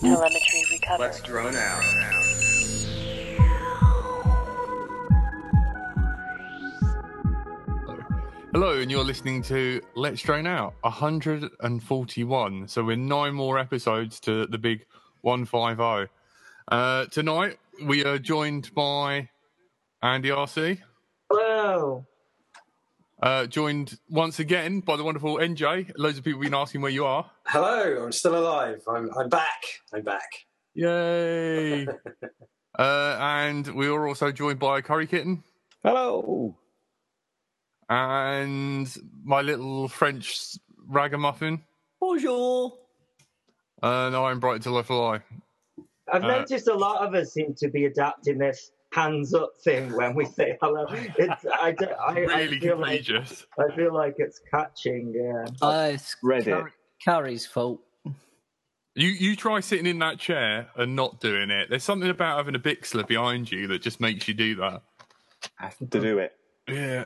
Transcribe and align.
Telemetry 0.00 0.64
recovered. 0.72 1.02
Let's 1.02 1.20
drone 1.20 1.54
out. 1.54 1.82
Hello, 8.52 8.80
and 8.80 8.90
you're 8.90 9.04
listening 9.04 9.42
to 9.42 9.80
Let's 9.94 10.22
Drone 10.22 10.46
Out 10.46 10.74
141. 10.80 12.68
So 12.68 12.82
we're 12.82 12.96
nine 12.96 13.34
more 13.34 13.58
episodes 13.58 14.18
to 14.20 14.46
the 14.46 14.58
big 14.58 14.86
150. 15.20 16.10
Uh, 16.68 17.04
tonight 17.06 17.58
we 17.84 18.04
are 18.04 18.18
joined 18.18 18.74
by 18.74 19.28
Andy 20.02 20.30
RC, 20.30 20.80
Hello. 21.30 22.06
Uh, 23.22 23.46
joined 23.46 23.98
once 24.08 24.38
again 24.38 24.80
by 24.80 24.96
the 24.96 25.04
wonderful 25.04 25.36
NJ. 25.36 25.92
Loads 25.96 26.18
of 26.18 26.24
people 26.24 26.40
have 26.40 26.50
been 26.50 26.58
asking 26.58 26.80
where 26.80 26.90
you 26.90 27.04
are. 27.04 27.30
Hello, 27.46 28.04
I'm 28.04 28.12
still 28.12 28.36
alive. 28.36 28.82
I'm 28.88 29.10
I'm 29.18 29.28
back. 29.28 29.62
I'm 29.92 30.02
back. 30.02 30.28
Yay! 30.74 31.86
uh, 32.78 33.16
and 33.20 33.66
we 33.74 33.88
are 33.88 34.06
also 34.08 34.30
joined 34.32 34.58
by 34.58 34.80
Curry 34.80 35.06
Kitten 35.06 35.42
Hello. 35.82 36.56
and 37.88 38.94
my 39.24 39.40
little 39.42 39.88
French 39.88 40.56
ragamuffin. 40.86 41.62
Bonjour. 42.00 42.72
And 43.82 44.14
I'm 44.14 44.40
Bright 44.40 44.62
to 44.62 44.82
Fly. 44.82 45.20
I've 46.12 46.24
Uh, 46.24 46.28
noticed 46.38 46.68
a 46.68 46.74
lot 46.74 47.06
of 47.06 47.14
us 47.14 47.32
seem 47.32 47.54
to 47.54 47.68
be 47.68 47.86
adapting 47.86 48.38
this 48.38 48.70
hands 48.92 49.34
up 49.34 49.52
thing 49.62 49.94
when 49.94 50.14
we 50.14 50.24
say 50.24 50.56
hello. 50.60 50.86
It's, 50.90 51.46
I, 51.60 51.72
don't- 51.72 51.92
I, 52.00 52.12
I, 52.12 52.18
Really 52.20 52.60
feel 52.60 52.78
like. 52.78 53.08
I 53.10 53.74
feel 53.76 53.94
like 53.94 54.14
it's 54.18 54.40
catching. 54.50 55.12
Yeah. 55.14 55.46
Uh, 55.66 55.90
it's 55.94 56.16
Reddit. 56.24 56.44
Car- 56.52 56.72
Carrie's 57.04 57.46
fault. 57.46 57.80
You 58.96 59.08
you 59.08 59.36
try 59.36 59.60
sitting 59.60 59.86
in 59.86 60.00
that 60.00 60.18
chair 60.18 60.68
and 60.76 60.96
not 60.96 61.20
doing 61.20 61.50
it. 61.50 61.70
There's 61.70 61.84
something 61.84 62.10
about 62.10 62.38
having 62.38 62.56
a 62.56 62.58
Bixler 62.58 63.06
behind 63.06 63.50
you 63.50 63.68
that 63.68 63.82
just 63.82 64.00
makes 64.00 64.26
you 64.26 64.34
do 64.34 64.56
that. 64.56 64.82
Have 65.54 65.78
to 65.78 66.00
do 66.00 66.18
it. 66.18 66.32
Yeah, 66.68 67.04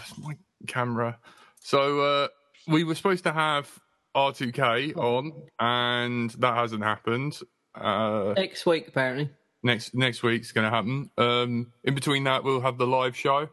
it's 0.00 0.18
my 0.18 0.38
camera. 0.68 1.18
So 1.60 2.00
uh, 2.00 2.28
we 2.68 2.84
were 2.84 2.94
supposed 2.94 3.24
to 3.24 3.32
have 3.32 3.68
R2K 4.16 4.96
on, 4.96 5.32
and 5.58 6.30
that 6.30 6.54
hasn't 6.54 6.84
happened. 6.84 7.38
Uh, 7.74 8.32
Next 8.36 8.64
week, 8.64 8.86
apparently. 8.88 9.28
Next 9.64 9.94
next 9.94 10.22
week's 10.22 10.52
going 10.52 10.64
to 10.64 10.70
happen. 10.70 11.10
Um, 11.18 11.72
in 11.82 11.94
between 11.94 12.24
that, 12.24 12.44
we'll 12.44 12.60
have 12.60 12.78
the 12.78 12.86
live 12.86 13.16
show. 13.16 13.48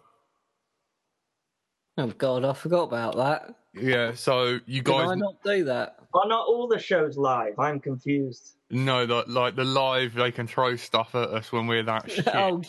Oh 1.98 2.08
God, 2.08 2.46
I 2.46 2.54
forgot 2.54 2.84
about 2.84 3.16
that. 3.18 3.56
Yeah, 3.74 4.14
so 4.14 4.60
you 4.66 4.82
Did 4.82 4.94
I 4.96 5.16
not 5.16 5.36
do 5.44 5.64
that? 5.66 5.96
Are 6.14 6.28
not 6.28 6.46
all 6.46 6.68
the 6.68 6.80
shows 6.80 7.18
live? 7.18 7.58
I'm 7.58 7.80
confused. 7.80 8.58
No, 8.70 9.06
that 9.06 9.30
like 9.30 9.56
the 9.56 9.64
live, 9.64 10.14
they 10.14 10.32
can 10.32 10.48
throw 10.48 10.76
stuff 10.76 11.16
at 11.16 11.30
us 11.30 11.52
when 11.52 11.68
we're 11.68 11.84
that 11.84 12.12
shit. 12.12 12.28
Oh, 12.34 12.62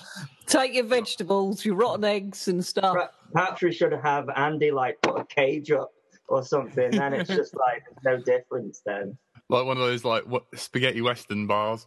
take 0.46 0.74
your 0.74 0.84
vegetables, 0.84 1.64
your 1.64 1.74
rotten 1.76 2.04
eggs 2.04 2.48
and 2.48 2.64
stuff. 2.64 2.94
Perhaps- 2.94 3.14
Perhaps 3.32 3.62
we 3.62 3.72
should 3.72 3.92
have 3.94 4.28
Andy 4.36 4.70
like 4.70 5.00
put 5.00 5.18
a 5.18 5.24
cage 5.24 5.70
up 5.70 5.90
or 6.28 6.44
something. 6.44 6.90
Then 6.90 7.14
it's 7.14 7.30
just 7.34 7.56
like 7.56 7.82
there's 8.02 8.18
no 8.18 8.24
difference 8.24 8.82
then. 8.84 9.16
Like 9.48 9.64
one 9.64 9.78
of 9.78 9.82
those 9.82 10.04
like 10.04 10.24
what, 10.26 10.44
spaghetti 10.54 11.00
western 11.00 11.46
bars. 11.46 11.86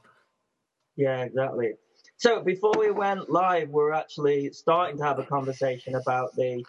Yeah, 0.96 1.24
exactly. 1.24 1.74
So 2.18 2.42
before 2.42 2.74
we 2.78 2.92
went 2.92 3.30
live, 3.30 3.70
we 3.70 3.82
are 3.84 3.94
actually 3.94 4.52
starting 4.52 4.98
to 4.98 5.04
have 5.04 5.20
a 5.20 5.24
conversation 5.24 5.96
about 5.96 6.36
the 6.36 6.64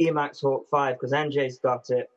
Emax 0.00 0.40
Hawk 0.40 0.66
5 0.70 0.94
because 0.94 1.12
NJ's 1.12 1.58
got 1.58 1.90
it 1.90 2.08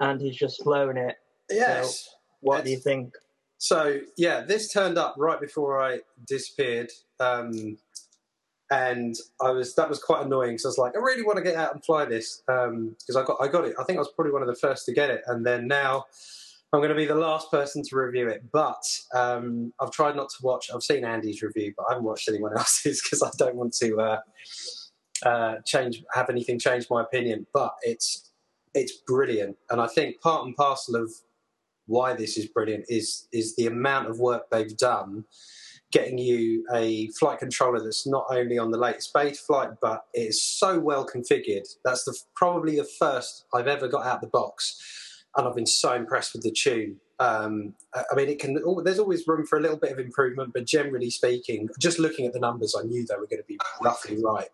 and 0.00 0.20
he's 0.20 0.36
just 0.36 0.62
flown 0.62 0.96
it. 0.96 1.16
Yes. 1.50 2.08
What 2.40 2.64
do 2.64 2.70
you 2.70 2.78
think? 2.78 3.14
So 3.58 4.00
yeah, 4.18 4.42
this 4.42 4.70
turned 4.70 4.98
up 4.98 5.14
right 5.16 5.40
before 5.40 5.82
I 5.82 6.00
disappeared, 6.26 6.90
um, 7.20 7.78
and 8.70 9.14
I 9.40 9.50
was 9.50 9.74
that 9.76 9.88
was 9.88 9.98
quite 9.98 10.26
annoying 10.26 10.50
because 10.50 10.66
I 10.66 10.68
was 10.68 10.78
like, 10.78 10.96
I 10.96 10.98
really 10.98 11.22
want 11.22 11.38
to 11.38 11.42
get 11.42 11.54
out 11.54 11.72
and 11.72 11.82
fly 11.82 12.04
this 12.04 12.42
because 12.46 13.16
I 13.16 13.22
got 13.24 13.38
I 13.40 13.48
got 13.48 13.64
it. 13.64 13.74
I 13.78 13.84
think 13.84 13.96
I 13.96 14.00
was 14.00 14.12
probably 14.14 14.32
one 14.32 14.42
of 14.42 14.48
the 14.48 14.54
first 14.54 14.84
to 14.86 14.92
get 14.92 15.08
it, 15.08 15.22
and 15.26 15.46
then 15.46 15.66
now. 15.66 16.04
I'm 16.74 16.80
going 16.80 16.88
to 16.88 16.96
be 16.96 17.06
the 17.06 17.14
last 17.14 17.52
person 17.52 17.84
to 17.84 17.96
review 17.96 18.26
it, 18.26 18.50
but 18.52 18.82
um, 19.14 19.72
I've 19.80 19.92
tried 19.92 20.16
not 20.16 20.28
to 20.30 20.36
watch. 20.42 20.70
I've 20.74 20.82
seen 20.82 21.04
Andy's 21.04 21.40
review, 21.40 21.72
but 21.76 21.84
I 21.84 21.92
haven't 21.92 22.04
watched 22.04 22.28
anyone 22.28 22.50
else's 22.58 23.00
because 23.00 23.22
I 23.22 23.30
don't 23.38 23.54
want 23.54 23.74
to 23.74 23.96
uh, 24.00 24.18
uh, 25.24 25.54
change, 25.64 26.02
have 26.14 26.28
anything 26.30 26.58
change 26.58 26.86
my 26.90 27.02
opinion. 27.02 27.46
But 27.54 27.74
it's 27.82 28.32
it's 28.74 28.92
brilliant, 29.06 29.56
and 29.70 29.80
I 29.80 29.86
think 29.86 30.20
part 30.20 30.46
and 30.46 30.56
parcel 30.56 30.96
of 30.96 31.12
why 31.86 32.12
this 32.12 32.36
is 32.36 32.46
brilliant 32.46 32.86
is 32.88 33.28
is 33.32 33.54
the 33.54 33.68
amount 33.68 34.08
of 34.08 34.18
work 34.18 34.50
they've 34.50 34.76
done 34.76 35.26
getting 35.92 36.18
you 36.18 36.66
a 36.74 37.08
flight 37.10 37.38
controller 37.38 37.80
that's 37.80 38.04
not 38.04 38.24
only 38.30 38.58
on 38.58 38.72
the 38.72 38.78
latest 38.78 39.12
Betaflight 39.14 39.76
but 39.80 40.06
it 40.12 40.22
is 40.22 40.42
so 40.42 40.80
well 40.80 41.06
configured 41.06 41.68
that's 41.84 42.02
the 42.04 42.18
probably 42.34 42.76
the 42.76 42.88
first 42.98 43.44
i've 43.54 43.68
ever 43.68 43.86
got 43.86 44.06
out 44.06 44.22
the 44.22 44.26
box 44.26 45.03
and 45.36 45.46
i've 45.46 45.54
been 45.54 45.66
so 45.66 45.94
impressed 45.94 46.32
with 46.32 46.42
the 46.42 46.50
tune 46.50 47.00
um, 47.20 47.74
I 47.94 48.14
mean, 48.16 48.28
it 48.28 48.38
can. 48.40 48.58
There's 48.82 48.98
always 48.98 49.26
room 49.26 49.46
for 49.46 49.58
a 49.58 49.62
little 49.62 49.76
bit 49.76 49.92
of 49.92 49.98
improvement, 49.98 50.52
but 50.52 50.64
generally 50.66 51.10
speaking, 51.10 51.68
just 51.78 51.98
looking 51.98 52.26
at 52.26 52.32
the 52.32 52.40
numbers, 52.40 52.74
I 52.78 52.82
knew 52.82 53.06
they 53.06 53.14
were 53.14 53.26
going 53.26 53.40
to 53.40 53.46
be 53.46 53.58
roughly 53.82 54.20
right. 54.22 54.48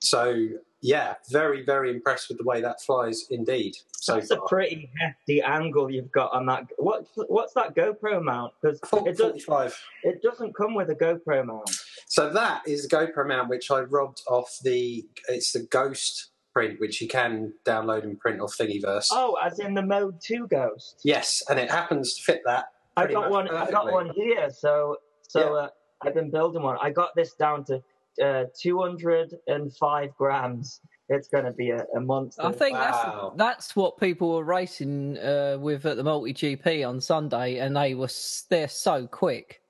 So, 0.00 0.48
yeah, 0.80 1.14
very, 1.28 1.64
very 1.64 1.90
impressed 1.90 2.28
with 2.28 2.38
the 2.38 2.44
way 2.44 2.60
that 2.60 2.80
flies, 2.80 3.26
indeed. 3.30 3.74
So 3.92 4.14
That's 4.14 4.30
a 4.30 4.38
pretty 4.46 4.88
hefty 5.00 5.42
angle 5.42 5.90
you've 5.90 6.12
got 6.12 6.32
on 6.32 6.46
that. 6.46 6.68
What 6.78 7.06
what's 7.16 7.52
that 7.54 7.74
GoPro 7.74 8.22
mount? 8.22 8.52
Because 8.62 8.78
it 9.04 9.18
does 9.18 9.44
45. 9.44 9.76
it 10.04 10.22
doesn't 10.22 10.54
come 10.54 10.74
with 10.74 10.90
a 10.90 10.94
GoPro 10.94 11.44
mount. 11.44 11.68
So 12.06 12.32
that 12.32 12.62
is 12.66 12.86
the 12.86 12.96
GoPro 12.96 13.26
mount, 13.26 13.48
which 13.48 13.70
I 13.72 13.80
robbed 13.80 14.22
off 14.28 14.56
the. 14.62 15.04
It's 15.28 15.52
the 15.52 15.64
Ghost 15.64 16.28
print, 16.58 16.80
which 16.80 17.00
you 17.00 17.06
can 17.06 17.52
download 17.64 18.02
and 18.02 18.18
print 18.18 18.40
off 18.40 18.56
Thingiverse. 18.58 19.08
Oh, 19.12 19.36
as 19.44 19.60
in 19.60 19.74
the 19.74 19.82
Mode 19.82 20.20
Two 20.20 20.48
Ghost. 20.48 21.00
Yes, 21.04 21.40
and 21.48 21.56
it 21.58 21.70
happens 21.70 22.14
to 22.14 22.22
fit 22.22 22.40
that. 22.46 22.64
I 22.96 23.02
pretty 23.02 23.14
got 23.14 23.20
much 23.22 23.30
one. 23.30 23.48
I 23.50 23.70
got 23.70 23.92
one 23.92 24.10
here. 24.10 24.50
So 24.50 24.96
so 25.22 25.38
Yeah. 25.40 25.60
uh, 25.62 25.68
I've 26.04 26.14
been 26.14 26.30
building 26.32 26.62
one. 26.62 26.76
I 26.82 26.90
got 26.90 27.10
this 27.14 27.34
down 27.34 27.64
to 27.66 27.80
uh, 28.24 28.44
205 28.60 30.14
grams. 30.16 30.80
It's 31.08 31.28
going 31.28 31.44
to 31.44 31.52
be 31.52 31.70
a, 31.70 31.84
a 31.96 32.00
monster. 32.00 32.42
I 32.42 32.50
think 32.52 32.76
Wow. 32.76 33.32
that's 33.36 33.66
that's 33.66 33.76
what 33.76 33.98
people 33.98 34.34
were 34.34 34.44
racing 34.44 35.16
uh, 35.18 35.58
with 35.60 35.86
at 35.86 35.96
the 35.96 36.02
Multi 36.02 36.34
GP 36.34 36.86
on 36.88 37.00
Sunday, 37.00 37.58
and 37.58 37.76
they 37.76 37.94
were 37.94 38.10
they're 38.50 38.66
so 38.68 39.06
quick. 39.06 39.60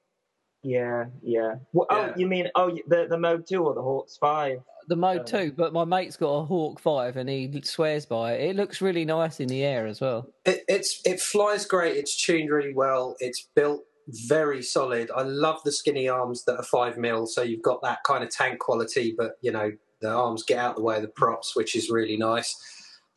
Yeah, 0.63 1.05
yeah. 1.23 1.57
Well, 1.73 1.87
Oh, 1.91 2.13
you 2.17 2.27
mean 2.27 2.49
oh 2.57 2.71
the 2.89 3.07
the 3.09 3.19
Mode 3.19 3.47
Two 3.47 3.65
or 3.65 3.75
the 3.75 3.83
Hawks 3.83 4.17
Five? 4.17 4.59
The 4.89 4.97
Mode 4.97 5.27
Two, 5.27 5.53
but 5.57 5.73
my 5.73 5.85
mate's 5.85 6.17
got 6.17 6.31
a 6.31 6.45
Hawk 6.45 6.81
Five, 6.81 7.17
and 7.17 7.29
he 7.29 7.61
swears 7.63 8.07
by 8.07 8.33
it. 8.33 8.51
It 8.51 8.57
looks 8.57 8.81
really 8.81 9.05
nice 9.05 9.39
in 9.39 9.49
the 9.49 9.63
air 9.63 9.87
as 9.87 10.01
well. 10.01 10.29
It, 10.45 10.65
it's 10.67 11.01
it 11.05 11.21
flies 11.21 11.67
great. 11.67 11.97
It's 11.97 12.21
tuned 12.21 12.51
really 12.51 12.75
well. 12.75 13.15
It's 13.21 13.49
built 13.55 13.85
very 14.27 14.63
solid. 14.63 15.11
I 15.15 15.23
love 15.23 15.61
the 15.65 15.73
skinny 15.73 16.09
arms 16.09 16.45
that 16.45 16.57
are 16.57 16.63
five 16.63 16.97
mil, 16.97 17.27
so 17.27 17.43
you've 17.43 17.63
got 17.63 17.83
that 17.83 18.03
kind 18.05 18.25
of 18.25 18.31
tank 18.31 18.59
quality, 18.61 19.15
but 19.17 19.33
you 19.43 19.53
know 19.53 19.73
the 20.01 20.11
arms 20.11 20.43
get 20.43 20.59
out 20.59 20.77
the 20.77 20.83
way 20.83 20.97
of 20.97 21.03
the 21.03 21.09
props, 21.09 21.55
which 21.55 21.77
is 21.77 21.91
really 21.91 22.17
nice. 22.17 22.57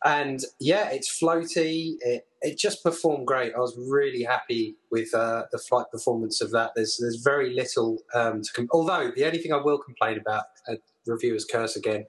And 0.04 0.44
yeah, 0.60 0.90
it's 0.90 1.22
floaty. 1.22 1.94
It 2.02 2.28
it 2.42 2.58
just 2.58 2.84
performed 2.84 3.28
great. 3.28 3.54
I 3.56 3.60
was 3.60 3.78
really 3.78 4.24
happy 4.24 4.76
with 4.90 5.14
uh, 5.14 5.44
the 5.52 5.60
flight 5.60 5.86
performance 5.92 6.42
of 6.42 6.52
that. 6.52 6.72
There's 6.76 6.98
there's 7.00 7.22
very 7.24 7.54
little 7.54 8.00
um, 8.16 8.42
to 8.42 8.52
com- 8.54 8.70
although 8.72 9.12
the 9.16 9.26
only 9.26 9.38
thing 9.38 9.54
I 9.54 9.62
will 9.62 9.78
complain 9.78 10.18
about, 10.18 10.46
uh, 10.68 10.76
reviewers 11.06 11.46
curse 11.46 11.76
again, 11.76 12.06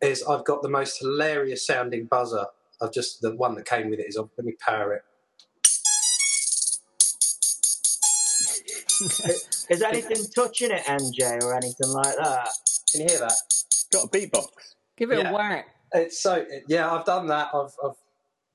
is 0.00 0.22
I've 0.22 0.44
got 0.44 0.62
the 0.62 0.68
most 0.68 0.98
hilarious 1.00 1.66
sounding 1.66 2.06
buzzer. 2.06 2.46
I've 2.80 2.92
just 2.92 3.20
the 3.20 3.34
one 3.34 3.54
that 3.54 3.66
came 3.66 3.90
with 3.90 4.00
it 4.00 4.06
is 4.08 4.16
oh, 4.16 4.30
let 4.36 4.44
me 4.44 4.54
power 4.60 4.94
it. 4.94 5.02
Is 9.70 9.82
anything 9.82 10.18
touching 10.34 10.70
it, 10.70 10.82
NJ, 10.84 11.42
or 11.42 11.54
anything 11.56 11.88
like 11.88 12.14
that? 12.16 12.48
Can 12.92 13.00
you 13.02 13.06
hear 13.08 13.18
that? 13.20 13.32
Got 13.92 14.04
a 14.04 14.08
beatbox. 14.08 14.46
Give 14.96 15.10
it 15.10 15.18
Yeah. 15.18 15.30
a 15.30 15.34
whack. 15.34 15.68
It's 15.92 16.20
so 16.20 16.44
yeah. 16.68 16.92
I've 16.92 17.04
done 17.04 17.26
that. 17.28 17.48
I've, 17.54 17.72
I've 17.84 17.96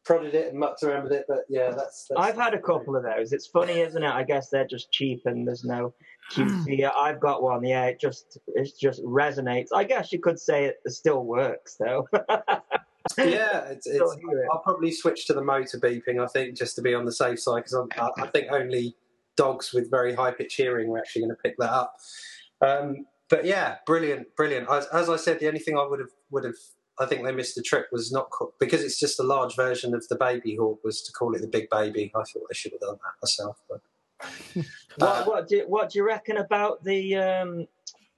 prodded 0.05 0.33
it 0.35 0.49
and 0.49 0.59
mucked 0.59 0.83
around 0.83 1.03
with 1.03 1.11
it, 1.13 1.25
but 1.27 1.39
yeah, 1.49 1.71
that's. 1.71 2.07
that's 2.09 2.19
I've 2.19 2.35
had 2.37 2.53
a 2.53 2.59
couple 2.59 2.95
of 2.95 3.03
those. 3.03 3.33
It's 3.33 3.47
funny, 3.47 3.79
isn't 3.81 4.01
it? 4.01 4.09
I 4.09 4.23
guess 4.23 4.49
they're 4.49 4.67
just 4.67 4.91
cheap 4.91 5.21
and 5.25 5.47
there's 5.47 5.63
no 5.63 5.93
QC. 6.31 6.89
I've 6.95 7.19
got 7.19 7.41
one. 7.41 7.63
Yeah, 7.63 7.85
it 7.85 7.99
just 7.99 8.37
it 8.47 8.71
just 8.79 9.03
resonates. 9.03 9.67
I 9.73 9.83
guess 9.83 10.11
you 10.11 10.19
could 10.19 10.39
say 10.39 10.65
it 10.65 10.77
still 10.87 11.23
works 11.23 11.75
though. 11.79 12.07
yeah, 13.17 13.69
it's, 13.69 13.87
it's. 13.87 14.17
I'll 14.51 14.59
probably 14.59 14.91
switch 14.91 15.25
to 15.27 15.33
the 15.33 15.43
motor 15.43 15.79
beeping. 15.79 16.23
I 16.23 16.27
think 16.27 16.57
just 16.57 16.75
to 16.75 16.81
be 16.81 16.93
on 16.93 17.05
the 17.05 17.11
safe 17.11 17.39
side 17.39 17.63
because 17.63 17.87
I, 17.97 18.09
I 18.21 18.27
think 18.27 18.47
only 18.51 18.95
dogs 19.35 19.73
with 19.73 19.89
very 19.89 20.13
high 20.13 20.31
pitch 20.31 20.55
hearing 20.55 20.89
are 20.91 20.97
actually 20.97 21.21
going 21.23 21.35
to 21.35 21.41
pick 21.41 21.57
that 21.57 21.71
up. 21.71 21.95
Um, 22.61 23.05
but 23.29 23.45
yeah, 23.45 23.77
brilliant, 23.85 24.35
brilliant. 24.35 24.69
As, 24.69 24.85
as 24.87 25.09
I 25.09 25.15
said, 25.15 25.39
the 25.39 25.47
only 25.47 25.59
thing 25.59 25.77
I 25.77 25.85
would 25.85 25.99
have 25.99 26.09
would 26.31 26.43
have 26.43 26.55
I 26.99 27.05
think 27.05 27.23
they 27.23 27.31
missed 27.31 27.55
the 27.55 27.61
trick 27.61 27.85
was 27.91 28.11
not 28.11 28.29
ca- 28.29 28.47
because 28.59 28.83
it's 28.83 28.99
just 28.99 29.19
a 29.19 29.23
large 29.23 29.55
version 29.55 29.93
of 29.93 30.05
the 30.09 30.17
baby 30.17 30.57
hawk 30.57 30.83
was 30.83 31.01
to 31.03 31.13
call 31.13 31.33
it 31.33 31.41
the 31.41 31.47
big 31.47 31.69
baby. 31.69 32.11
I 32.13 32.23
thought 32.23 32.43
they 32.49 32.55
should 32.55 32.73
have 32.73 32.81
done 32.81 32.97
that 33.01 33.25
myself, 33.25 33.61
but 33.69 33.81
What, 34.97 35.27
what 35.27 35.47
do 35.47 35.57
you, 35.57 35.63
what 35.67 35.89
do 35.91 35.99
you 35.99 36.05
reckon 36.05 36.37
about 36.37 36.83
the? 36.83 37.15
Um, 37.15 37.67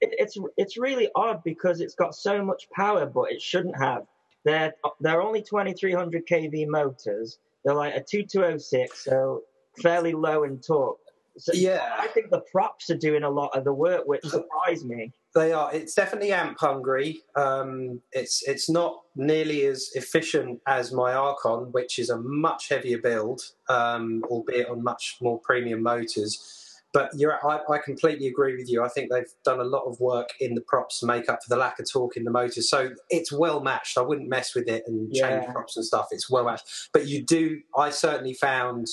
it, 0.00 0.14
it's 0.18 0.36
it's 0.56 0.76
really 0.76 1.08
odd 1.14 1.44
because 1.44 1.80
it's 1.80 1.94
got 1.94 2.14
so 2.14 2.44
much 2.44 2.68
power, 2.70 3.06
but 3.06 3.30
it 3.30 3.40
shouldn't 3.40 3.76
have. 3.76 4.06
They're 4.44 4.74
they're 5.00 5.22
only 5.22 5.42
2300 5.42 6.26
kV 6.26 6.66
motors. 6.66 7.38
They're 7.64 7.74
like 7.74 7.94
a 7.94 8.02
2206, 8.02 9.04
so 9.04 9.42
fairly 9.80 10.12
low 10.12 10.42
in 10.42 10.58
torque. 10.58 10.98
So 11.38 11.52
Yeah. 11.54 11.96
I 11.98 12.08
think 12.08 12.30
the 12.30 12.42
props 12.52 12.90
are 12.90 12.96
doing 12.96 13.22
a 13.22 13.30
lot 13.30 13.56
of 13.56 13.64
the 13.64 13.72
work, 13.72 14.06
which 14.06 14.24
surprised 14.24 14.86
me. 14.86 15.12
They 15.34 15.52
are. 15.52 15.72
It's 15.74 15.94
definitely 15.94 16.32
amp 16.32 16.58
hungry. 16.60 17.22
Um, 17.36 18.02
it's 18.12 18.42
it's 18.46 18.68
not 18.68 19.00
nearly 19.16 19.64
as 19.66 19.90
efficient 19.94 20.60
as 20.66 20.92
my 20.92 21.14
Archon, 21.14 21.72
which 21.72 21.98
is 21.98 22.10
a 22.10 22.18
much 22.18 22.68
heavier 22.68 22.98
build, 22.98 23.40
um, 23.70 24.22
albeit 24.28 24.68
on 24.68 24.82
much 24.82 25.16
more 25.22 25.38
premium 25.40 25.82
motors. 25.82 26.58
But 26.92 27.08
you're, 27.16 27.38
I, 27.42 27.60
I 27.70 27.78
completely 27.78 28.26
agree 28.26 28.54
with 28.54 28.68
you. 28.68 28.84
I 28.84 28.88
think 28.88 29.10
they've 29.10 29.24
done 29.46 29.60
a 29.60 29.64
lot 29.64 29.84
of 29.84 29.98
work 29.98 30.28
in 30.40 30.54
the 30.54 30.60
props 30.60 31.00
to 31.00 31.06
make 31.06 31.26
up 31.30 31.42
for 31.42 31.48
the 31.48 31.56
lack 31.56 31.78
of 31.78 31.90
torque 31.90 32.18
in 32.18 32.24
the 32.24 32.30
motors. 32.30 32.68
So 32.68 32.90
it's 33.08 33.32
well 33.32 33.60
matched. 33.60 33.96
I 33.96 34.02
wouldn't 34.02 34.28
mess 34.28 34.54
with 34.54 34.68
it 34.68 34.84
and 34.86 35.10
change 35.10 35.44
Yeah. 35.46 35.52
props 35.52 35.74
and 35.78 35.86
stuff. 35.86 36.08
It's 36.10 36.28
well 36.28 36.44
matched. 36.44 36.90
But 36.92 37.06
you 37.06 37.22
do. 37.24 37.62
I 37.74 37.88
certainly 37.88 38.34
found 38.34 38.88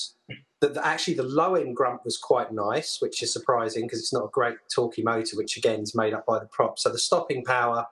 that 0.62 0.78
actually 0.78 1.14
the 1.14 1.24
low 1.24 1.56
end 1.56 1.76
grunt 1.76 2.02
was 2.04 2.18
quite 2.18 2.52
nice, 2.52 2.98
which 3.00 3.24
is 3.24 3.32
surprising 3.32 3.86
because 3.86 4.00
it's 4.00 4.14
not 4.14 4.26
a 4.26 4.30
great 4.32 4.58
torquey 4.76 5.04
motor, 5.04 5.38
which 5.38 5.58
again 5.58 5.82
is 5.82 5.96
made 5.96 6.14
up 6.14 6.26
by 6.26 6.40
the 6.40 6.48
prop. 6.48 6.78
So 6.80 6.90
the 6.90 7.00
stopping 7.00 7.44
power 7.46 7.88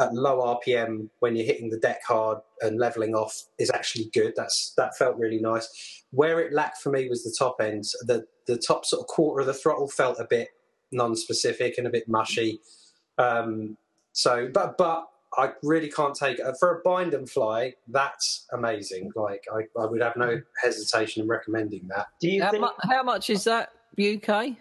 at 0.00 0.14
low 0.14 0.58
RPM 0.66 1.08
when 1.18 1.36
you're 1.36 1.44
hitting 1.44 1.70
the 1.70 1.78
deck 1.78 2.00
hard 2.06 2.38
and 2.60 2.78
leveling 2.78 3.14
off 3.14 3.34
is 3.58 3.70
actually 3.70 4.10
good. 4.14 4.32
That's 4.36 4.72
that 4.76 4.96
felt 4.96 5.16
really 5.16 5.40
nice. 5.40 6.04
Where 6.10 6.40
it 6.40 6.52
lacked 6.52 6.78
for 6.78 6.90
me 6.90 7.08
was 7.08 7.24
the 7.24 7.34
top 7.36 7.60
end. 7.60 7.84
The 8.02 8.24
the 8.46 8.56
top 8.56 8.86
sort 8.86 9.00
of 9.00 9.06
quarter 9.08 9.40
of 9.40 9.46
the 9.46 9.54
throttle 9.54 9.88
felt 9.88 10.18
a 10.18 10.26
bit 10.28 10.48
non-specific 10.92 11.76
and 11.76 11.86
a 11.86 11.90
bit 11.90 12.08
mushy. 12.08 12.60
Um, 13.18 13.76
so, 14.12 14.48
but 14.52 14.78
but 14.78 15.06
I 15.36 15.52
really 15.62 15.90
can't 15.90 16.14
take 16.14 16.38
it 16.38 16.46
for 16.58 16.78
a 16.78 16.80
bind 16.82 17.14
and 17.14 17.28
fly. 17.28 17.74
That's 17.88 18.46
amazing. 18.52 19.10
Like 19.14 19.44
I, 19.52 19.80
I 19.80 19.86
would 19.86 20.00
have 20.00 20.16
no 20.16 20.28
mm-hmm. 20.28 20.66
hesitation 20.66 21.22
in 21.22 21.28
recommending 21.28 21.86
that. 21.88 22.06
Do 22.20 22.28
you 22.28 22.42
How, 22.42 22.50
think? 22.50 22.62
mu- 22.62 22.90
how 22.90 23.02
much 23.02 23.30
is 23.30 23.44
that 23.44 23.70
UK? 24.00 24.56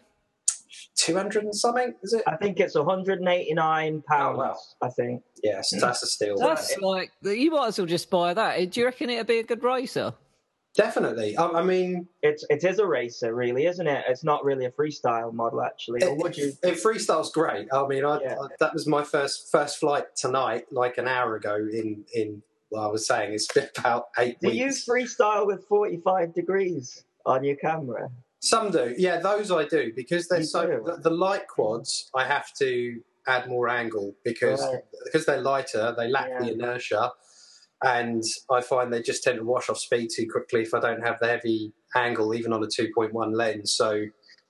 Two 0.95 1.15
hundred 1.15 1.45
and 1.45 1.55
something, 1.55 1.93
is 2.03 2.13
it? 2.13 2.23
I 2.27 2.35
think 2.35 2.59
it's 2.59 2.75
189 2.75 4.03
pounds. 4.07 4.37
Oh, 4.39 4.41
wow. 4.41 4.57
I 4.81 4.89
think. 4.89 5.23
Yes, 5.43 5.71
that's 5.79 6.03
a 6.03 6.07
steal. 6.07 6.37
That's 6.37 6.77
like 6.79 7.11
you 7.23 7.51
might 7.51 7.67
as 7.67 7.77
well 7.77 7.87
just 7.87 8.09
buy 8.09 8.33
that. 8.33 8.71
Do 8.71 8.79
you 8.79 8.85
reckon 8.85 9.09
it'd 9.09 9.27
be 9.27 9.39
a 9.39 9.43
good 9.43 9.63
racer? 9.63 10.13
Definitely. 10.77 11.35
I, 11.37 11.47
I 11.47 11.63
mean, 11.63 12.07
It's 12.21 12.45
it 12.49 12.63
is 12.63 12.77
a 12.79 12.85
racer, 12.85 13.33
really, 13.35 13.65
isn't 13.65 13.87
it? 13.87 14.05
It's 14.07 14.23
not 14.23 14.45
really 14.45 14.65
a 14.65 14.71
freestyle 14.71 15.33
model, 15.33 15.61
actually. 15.63 16.03
Or 16.03 16.09
it, 16.09 16.17
would 16.17 16.37
you? 16.37 16.53
it 16.63 16.75
freestyle's 16.75 17.31
great. 17.31 17.67
I 17.73 17.85
mean, 17.87 18.05
I, 18.05 18.21
Yeah. 18.21 18.35
I, 18.39 18.47
that 18.59 18.73
was 18.73 18.85
my 18.87 19.03
first 19.03 19.51
first 19.51 19.79
flight 19.79 20.15
tonight, 20.15 20.65
like 20.71 20.97
an 20.99 21.07
hour 21.07 21.35
ago. 21.35 21.55
In 21.55 22.05
in 22.13 22.43
well, 22.71 22.83
I 22.83 22.87
was 22.87 23.07
saying 23.07 23.33
it's 23.33 23.51
been 23.51 23.67
about 23.77 24.05
eight 24.19 24.39
Do 24.39 24.51
you 24.51 24.65
weeks. 24.65 24.85
freestyle 24.87 25.47
with 25.47 25.65
45 25.67 26.33
degrees 26.35 27.03
on 27.25 27.43
your 27.43 27.55
camera? 27.55 28.09
Some 28.39 28.69
do, 28.69 28.93
yeah. 28.97 29.19
Those 29.19 29.49
I 29.51 29.65
do 29.65 29.91
because 29.95 30.27
they're 30.27 30.39
You 30.41 30.45
so 30.45 30.61
the, 30.85 30.97
the 31.01 31.09
light 31.09 31.47
quads. 31.47 32.11
I 32.15 32.23
have 32.25 32.53
to 32.59 33.01
add 33.25 33.49
more 33.49 33.67
angle 33.67 34.13
because 34.23 34.61
Right. 34.61 34.83
because 35.05 35.25
they're 35.25 35.41
lighter. 35.41 35.95
They 35.97 36.07
lack 36.07 36.37
the 36.39 36.51
inertia, 36.51 37.11
and 37.83 38.23
I 38.49 38.61
find 38.61 38.91
they 38.91 39.01
just 39.01 39.23
tend 39.23 39.37
to 39.37 39.43
wash 39.43 39.69
off 39.69 39.77
speed 39.77 40.09
too 40.15 40.27
quickly 40.29 40.61
if 40.61 40.73
I 40.73 40.79
don't 40.79 41.05
have 41.05 41.19
the 41.19 41.27
heavy 41.27 41.73
angle, 41.95 42.33
even 42.33 42.53
on 42.53 42.63
a 42.63 42.67
two 42.67 42.89
point 42.93 43.13
one 43.13 43.33
lens. 43.33 43.73
So. 43.73 44.05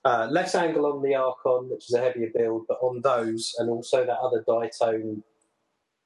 Uh, 0.05 0.25
less 0.31 0.55
angle 0.55 0.85
on 0.85 1.01
the 1.01 1.13
Archon, 1.13 1.69
which 1.69 1.89
is 1.89 1.93
a 1.93 1.99
heavier 1.99 2.29
build, 2.33 2.63
but 2.69 2.77
on 2.81 3.01
those 3.01 3.53
and 3.57 3.69
also 3.69 4.05
that 4.05 4.17
other 4.19 4.41
Ditone 4.47 5.21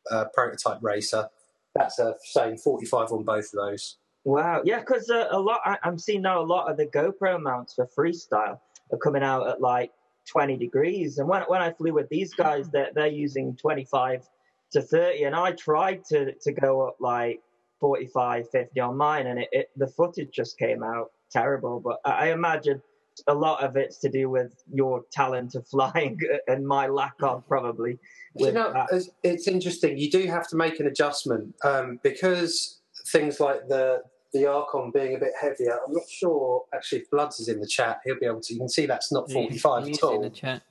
uh, 0.09 0.25
prototype 0.33 0.79
racer, 0.81 1.27
that's 1.75 1.99
a 1.99 2.15
same 2.23 2.57
45 2.57 3.11
on 3.11 3.23
both 3.23 3.45
of 3.53 3.69
those. 3.69 3.97
Wow, 4.23 4.61
yeah, 4.63 4.79
because 4.79 5.09
uh, 5.09 5.27
a 5.31 5.39
lot 5.39 5.61
I, 5.65 5.77
I'm 5.83 5.97
seeing 5.97 6.21
now 6.21 6.41
a 6.41 6.45
lot 6.45 6.69
of 6.69 6.77
the 6.77 6.85
GoPro 6.85 7.41
mounts 7.41 7.73
for 7.73 7.87
freestyle 7.87 8.59
are 8.91 8.97
coming 8.97 9.23
out 9.23 9.47
at 9.47 9.61
like 9.61 9.91
20 10.27 10.57
degrees, 10.57 11.17
and 11.17 11.27
when 11.27 11.41
when 11.43 11.61
I 11.61 11.71
flew 11.71 11.93
with 11.93 12.09
these 12.09 12.33
guys, 12.33 12.69
they're 12.69 12.91
they're 12.93 13.07
using 13.07 13.55
25 13.55 14.27
to 14.71 14.81
30, 14.81 15.23
and 15.23 15.35
I 15.35 15.51
tried 15.51 16.03
to 16.05 16.33
to 16.33 16.51
go 16.51 16.87
up 16.87 16.97
like 16.99 17.41
45, 17.79 18.49
50 18.49 18.79
on 18.79 18.97
mine, 18.97 19.27
and 19.27 19.39
it, 19.39 19.49
it 19.51 19.69
the 19.75 19.87
footage 19.87 20.31
just 20.31 20.57
came 20.57 20.83
out 20.83 21.11
terrible. 21.31 21.79
But 21.79 21.99
I, 22.05 22.31
imagine 22.31 22.81
a 23.27 23.33
lot 23.33 23.63
of 23.63 23.75
it's 23.75 23.97
to 23.99 24.09
do 24.09 24.29
with 24.29 24.53
your 24.71 25.03
talent 25.11 25.55
of 25.55 25.67
flying 25.71 26.19
and 26.47 26.65
my 26.65 26.87
lack 26.87 27.15
of 27.21 27.47
probably. 27.47 27.97
You 28.37 28.53
know, 28.53 28.71
that. 28.71 29.07
it's 29.23 29.47
interesting. 29.47 29.97
You 29.97 30.09
do 30.09 30.25
have 30.27 30.47
to 30.49 30.55
make 30.55 30.79
an 30.79 30.87
adjustment 30.87 31.53
um, 31.65 31.99
because 32.01 32.79
things 33.07 33.39
like 33.39 33.67
the 33.67 34.03
the 34.33 34.45
Archon 34.45 34.91
being 34.91 35.15
a 35.15 35.19
bit 35.19 35.33
heavier. 35.39 35.77
I'm 35.85 35.93
not 35.93 36.07
sure 36.09 36.63
actually 36.73 36.99
if 37.01 37.09
Bloods 37.11 37.39
is 37.39 37.47
in 37.47 37.59
the 37.59 37.67
chat. 37.67 37.99
He'll 38.05 38.19
be 38.19 38.25
able 38.25 38.41
to. 38.41 38.53
You 38.53 38.59
can 38.59 38.69
see 38.69 38.85
that's 38.85 39.11
not 39.11 39.31
45 39.31 39.85
He's 39.87 39.97
at 39.97 40.03
all. 40.03 40.15
in 40.15 40.21
the 40.21 40.29
chat. 40.29 40.61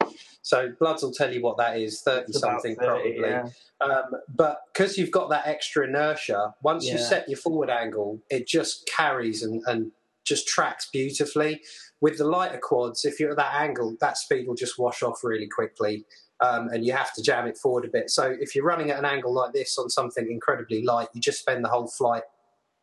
So 0.43 0.73
Bloods 0.79 1.03
will 1.03 1.12
tell 1.12 1.33
you 1.33 1.43
what 1.43 1.59
that 1.59 1.79
is. 1.79 2.01
30 2.03 2.25
It's 2.29 2.41
something 2.41 2.75
30, 2.77 2.87
probably. 2.87 3.21
yeah. 3.21 3.45
Um, 3.81 4.05
but 4.35 4.62
because 4.73 4.97
you've 4.97 5.11
got 5.11 5.31
that 5.31 5.47
extra 5.47 5.87
inertia, 5.87 6.55
once 6.62 6.85
you 6.87 6.99
set 6.99 7.29
your 7.29 7.37
forward 7.39 7.71
angle, 7.71 8.21
it 8.31 8.47
just 8.47 8.89
carries 8.95 9.43
and, 9.43 9.62
and 9.67 9.93
just 10.25 10.47
tracks 10.49 10.89
beautifully. 10.91 11.61
With 12.01 12.17
the 12.19 12.25
lighter 12.27 12.59
quads, 12.62 13.05
if 13.05 13.21
you're 13.21 13.31
at 13.31 13.37
that 13.37 13.55
angle, 13.55 13.97
that 14.01 14.17
speed 14.17 14.47
will 14.49 14.55
just 14.55 14.79
wash 14.79 15.03
off 15.03 15.23
really 15.23 15.49
quickly. 15.49 16.05
Um, 16.43 16.69
and 16.69 16.87
you 16.87 16.95
have 16.95 17.12
to 17.15 17.23
jam 17.23 17.47
it 17.47 17.59
forward 17.59 17.85
a 17.85 17.89
bit. 17.89 18.09
So 18.09 18.35
if 18.41 18.55
you're 18.55 18.65
running 18.65 18.91
at 18.91 18.99
an 18.99 19.05
angle 19.05 19.35
like 19.35 19.53
this 19.53 19.77
on 19.77 19.91
something 19.91 20.27
incredibly 20.31 20.83
light, 20.83 21.09
you 21.12 21.21
just 21.21 21.41
spend 21.41 21.62
the 21.62 21.69
whole 21.69 21.87
flight 21.87 22.23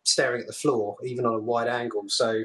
staring 0.08 0.42
at 0.42 0.48
the 0.48 0.54
floor, 0.54 0.96
even 1.04 1.26
on 1.26 1.36
a 1.36 1.40
wide 1.40 1.68
angle. 1.68 2.04
So 2.08 2.44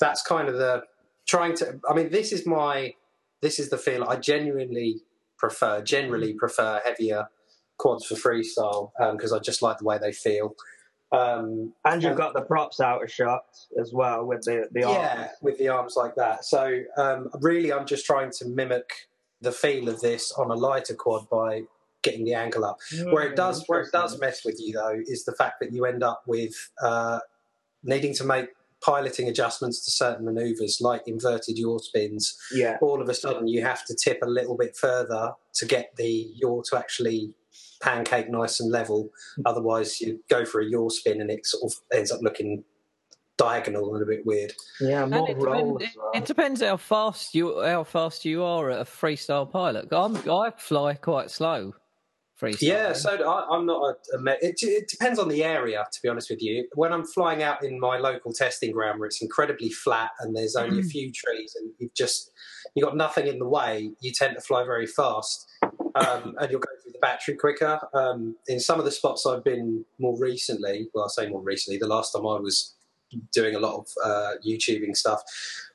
that's 0.00 0.22
kind 0.22 0.48
of 0.48 0.56
the 0.56 0.82
trying 1.26 1.54
to. 1.56 1.80
I 1.88 1.94
mean, 1.94 2.10
this 2.10 2.32
is 2.32 2.46
my 2.46 2.94
this 3.42 3.58
is 3.58 3.70
the 3.70 3.78
feel 3.78 4.04
I 4.04 4.16
genuinely 4.16 5.02
prefer. 5.38 5.82
Generally 5.82 6.34
prefer 6.34 6.80
heavier 6.84 7.28
quads 7.78 8.06
for 8.06 8.14
freestyle 8.14 8.90
because 9.12 9.32
I 9.32 9.38
just 9.38 9.62
like 9.62 9.78
the 9.78 9.84
way 9.84 9.98
they 9.98 10.12
feel. 10.12 10.54
Um, 11.12 11.72
And 11.84 12.02
you've 12.02 12.12
Um, 12.12 12.18
got 12.18 12.34
the 12.34 12.42
props 12.42 12.80
out 12.80 13.02
of 13.04 13.10
shot 13.12 13.44
as 13.80 13.92
well 13.92 14.24
with 14.26 14.42
the 14.42 14.68
the 14.72 14.84
arms. 14.84 14.96
yeah, 14.98 15.28
with 15.40 15.56
the 15.58 15.68
arms 15.68 15.94
like 15.96 16.14
that. 16.16 16.44
So 16.44 16.80
um, 16.96 17.28
really, 17.40 17.72
I'm 17.72 17.86
just 17.86 18.06
trying 18.06 18.30
to 18.38 18.46
mimic 18.46 18.90
the 19.40 19.52
feel 19.52 19.88
of 19.88 20.00
this 20.00 20.32
on 20.32 20.50
a 20.50 20.54
lighter 20.54 20.94
quad 20.94 21.28
by 21.28 21.62
getting 22.06 22.24
the 22.24 22.34
angle 22.34 22.64
up. 22.64 22.78
Where 23.10 23.26
it 23.26 23.36
does, 23.36 23.64
where 23.66 23.80
it 23.80 23.92
does 23.92 24.18
mess 24.18 24.44
with 24.44 24.58
you 24.58 24.72
though, 24.72 24.98
is 25.06 25.24
the 25.24 25.32
fact 25.32 25.56
that 25.60 25.72
you 25.72 25.84
end 25.84 26.02
up 26.02 26.22
with 26.26 26.54
uh, 26.82 27.18
needing 27.82 28.14
to 28.14 28.24
make 28.24 28.48
piloting 28.80 29.28
adjustments 29.28 29.84
to 29.84 29.90
certain 29.90 30.24
manoeuvres, 30.24 30.80
like 30.80 31.02
inverted 31.06 31.58
yaw 31.58 31.78
spins. 31.78 32.38
Yeah. 32.52 32.76
All 32.80 33.02
of 33.02 33.08
a 33.08 33.14
sudden, 33.14 33.48
you 33.48 33.62
have 33.62 33.84
to 33.86 33.94
tip 33.94 34.18
a 34.22 34.26
little 34.26 34.56
bit 34.56 34.76
further 34.76 35.32
to 35.54 35.66
get 35.66 35.96
the 35.96 36.30
yaw 36.34 36.62
to 36.70 36.78
actually 36.78 37.34
pancake 37.80 38.30
nice 38.30 38.60
and 38.60 38.70
level. 38.70 39.10
Otherwise, 39.44 40.00
you 40.00 40.20
go 40.28 40.44
for 40.44 40.60
a 40.60 40.64
yaw 40.64 40.88
spin 40.88 41.20
and 41.20 41.30
it 41.30 41.46
sort 41.46 41.72
of 41.72 41.78
ends 41.92 42.12
up 42.12 42.20
looking 42.22 42.64
diagonal 43.36 43.94
and 43.94 44.02
a 44.02 44.06
bit 44.06 44.24
weird. 44.24 44.52
Yeah, 44.80 45.04
more 45.06 45.30
it, 45.30 45.36
rolls. 45.36 45.80
depend, 45.80 45.82
it, 45.82 45.98
well. 45.98 46.10
it 46.14 46.24
depends 46.24 46.62
how 46.62 46.76
fast 46.76 47.34
you 47.34 47.62
how 47.62 47.84
fast 47.84 48.24
you 48.24 48.42
are 48.42 48.70
at 48.70 48.80
a 48.80 48.84
freestyle 48.84 49.50
pilot. 49.50 49.88
I'm, 49.92 50.16
I 50.30 50.52
fly 50.56 50.94
quite 50.94 51.30
slow 51.30 51.74
freestyle. 52.40 52.62
Yeah, 52.62 52.92
so 52.92 53.10
I, 53.10 53.54
I'm 53.54 53.66
not 53.66 53.96
a, 54.12 54.18
a 54.18 54.24
it, 54.42 54.56
it 54.62 54.88
depends 54.88 55.18
on 55.18 55.28
the 55.28 55.42
area, 55.42 55.84
to 55.90 56.02
be 56.02 56.08
honest 56.08 56.30
with 56.30 56.42
you. 56.42 56.68
When 56.74 56.92
I'm 56.92 57.04
flying 57.04 57.42
out 57.42 57.64
in 57.64 57.80
my 57.80 57.98
local 57.98 58.32
testing 58.32 58.72
ground 58.72 59.00
where 59.00 59.06
it's 59.06 59.22
incredibly 59.22 59.70
flat 59.70 60.10
and 60.20 60.36
there's 60.36 60.56
only 60.56 60.80
a 60.80 60.84
few 60.84 61.10
trees 61.12 61.56
and 61.58 61.70
you've 61.78 61.94
just 61.94 62.30
you've 62.74 62.84
got 62.84 62.96
nothing 62.96 63.26
in 63.26 63.38
the 63.38 63.48
way, 63.48 63.90
you 64.00 64.12
tend 64.12 64.34
to 64.34 64.40
fly 64.40 64.64
very 64.64 64.86
fast 64.86 65.48
um, 65.62 66.34
and 66.40 66.50
you'll 66.50 66.60
go 66.60 66.70
through 66.82 66.92
the 66.92 66.98
battery 67.00 67.36
quicker. 67.36 67.80
Um, 67.94 68.36
in 68.46 68.60
some 68.60 68.78
of 68.78 68.84
the 68.84 68.90
spots 68.90 69.26
I've 69.26 69.44
been 69.44 69.84
more 69.98 70.18
recently, 70.18 70.88
well, 70.94 71.04
I 71.04 71.08
say 71.08 71.28
more 71.28 71.42
recently, 71.42 71.78
the 71.78 71.86
last 71.86 72.12
time 72.12 72.26
I 72.26 72.38
was 72.38 72.74
doing 73.32 73.54
a 73.54 73.58
lot 73.58 73.76
of 73.76 73.88
uh, 74.04 74.32
YouTubing 74.46 74.96
stuff, 74.96 75.22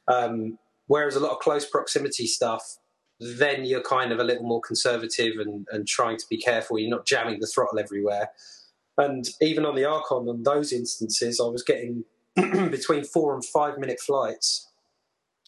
um, 0.08 0.58
whereas 0.88 1.16
a 1.16 1.20
lot 1.20 1.32
of 1.32 1.40
close 1.40 1.66
proximity 1.66 2.28
stuff 2.28 2.78
then 3.22 3.66
you're 3.66 3.84
kind 3.84 4.12
of 4.12 4.20
a 4.20 4.24
little 4.24 4.44
more 4.44 4.62
conservative 4.62 5.38
and, 5.38 5.68
and 5.72 5.88
trying 5.88 6.18
to 6.18 6.26
be 6.28 6.38
careful. 6.38 6.80
You're 6.80 6.90
not 6.90 7.06
jamming 7.06 7.40
the 7.40 7.48
throttle 7.48 7.78
everywhere. 7.78 8.32
And 8.98 9.26
even 9.42 9.66
on 9.66 9.76
the 9.76 9.86
Archon, 9.86 10.28
on 10.28 10.44
those 10.44 10.74
instances, 10.74 11.40
I 11.40 11.48
was 11.48 11.64
getting 11.64 12.04
between 12.36 13.04
four 13.04 13.36
and 13.36 13.46
five 13.46 13.78
minute 13.78 14.00
flights 14.00 14.70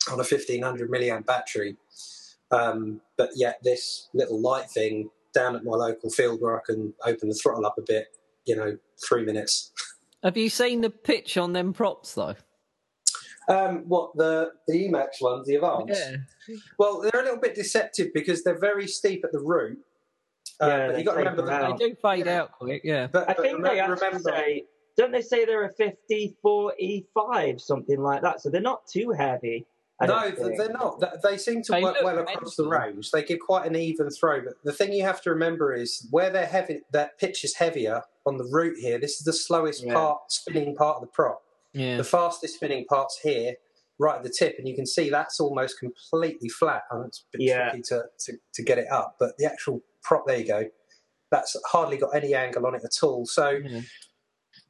on 0.08 0.16
a 0.16 0.18
1500 0.18 0.90
milliamp 0.90 1.26
battery. 1.26 1.78
Um, 2.52 3.02
but 3.18 3.32
yet, 3.36 3.58
this 3.64 4.10
little 4.14 4.40
light 4.40 4.70
thing 4.70 5.10
down 5.34 5.56
at 5.56 5.64
my 5.64 5.76
local 5.76 6.12
field 6.12 6.42
where 6.42 6.56
I 6.56 6.62
can 6.64 6.94
open 7.04 7.30
the 7.30 7.36
throttle 7.36 7.66
up 7.66 7.80
a 7.80 7.82
bit, 7.82 8.16
you 8.46 8.56
know, 8.56 8.78
three 9.08 9.26
minutes. 9.26 9.72
Have 10.24 10.38
you 10.38 10.50
seen 10.50 10.82
the 10.82 10.92
pitch 10.92 11.38
on 11.38 11.54
them 11.54 11.74
props 11.74 12.14
though? 12.14 12.36
Um, 13.50 13.80
what 13.88 14.16
the 14.16 14.52
the 14.68 14.88
Emax 14.88 15.22
ones, 15.22 15.48
the 15.48 15.56
Advance? 15.56 15.98
Yeah. 15.98 16.18
Well, 16.78 17.02
they're 17.02 17.22
a 17.22 17.24
little 17.24 17.40
bit 17.40 17.56
deceptive 17.56 18.14
because 18.14 18.44
they're 18.44 18.60
very 18.60 18.88
steep 18.88 19.24
at 19.24 19.32
the 19.32 19.40
root. 19.40 19.80
Uh, 20.62 20.68
Yeah, 20.68 20.88
but 20.88 20.98
you 21.00 21.04
got 21.06 21.12
to 21.14 21.18
remember 21.20 21.46
that. 21.46 21.78
They 21.80 21.90
do 21.90 21.96
fade 22.02 22.26
Yeah. 22.26 22.42
out 22.42 22.52
quick, 22.52 22.82
yeah. 22.84 23.08
But, 23.08 23.24
I 23.30 23.34
but 23.34 23.38
think 23.44 23.48
they 23.64 23.70
remember, 23.70 23.94
actually 23.94 24.08
remember 24.08 24.30
say, 24.32 24.64
don't 24.98 25.12
they 25.12 25.22
say 25.22 25.46
they're 25.46 25.66
a 25.66 25.74
54 25.74 26.74
E5, 26.82 27.60
something 27.62 28.00
like 28.02 28.22
that? 28.22 28.42
So 28.42 28.50
they're 28.50 28.62
not 28.62 28.86
too 28.88 29.12
heavy. 29.12 29.66
I 30.00 30.06
no, 30.08 30.32
think. 30.32 30.58
they're 30.58 30.70
not. 30.70 31.02
They 31.24 31.38
seem 31.38 31.62
to 31.64 31.72
They 31.72 31.82
work 31.84 31.98
well 32.04 32.18
across 32.20 32.56
the 32.56 32.68
range. 32.68 33.12
They 33.12 33.24
give 33.24 33.40
quite 33.40 33.66
an 33.68 33.76
even 33.76 34.10
throw. 34.10 34.42
But 34.42 34.56
the 34.64 34.74
thing 34.74 34.92
you 34.92 35.04
have 35.04 35.22
to 35.22 35.30
remember 35.30 35.74
is 35.74 36.08
where 36.12 36.30
they're 36.30 36.48
heavy, 36.48 36.82
that 36.92 37.18
pitch 37.20 37.44
is 37.44 37.56
heavier 37.56 38.02
on 38.26 38.38
the 38.38 38.44
root 38.44 38.78
here. 38.78 38.98
This 38.98 39.20
is 39.20 39.24
the 39.26 39.34
slowest 39.34 39.84
Yeah. 39.84 39.94
part, 39.94 40.32
spinning 40.32 40.76
part 40.76 40.96
of 40.98 41.02
the 41.02 41.08
prop. 41.08 41.44
Yeah. 41.74 41.98
The 41.98 42.04
fastest 42.04 42.56
spinning 42.56 42.86
part's 42.86 43.20
here, 43.20 43.56
right 44.00 44.18
at 44.18 44.24
the 44.24 44.30
tip, 44.38 44.56
and 44.58 44.68
you 44.68 44.76
can 44.76 44.86
see 44.86 45.10
that's 45.10 45.40
almost 45.40 45.80
completely 45.80 46.50
flat. 46.50 46.84
And 46.92 47.06
it's 47.08 47.26
a 47.34 47.38
bit 47.38 47.48
Yeah. 47.48 47.70
tricky 47.70 47.82
to, 47.90 48.04
to, 48.26 48.34
to 48.56 48.64
get 48.64 48.78
it 48.78 48.92
up. 48.92 49.16
But 49.20 49.38
the 49.38 49.46
actual 49.46 49.82
prop, 50.04 50.26
there 50.28 50.38
you 50.38 50.48
go. 50.48 50.66
That's 51.32 51.56
hardly 51.68 51.98
got 51.98 52.16
any 52.16 52.34
angle 52.36 52.66
on 52.66 52.76
it 52.76 52.84
at 52.84 53.04
all. 53.06 53.26
So, 53.26 53.50
Yeah. 53.52 53.82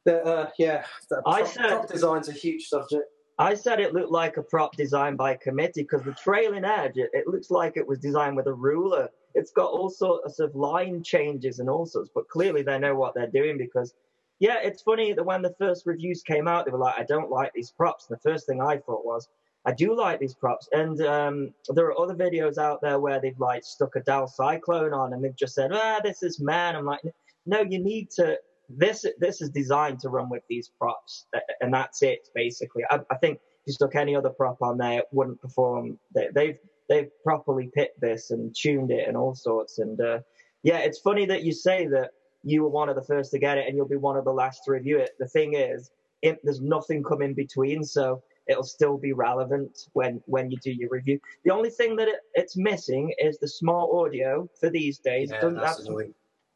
the, 0.05 0.23
uh, 0.23 0.49
yeah, 0.57 0.85
the 1.09 1.21
I 1.25 1.41
prop, 1.41 1.47
said- 1.53 1.67
prop 1.69 1.87
design's 1.87 2.29
a 2.29 2.33
huge 2.33 2.67
subject. 2.67 3.03
I 3.39 3.55
said 3.55 3.79
it 3.79 3.93
looked 3.93 4.11
like 4.11 4.37
a 4.37 4.43
prop 4.43 4.75
designed 4.77 5.17
by 5.17 5.33
committee 5.35 5.81
because 5.81 6.03
the 6.03 6.13
trailing 6.13 6.63
edge, 6.63 6.97
it, 6.97 7.09
it 7.13 7.27
looks 7.27 7.49
like 7.49 7.77
it 7.77 7.87
was 7.87 7.97
designed 7.97 8.35
with 8.35 8.45
a 8.45 8.53
ruler. 8.53 9.09
It's 9.33 9.51
got 9.51 9.71
all 9.71 9.89
sorts 9.89 10.37
of 10.39 10.53
line 10.53 11.01
changes 11.01 11.57
and 11.57 11.67
all 11.67 11.87
sorts, 11.87 12.11
but 12.13 12.29
clearly 12.29 12.61
they 12.61 12.77
know 12.77 12.93
what 12.95 13.15
they're 13.15 13.25
doing 13.31 13.57
because, 13.57 13.95
yeah, 14.39 14.57
it's 14.61 14.81
funny 14.81 15.13
that 15.13 15.23
when 15.23 15.41
the 15.41 15.55
first 15.59 15.85
reviews 15.85 16.21
came 16.21 16.47
out, 16.47 16.65
they 16.65 16.71
were 16.71 16.77
like, 16.77 16.99
I 16.99 17.03
don't 17.03 17.29
like 17.29 17.51
these 17.53 17.71
props. 17.71 18.07
And 18.09 18.17
the 18.17 18.29
first 18.29 18.45
thing 18.45 18.61
I 18.61 18.77
thought 18.77 19.05
was, 19.05 19.27
I 19.65 19.71
do 19.71 19.95
like 19.95 20.19
these 20.19 20.33
props. 20.33 20.67
And 20.73 21.01
um, 21.01 21.53
there 21.69 21.85
are 21.85 21.99
other 21.99 22.15
videos 22.15 22.57
out 22.57 22.81
there 22.81 22.99
where 22.99 23.21
they've 23.21 23.39
like 23.39 23.63
stuck 23.63 23.95
a 23.95 24.01
Dal 24.01 24.27
Cyclone 24.27 24.93
on 24.93 25.13
and 25.13 25.23
they've 25.23 25.35
just 25.35 25.55
said, 25.55 25.71
ah, 25.71 26.01
this 26.03 26.23
is 26.23 26.39
man. 26.41 26.75
I'm 26.75 26.85
like, 26.85 27.01
no, 27.45 27.61
you 27.61 27.79
need 27.79 28.09
to. 28.11 28.37
This 28.69 29.05
this 29.19 29.41
is 29.41 29.49
designed 29.49 29.99
to 29.99 30.09
run 30.09 30.29
with 30.29 30.43
these 30.49 30.71
props, 30.79 31.25
and 31.59 31.73
that's 31.73 32.01
it 32.01 32.29
basically. 32.33 32.83
I, 32.89 33.01
I 33.11 33.15
think 33.17 33.35
if 33.35 33.67
you 33.67 33.73
stuck 33.73 33.95
any 33.95 34.15
other 34.15 34.29
prop 34.29 34.61
on 34.61 34.77
there, 34.77 34.99
it 34.99 35.05
wouldn't 35.11 35.41
perform. 35.41 35.99
They, 36.15 36.29
they've 36.33 36.57
they've 36.89 37.09
properly 37.23 37.69
picked 37.73 37.99
this 37.99 38.31
and 38.31 38.55
tuned 38.55 38.89
it 38.91 39.07
and 39.07 39.17
all 39.17 39.35
sorts. 39.35 39.79
And 39.79 39.99
uh, 39.99 40.19
yeah, 40.63 40.79
it's 40.79 40.99
funny 40.99 41.25
that 41.25 41.43
you 41.43 41.51
say 41.51 41.87
that 41.87 42.11
you 42.43 42.63
were 42.63 42.69
one 42.69 42.89
of 42.89 42.95
the 42.95 43.01
first 43.03 43.31
to 43.31 43.39
get 43.39 43.57
it 43.57 43.67
and 43.67 43.75
you'll 43.75 43.87
be 43.87 43.95
one 43.95 44.17
of 44.17 44.25
the 44.25 44.33
last 44.33 44.63
to 44.65 44.71
review 44.71 44.97
it. 44.97 45.11
The 45.19 45.27
thing 45.27 45.53
is, 45.53 45.91
it, 46.21 46.39
there's 46.43 46.61
nothing 46.61 47.03
come 47.03 47.21
in 47.21 47.33
between, 47.33 47.83
so 47.83 48.21
it'll 48.47 48.63
still 48.63 48.97
be 48.97 49.13
relevant 49.13 49.87
when 49.93 50.21
when 50.25 50.51
you 50.51 50.57
do 50.57 50.71
your 50.71 50.89
review. 50.89 51.19
The 51.45 51.51
only 51.51 51.69
thing 51.69 51.95
that 51.97 52.07
it, 52.07 52.19
it's 52.33 52.57
missing 52.57 53.13
is 53.17 53.37
the 53.37 53.47
smart 53.47 53.89
audio 53.91 54.49
for 54.59 54.69
these 54.69 54.99
days. 54.99 55.31
It 55.31 55.35
Yeah, 55.35 55.41
doesn't 55.41 55.55
that's 55.55 55.87
have 55.87 55.97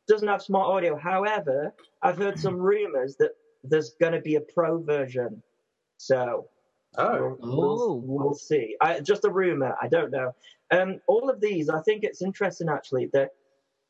doesn't 0.08 0.28
have 0.28 0.42
smart 0.42 0.68
audio. 0.70 0.96
However, 0.96 1.74
I've 2.02 2.18
heard 2.18 2.40
some 2.40 2.56
rumors 2.72 3.16
that 3.18 3.32
there's 3.64 3.92
going 4.00 4.14
to 4.14 4.22
be 4.22 4.36
a 4.36 4.42
pro 4.42 4.82
version. 4.82 5.42
So 5.98 6.48
Oh, 6.98 7.38
we'll, 7.40 7.58
we'll, 7.58 8.00
we'll 8.00 8.34
see. 8.34 8.76
I, 8.82 9.02
just 9.02 9.26
a 9.26 9.30
rumor. 9.30 9.76
I 9.82 9.88
don't 9.88 10.10
know. 10.10 10.34
Um, 10.72 11.00
all 11.08 11.30
of 11.30 11.40
these, 11.40 11.70
I 11.70 11.82
think 11.82 12.04
it's 12.04 12.22
interesting 12.22 12.70
actually 12.70 13.10
that 13.14 13.32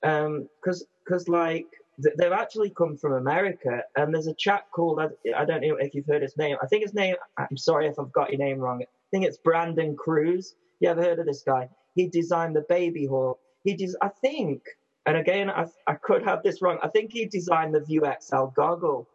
because 0.01 0.85
because 1.03 1.27
like 1.29 1.67
th- 1.69 1.81
they've 1.97 2.31
actually 2.31 2.69
come 2.69 2.97
from 2.97 3.13
America, 3.13 3.81
and 3.95 4.13
there's 4.13 4.27
a 4.27 4.33
chap 4.35 4.69
called 4.71 4.99
I, 4.99 5.45
don't 5.45 5.61
know 5.61 5.77
if 5.77 5.93
you've 5.93 6.05
heard 6.05 6.21
his 6.21 6.37
name. 6.37 6.57
I 6.61 6.67
think 6.67 6.83
his 6.83 6.93
name. 6.93 7.15
I'm 7.37 7.57
sorry 7.57 7.87
if 7.87 7.99
I've 7.99 8.11
got 8.11 8.31
your 8.31 8.39
name 8.39 8.59
wrong. 8.59 8.81
I 8.81 8.85
think 9.11 9.25
it's 9.25 9.37
Brandon 9.37 9.95
Cruz. 9.95 10.55
You 10.79 10.89
ever 10.89 11.01
heard 11.01 11.19
of 11.19 11.25
this 11.25 11.43
guy? 11.43 11.69
He 11.95 12.07
designed 12.07 12.55
the 12.55 12.65
Baby 12.69 13.07
Hawk. 13.07 13.39
He 13.63 13.73
des- 13.73 13.97
I 14.01 14.09
think, 14.09 14.61
and 15.05 15.17
again, 15.17 15.49
I, 15.49 15.65
I 15.87 15.95
could 15.95 16.23
have 16.23 16.43
this 16.43 16.61
wrong. 16.61 16.77
I 16.83 16.89
think 16.89 17.11
he 17.11 17.25
designed 17.25 17.73
the 17.73 17.81
View 17.81 18.03
XL 18.21 18.45
goggle. 18.55 19.07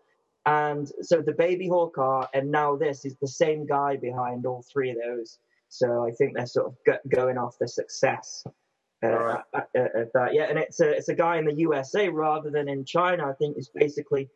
And 0.45 0.91
so 1.03 1.23
the 1.23 1.33
Baby 1.33 1.69
Hawk 1.69 1.99
are, 1.99 2.29
and 2.35 2.51
now 2.51 2.75
this 2.75 3.05
is 3.05 3.15
the 3.21 3.29
same 3.29 3.65
guy 3.65 3.97
behind 3.97 4.45
all 4.45 4.65
three 4.73 4.91
of 4.91 4.97
those. 4.97 5.39
So 5.69 6.05
I 6.05 6.11
think 6.11 6.37
they're 6.37 6.47
sort 6.47 6.67
of 6.67 6.77
go- 6.85 6.99
going 7.09 7.39
off 7.39 7.57
the 7.61 7.69
success 7.69 8.45
uh, 9.03 9.09
Right. 9.09 9.45
uh, 9.55 9.61
uh, 9.77 10.01
of 10.03 10.11
that. 10.15 10.35
Yeah, 10.35 10.45
and 10.45 10.59
it's 10.59 10.81
a 10.81 10.91
it's 10.91 11.09
a 11.09 11.15
guy 11.15 11.39
in 11.39 11.45
the 11.45 11.55
USA 11.55 12.09
rather 12.09 12.51
than 12.51 12.69
in 12.69 12.85
China. 12.85 13.29
I 13.29 13.33
think 13.35 13.57
he's 13.57 13.69
basically 13.69 14.29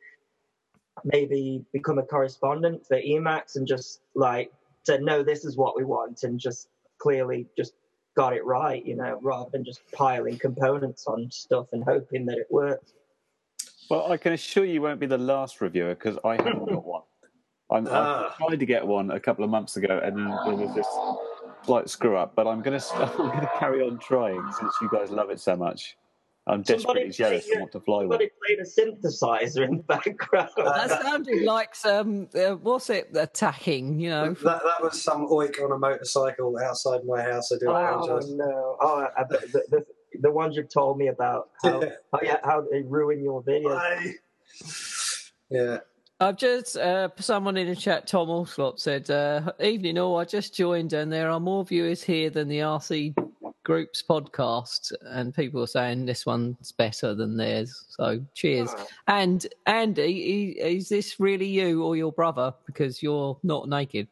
maybe 1.04 1.64
become 1.72 1.98
a 1.98 2.02
correspondent 2.02 2.86
for 2.86 2.96
Emax 3.00 3.56
and 3.56 3.66
just 3.66 4.00
like 4.14 4.50
said, 4.84 5.02
no, 5.02 5.22
this 5.22 5.44
is 5.44 5.56
what 5.56 5.76
we 5.76 5.84
want, 5.84 6.22
and 6.22 6.38
just 6.38 6.68
clearly 6.98 7.46
just 7.56 7.74
got 8.16 8.32
it 8.32 8.44
right, 8.46 8.84
you 8.86 8.96
know, 8.96 9.18
rather 9.22 9.50
than 9.50 9.62
just 9.64 9.80
piling 9.92 10.38
components 10.38 11.06
on 11.06 11.30
stuff 11.30 11.66
and 11.72 11.84
hoping 11.84 12.24
that 12.26 12.38
it 12.38 12.46
works. 12.50 12.92
Well, 13.90 14.10
I 14.10 14.16
can 14.16 14.32
assure 14.32 14.64
you, 14.64 14.74
you 14.74 14.82
won't 14.82 14.98
be 14.98 15.06
the 15.06 15.18
last 15.18 15.60
reviewer 15.60 15.94
because 15.94 16.16
I 16.24 16.36
haven't 16.36 16.64
got 16.66 16.84
one. 16.84 17.02
I'm, 17.70 17.86
Ah. 17.90 18.34
I 18.40 18.46
tried 18.48 18.60
to 18.60 18.66
get 18.66 18.86
one 18.86 19.10
a 19.10 19.20
couple 19.20 19.44
of 19.44 19.50
months 19.50 19.76
ago, 19.76 20.00
and 20.02 20.16
then 20.16 20.28
there 20.28 20.54
was 20.56 20.74
this 20.74 20.86
slight 21.66 21.90
screw 21.90 22.16
up. 22.16 22.34
But 22.34 22.46
I'm 22.46 22.62
going 22.62 22.78
to 22.80 22.94
I'm 22.94 23.16
going 23.16 23.40
to 23.40 23.50
carry 23.58 23.82
on 23.82 23.98
trying 23.98 24.42
since 24.58 24.72
you 24.80 24.88
guys 24.92 25.10
love 25.10 25.30
it 25.30 25.40
so 25.40 25.56
much. 25.56 25.96
I'm 26.48 26.64
Somebody 26.64 27.08
desperately 27.08 27.10
jealous 27.10 27.44
play- 27.44 27.52
and 27.54 27.60
want 27.62 27.72
to 27.72 27.80
fly 27.80 27.96
one. 27.96 28.02
Somebody 28.04 28.30
played 28.46 28.58
a 28.60 28.62
synthesizer 28.62 29.64
in 29.68 29.78
the 29.78 29.82
background. 29.82 30.50
That 30.56 31.02
sounded 31.02 31.42
like 31.42 31.74
some, 31.74 32.28
uh, 32.36 32.52
what's 32.54 32.88
it, 32.88 33.08
attacking, 33.16 33.98
you 33.98 34.10
know? 34.10 34.32
that, 34.32 34.62
that 34.62 34.80
was 34.80 35.02
some 35.02 35.26
oik 35.26 35.60
on 35.60 35.72
a 35.72 35.78
motorcycle 35.78 36.56
outside 36.58 37.00
my 37.04 37.20
house. 37.20 37.50
I 37.50 37.56
do 37.58 37.66
Oh 37.68 38.20
no! 38.28 38.76
Oh, 38.80 39.08
I, 39.18 39.24
bet 39.24 39.40
the, 39.50 39.62
the, 39.70 39.86
the 40.20 40.30
ones 40.30 40.56
you've 40.56 40.68
told 40.68 40.98
me 40.98 41.08
about 41.08 41.50
how 41.64 41.82
Yeah. 41.82 41.88
how, 42.12 42.20
yeah, 42.22 42.36
how 42.44 42.60
they 42.70 42.82
ruin 42.82 43.24
your 43.24 43.42
videos. 43.42 43.76
I- 43.76 44.12
yeah. 45.50 45.78
I've 46.18 46.36
just, 46.38 46.76
uh, 46.78 47.10
someone 47.18 47.56
in 47.58 47.68
the 47.68 47.76
chat, 47.76 48.06
Tom 48.06 48.28
Allslop, 48.28 48.78
said, 48.78 49.10
uh, 49.10 49.52
Evening 49.60 49.98
all, 49.98 50.18
I 50.18 50.24
just 50.24 50.54
joined 50.54 50.94
and 50.94 51.12
there 51.12 51.30
are 51.30 51.40
more 51.40 51.64
viewers 51.64 52.02
here 52.02 52.30
than 52.30 52.48
the 52.48 52.60
RC 52.60 53.14
Group's 53.64 54.02
podcast. 54.02 54.92
And 55.02 55.34
people 55.34 55.62
are 55.62 55.66
saying 55.66 56.06
this 56.06 56.24
one's 56.24 56.72
better 56.72 57.14
than 57.14 57.36
theirs. 57.36 57.84
So 57.90 58.24
cheers. 58.34 58.70
Oh. 58.74 58.86
And 59.08 59.46
Andy, 59.66 60.56
i- 60.58 60.66
is 60.66 60.88
this 60.88 61.20
really 61.20 61.46
you 61.48 61.84
or 61.84 61.96
your 61.96 62.12
brother? 62.12 62.54
Because 62.64 63.02
you're 63.02 63.38
not 63.42 63.68
naked. 63.68 64.08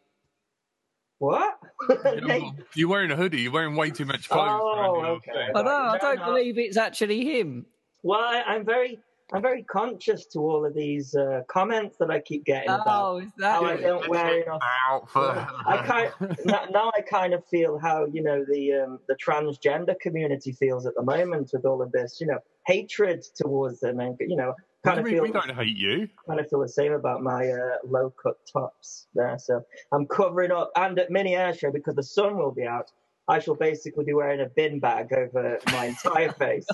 What? 1.20 1.58
Hey, 2.02 2.50
You're 2.74 2.88
wearing 2.88 3.12
a 3.12 3.16
hoodie. 3.16 3.40
You're 3.42 3.52
wearing 3.52 3.76
way 3.76 3.88
too 3.90 4.04
much 4.04 4.28
clothes. 4.28 4.60
Oh, 4.62 5.00
okay. 5.16 5.48
I 5.54 5.62
know, 5.62 5.70
I 5.70 5.96
don't 5.98 6.18
no. 6.18 6.26
believe 6.26 6.58
it's 6.58 6.76
actually 6.76 7.24
him. 7.24 7.64
well, 8.02 8.20
I, 8.20 8.42
I'm 8.42 8.64
very 8.64 8.98
I'm 9.32 9.42
very 9.42 9.62
conscious 9.62 10.26
to 10.26 10.40
all 10.40 10.66
of 10.66 10.74
these 10.74 11.14
uh, 11.14 11.42
comments 11.48 11.96
that 11.98 12.10
I 12.10 12.20
keep 12.20 12.44
getting 12.44 12.68
about 12.68 12.86
Oh, 12.86 13.16
is 13.18 13.30
that 13.38 13.54
how 13.54 13.64
I 13.64 13.76
don't 13.76 14.08
wear 14.08 14.42
enough. 14.42 14.60
Out. 14.86 15.08
I 15.14 15.82
kind 15.86 16.36
now, 16.44 16.66
now 16.70 16.92
I 16.94 17.00
kind 17.00 17.32
of 17.32 17.44
feel 17.46 17.78
how 17.78 18.06
you 18.12 18.22
know 18.22 18.44
the 18.46 18.74
um, 18.74 18.98
the 19.08 19.16
transgender 19.16 19.98
community 19.98 20.52
feels 20.52 20.84
at 20.86 20.94
the 20.94 21.02
moment 21.02 21.50
with 21.52 21.64
all 21.64 21.80
of 21.80 21.90
this, 21.92 22.18
you 22.20 22.26
know, 22.26 22.38
hatred 22.66 23.24
towards 23.34 23.80
them, 23.80 23.98
and 24.00 24.16
you 24.20 24.36
know, 24.36 24.54
kind 24.84 25.00
of 25.00 25.06
you 25.06 25.12
mean 25.12 25.32
feel 25.32 25.32
we 25.32 25.32
don't 25.32 25.56
hate 25.56 25.76
you? 25.76 26.08
kind 26.28 26.38
of 26.38 26.48
feel 26.50 26.60
the 26.60 26.68
same 26.68 26.92
about 26.92 27.22
my 27.22 27.48
uh, 27.48 27.76
low 27.84 28.12
cut 28.22 28.36
tops 28.52 29.06
there. 29.14 29.38
So 29.38 29.62
I'm 29.90 30.06
covering 30.06 30.52
up, 30.52 30.70
and 30.76 30.98
at 30.98 31.10
mini 31.10 31.34
air 31.34 31.54
show 31.54 31.72
because 31.72 31.94
the 31.94 32.02
sun 32.02 32.36
will 32.36 32.52
be 32.52 32.66
out. 32.66 32.90
I 33.26 33.38
shall 33.38 33.54
basically 33.54 34.04
be 34.04 34.12
wearing 34.12 34.40
a 34.40 34.48
bin 34.54 34.80
bag 34.80 35.12
over 35.12 35.58
my 35.72 35.86
entire 35.86 36.32
face. 36.38 36.66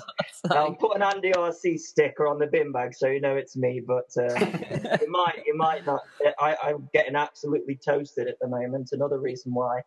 I'll 0.49 0.75
put 0.75 0.95
an 0.97 1.03
Andy 1.03 1.31
RC 1.31 1.79
sticker 1.79 2.27
on 2.27 2.39
the 2.39 2.47
bin 2.47 2.71
bag 2.71 2.93
so 2.93 3.07
you 3.07 3.21
know 3.21 3.35
it's 3.35 3.55
me, 3.55 3.81
but 3.85 4.09
uh, 4.17 4.33
it 4.35 5.09
might, 5.09 5.43
it 5.45 5.55
might 5.55 5.85
not. 5.85 6.01
I, 6.39 6.57
I'm 6.63 6.89
getting 6.93 7.15
absolutely 7.15 7.75
toasted 7.83 8.27
at 8.27 8.35
the 8.41 8.47
moment. 8.47 8.89
Another 8.91 9.19
reason 9.19 9.53
why 9.53 9.81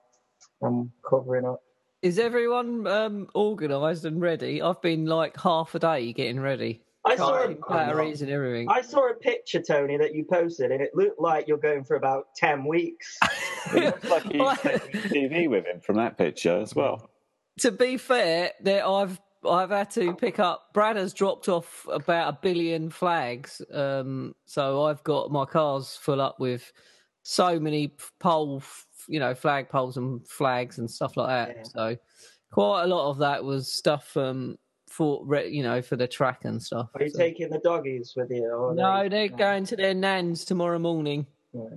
I'm 0.62 0.90
covering 1.09 1.44
up. 1.44 1.61
Is 2.00 2.18
everyone 2.18 2.87
um, 2.87 3.28
organised 3.35 4.04
and 4.04 4.21
ready? 4.21 4.61
I've 4.61 4.80
been 4.83 5.06
like 5.06 5.38
half 5.40 5.75
a 5.75 5.78
day 5.78 6.12
getting 6.12 6.40
ready. 6.40 6.83
I 7.06 7.16
saw, 7.16 7.44
a, 7.44 7.54
batteries 7.54 8.23
and 8.23 8.30
everything. 8.30 8.68
I 8.70 8.80
saw 8.80 9.11
a 9.11 9.14
picture, 9.14 9.61
Tony, 9.61 9.99
that 9.99 10.14
you 10.14 10.25
posted, 10.25 10.70
and 10.70 10.80
it 10.80 10.92
looked 10.94 11.20
like 11.20 11.46
you're 11.46 11.58
going 11.58 11.84
for 11.84 11.96
about 11.96 12.26
ten 12.37 12.64
weeks. 12.64 13.18
It 13.75 13.82
looks 13.82 14.04
like 14.04 14.25
he's 14.25 14.58
taking 14.58 15.00
TV 15.00 15.49
with 15.49 15.64
him 15.64 15.80
from 15.80 15.96
that 15.96 16.18
picture 16.18 16.61
as 16.61 16.75
well. 16.75 17.08
to 17.61 17.70
be 17.70 17.96
fair, 17.96 18.50
there 18.61 18.87
I've 18.87 19.18
I've 19.49 19.70
had 19.70 19.90
to 19.92 20.14
pick 20.14 20.38
up. 20.38 20.68
Brad 20.75 20.96
has 20.96 21.14
dropped 21.14 21.49
off 21.49 21.87
about 21.90 22.34
a 22.34 22.38
billion 22.40 22.90
flags, 22.90 23.62
um, 23.73 24.34
so 24.44 24.84
I've 24.84 25.02
got 25.02 25.32
my 25.32 25.46
cars 25.46 25.96
full 25.96 26.20
up 26.20 26.38
with 26.38 26.73
so 27.23 27.58
many 27.58 27.96
pole, 28.20 28.62
you 29.08 29.18
know, 29.18 29.34
flag 29.34 29.70
poles 29.70 29.96
and 29.96 30.26
flags 30.28 30.78
and 30.78 30.90
stuff 30.90 31.16
like 31.16 31.28
that. 31.28 31.56
Yeah. 31.56 31.62
So 31.64 31.96
quite 32.52 32.84
a 32.84 32.87
lot 32.87 33.11
of 33.11 33.18
that 33.18 33.44
was 33.44 33.73
stuff 33.73 34.16
um, 34.16 34.56
for 34.96 35.24
you 35.44 35.62
know 35.62 35.82
for 35.82 35.96
the 35.96 36.06
track 36.06 36.44
and 36.44 36.62
stuff. 36.62 36.88
Are 36.94 37.02
you 37.02 37.10
So- 37.10 37.18
taking 37.18 37.50
the 37.50 37.58
doggies 37.58 38.12
with 38.16 38.30
you? 38.30 38.48
Or 38.50 38.74
no, 38.74 39.02
they- 39.02 39.08
they're 39.08 39.30
oh. 39.34 39.36
going 39.36 39.64
to 39.66 39.76
their 39.76 39.94
nans 39.94 40.44
tomorrow 40.44 40.78
morning. 40.78 41.26
Yeah. 41.52 41.68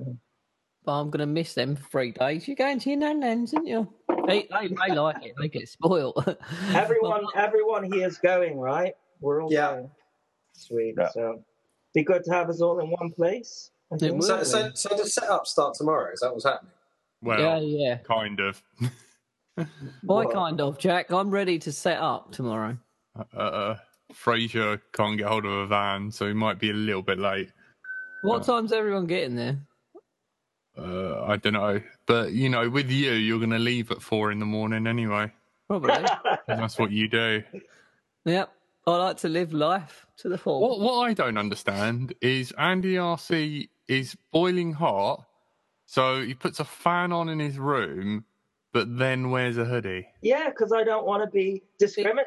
but 0.86 0.94
I'm 1.02 1.10
going 1.10 1.20
to 1.20 1.26
miss 1.28 1.54
them 1.54 1.76
for 1.76 1.88
three 1.90 2.12
days. 2.14 2.48
You're 2.48 2.56
going 2.56 2.80
to 2.80 2.90
your 2.90 2.98
nan 3.00 3.20
nans, 3.20 3.54
aren't 3.54 3.68
you? 3.68 3.94
They, 4.26 4.48
they, 4.50 4.68
they 4.70 4.96
like 4.96 5.24
it. 5.26 5.34
They 5.40 5.50
get 5.50 5.68
spoiled. 5.68 6.38
Everyone, 6.74 7.26
everyone 7.36 7.92
here's 7.92 8.18
going, 8.18 8.58
right? 8.58 8.94
We're 9.20 9.44
all 9.44 9.52
Yeah. 9.52 9.72
going. 9.74 9.92
Sweet. 10.54 10.96
Yeah. 10.98 11.10
So, 11.10 11.44
be 11.94 12.04
good 12.04 12.24
to 12.24 12.32
have 12.32 12.50
us 12.50 12.62
all 12.62 12.80
in 12.80 12.90
one 12.90 13.12
place. 13.12 13.72
I 13.92 13.96
It 13.96 14.00
think. 14.00 14.14
would. 14.16 14.24
So, 14.24 14.44
so, 14.44 14.72
so 14.74 14.96
the 14.96 15.06
setup 15.06 15.46
start 15.46 15.76
tomorrow. 15.76 16.12
Is 16.14 16.22
that 16.22 16.32
what's 16.32 16.46
happening? 16.46 16.72
Well, 17.22 17.40
yeah, 17.40 17.60
yeah. 17.60 17.98
kind 17.98 18.40
of. 18.40 18.64
Why 20.04 20.26
kind 20.26 20.62
of, 20.62 20.78
Jack? 20.80 21.12
I'm 21.12 21.30
ready 21.32 21.60
to 21.60 21.72
set 21.72 22.00
up 22.00 22.32
tomorrow. 22.32 22.78
Uh, 23.36 23.76
Fraser 24.14 24.82
can't 24.94 25.18
get 25.18 25.28
hold 25.28 25.46
of 25.46 25.52
a 25.52 25.68
van, 25.68 26.12
so 26.12 26.28
he 26.28 26.34
might 26.34 26.60
be 26.60 26.70
a 26.70 26.74
little 26.74 27.02
bit 27.02 27.20
late. 27.20 27.52
What 28.22 28.44
time's 28.44 28.72
everyone 28.72 29.06
getting 29.08 29.36
there? 29.36 29.60
Uh, 30.78 31.24
I 31.26 31.38
don't 31.38 31.54
know, 31.54 31.82
but 32.06 32.34
you 32.34 32.50
know, 32.50 32.70
with 32.70 32.90
you, 32.92 33.12
you're 33.14 33.40
going 33.40 33.50
to 33.50 33.60
leave 33.60 33.92
at 33.92 34.02
four 34.02 34.32
in 34.32 34.40
the 34.40 34.46
morning 34.46 34.86
anyway. 34.86 35.32
Probably. 35.68 36.06
That's 36.48 36.78
what 36.78 36.92
you 36.92 37.08
do. 37.08 37.44
yep. 38.26 38.52
I 38.86 38.96
like 38.96 39.18
to 39.18 39.30
live 39.30 39.54
life 39.54 40.06
to 40.20 40.30
the 40.30 40.38
full. 40.38 40.62
What 40.62 40.80
what 40.80 41.10
I 41.10 41.14
don't 41.14 41.38
understand 41.38 42.14
is 42.22 42.54
Andy 42.58 42.94
RC 42.94 43.68
is 43.88 44.16
boiling 44.32 44.74
hot, 44.74 45.26
so 45.86 46.22
he 46.22 46.34
puts 46.34 46.62
a 46.62 46.66
fan 46.66 47.12
on 47.12 47.28
in 47.28 47.40
his 47.40 47.60
room, 47.60 48.24
but 48.78 48.98
then 48.98 49.32
wears 49.32 49.58
a 49.58 49.66
hoodie. 49.66 50.06
yeah, 50.22 50.50
because 50.50 50.72
I 50.72 50.84
don't 50.84 51.06
want 51.06 51.24
to 51.24 51.30
be 51.30 51.64
discriminated 51.80 52.26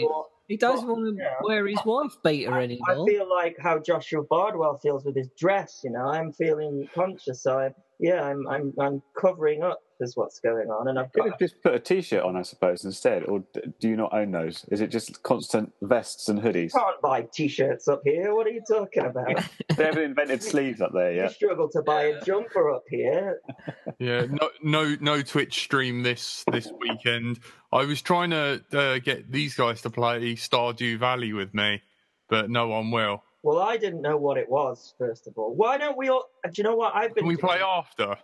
for. 0.00 0.26
He 0.46 0.56
doesn't 0.56 0.86
want 0.88 1.18
to 1.18 1.22
Yeah. 1.22 1.34
wear 1.42 1.66
his 1.66 1.84
wife 1.84 2.16
beater 2.24 2.54
I 2.54 2.62
anymore. 2.62 3.04
I 3.06 3.10
feel 3.10 3.28
like 3.28 3.56
how 3.60 3.78
Joshua 3.80 4.22
Bardwell 4.22 4.78
feels 4.78 5.04
with 5.04 5.16
his 5.16 5.28
dress. 5.36 5.80
You 5.84 5.90
know, 5.90 6.06
I'm 6.06 6.32
feeling 6.32 6.88
conscious. 6.94 7.42
So, 7.42 7.58
I, 7.58 7.74
yeah, 7.98 8.22
I'm, 8.22 8.46
I'm, 8.48 8.72
I'm 8.80 9.02
covering 9.20 9.62
up 9.62 9.80
is 10.00 10.16
what's 10.16 10.40
going 10.40 10.68
on, 10.68 10.88
and 10.88 10.98
I've 10.98 11.12
Could 11.12 11.24
got 11.24 11.30
have 11.30 11.38
just 11.38 11.62
put 11.62 11.74
a 11.74 11.78
t-shirt 11.80 12.22
on, 12.22 12.36
I 12.36 12.42
suppose, 12.42 12.84
instead, 12.84 13.24
or 13.24 13.42
do 13.80 13.88
you 13.88 13.96
not 13.96 14.12
own 14.12 14.30
those? 14.30 14.64
Is 14.70 14.80
it 14.80 14.88
just 14.88 15.22
constant 15.22 15.72
vests 15.82 16.28
and 16.28 16.40
hoodies? 16.40 16.72
can't 16.72 17.00
buy 17.02 17.22
t-shirts 17.32 17.88
up 17.88 18.02
here. 18.04 18.34
What 18.34 18.46
are 18.46 18.50
you 18.50 18.62
talking 18.68 19.04
about? 19.06 19.28
They 19.76 19.84
haven't 19.84 20.02
invented 20.02 20.42
sleeves 20.52 20.80
up 20.80 20.92
there 20.92 21.12
You 21.12 21.28
struggle 21.28 21.68
to 21.70 21.82
buy 21.82 22.04
a 22.04 22.20
jumper 22.24 22.70
up 22.70 22.82
here. 22.88 23.40
Yeah, 23.98 24.26
no, 24.28 24.50
no, 24.62 24.96
no 25.00 25.22
Twitch 25.22 25.60
stream 25.62 26.02
this 26.02 26.44
this 26.50 26.70
weekend. 26.80 27.40
I 27.72 27.84
was 27.84 28.02
trying 28.02 28.30
to 28.30 28.62
uh, 28.72 28.98
get 28.98 29.30
these 29.30 29.54
guys 29.54 29.82
to 29.82 29.90
play 29.90 30.34
Stardew 30.34 30.98
Valley 30.98 31.32
with 31.32 31.54
me, 31.54 31.82
but 32.28 32.50
no 32.50 32.68
one 32.68 32.90
will. 32.90 33.22
Well, 33.42 33.60
I 33.60 33.76
didn't 33.76 34.02
know 34.02 34.16
what 34.16 34.36
it 34.36 34.48
was. 34.48 34.94
First 34.98 35.28
of 35.28 35.34
all, 35.36 35.54
why 35.54 35.78
don't 35.78 35.96
we 35.96 36.08
all? 36.08 36.24
Do 36.44 36.50
you 36.56 36.64
know 36.64 36.74
what 36.76 36.94
I've 36.94 37.14
been? 37.14 37.22
Can 37.22 37.28
we 37.28 37.36
doing? 37.36 37.46
play 37.46 37.60
after? 37.60 38.16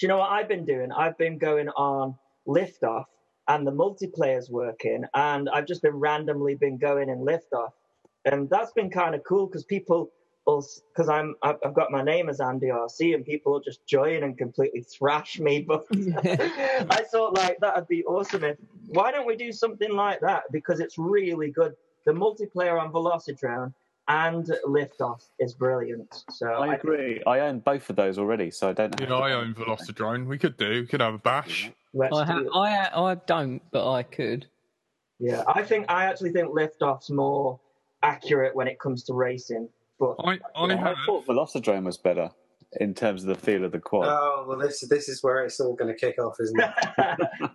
Do 0.00 0.06
you 0.06 0.08
know 0.08 0.16
what 0.16 0.30
I've 0.30 0.48
been 0.48 0.64
doing? 0.64 0.90
I've 0.92 1.18
been 1.18 1.36
going 1.36 1.68
on 1.68 2.14
Liftoff, 2.48 3.04
and 3.48 3.66
the 3.66 3.70
multiplayer's 3.70 4.48
working, 4.48 5.04
and 5.12 5.46
I've 5.50 5.66
just 5.66 5.82
been 5.82 5.94
randomly 5.94 6.54
been 6.54 6.78
going 6.78 7.10
in 7.10 7.18
Liftoff, 7.18 7.72
and 8.24 8.48
that's 8.48 8.72
been 8.72 8.88
kind 8.88 9.14
of 9.14 9.22
cool 9.24 9.46
because 9.46 9.62
people, 9.62 10.10
because 10.46 11.10
I'm 11.10 11.34
I've 11.42 11.74
got 11.74 11.90
my 11.90 12.02
name 12.02 12.30
as 12.30 12.40
Andy 12.40 12.68
RC, 12.68 13.14
and 13.14 13.26
people 13.26 13.52
will 13.52 13.60
just 13.60 13.86
join 13.86 14.22
and 14.22 14.38
completely 14.38 14.80
thrash 14.84 15.38
me. 15.38 15.60
But 15.68 15.84
I 15.92 17.04
thought 17.12 17.34
like 17.34 17.58
that'd 17.60 17.86
be 17.86 18.02
awesome. 18.04 18.42
If 18.42 18.56
why 18.86 19.12
don't 19.12 19.26
we 19.26 19.36
do 19.36 19.52
something 19.52 19.92
like 19.92 20.20
that? 20.22 20.44
Because 20.50 20.80
it's 20.80 20.96
really 20.96 21.50
good. 21.50 21.74
The 22.06 22.12
multiplayer 22.12 22.80
on 22.80 22.90
Velocidrone 22.90 23.74
and 24.10 24.44
Liftoff 24.66 25.22
is 25.38 25.54
brilliant. 25.54 26.24
So 26.30 26.52
I 26.60 26.70
think- 26.70 26.82
agree. 26.82 27.22
I 27.26 27.40
own 27.40 27.60
both 27.60 27.88
of 27.90 27.96
those 27.96 28.18
already, 28.18 28.50
so 28.50 28.68
I 28.68 28.72
don't. 28.72 28.98
You 29.00 29.06
have 29.06 29.18
know, 29.18 29.22
I 29.24 29.32
own 29.32 29.54
Velocidrone. 29.54 30.26
We 30.26 30.36
could 30.38 30.56
do. 30.56 30.68
We 30.82 30.86
could 30.86 31.00
have 31.00 31.14
a 31.14 31.18
bash. 31.18 31.70
let's 31.94 32.16
I, 32.16 32.24
do 32.24 32.32
ha- 32.32 32.38
it. 32.40 32.48
I, 32.54 32.70
ha- 32.76 33.04
I 33.06 33.14
don't, 33.14 33.62
but 33.70 33.90
I 33.90 34.02
could. 34.02 34.46
Yeah, 35.18 35.44
I 35.46 35.62
think 35.62 35.86
I 35.88 36.06
actually 36.06 36.32
think 36.32 36.48
liftoff's 36.48 37.10
more 37.10 37.60
accurate 38.02 38.54
when 38.56 38.66
it 38.68 38.80
comes 38.80 39.04
to 39.04 39.12
racing. 39.14 39.68
But 39.98 40.16
I, 40.24 40.38
I 40.56 40.64
I 40.64 40.76
have. 40.76 40.96
thought 41.06 41.26
Velocidrone 41.26 41.84
was 41.84 41.98
better 41.98 42.30
in 42.80 42.94
terms 42.94 43.22
of 43.22 43.28
the 43.28 43.34
feel 43.34 43.64
of 43.64 43.72
the 43.72 43.78
quad. 43.80 44.08
Oh 44.08 44.44
well, 44.48 44.58
this 44.58 44.80
this 44.88 45.08
is 45.08 45.22
where 45.22 45.44
it's 45.44 45.60
all 45.60 45.74
going 45.74 45.92
to 45.94 45.98
kick 45.98 46.18
off, 46.18 46.36
isn't 46.40 46.58
it? 46.58 46.70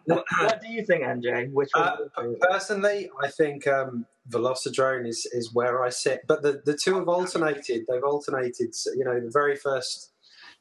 what, 0.06 0.23
what 0.39 0.62
do 0.62 0.67
you 0.69 0.86
think, 0.86 1.03
NJ? 1.03 1.51
Which 1.51 1.69
one? 1.73 1.97
Uh, 2.15 2.23
personally, 2.41 3.10
I 3.21 3.29
think 3.29 3.67
um, 3.67 4.06
Velocidrone 4.29 5.07
is, 5.07 5.27
is 5.31 5.53
where 5.53 5.83
I 5.83 5.89
sit. 5.89 6.21
But 6.27 6.41
the, 6.41 6.61
the 6.65 6.77
two 6.77 6.95
have 6.95 7.07
alternated. 7.07 7.85
They've 7.88 8.03
alternated. 8.03 8.75
So, 8.75 8.91
You 8.93 9.05
know, 9.05 9.19
the 9.19 9.31
very 9.31 9.55
first 9.55 10.11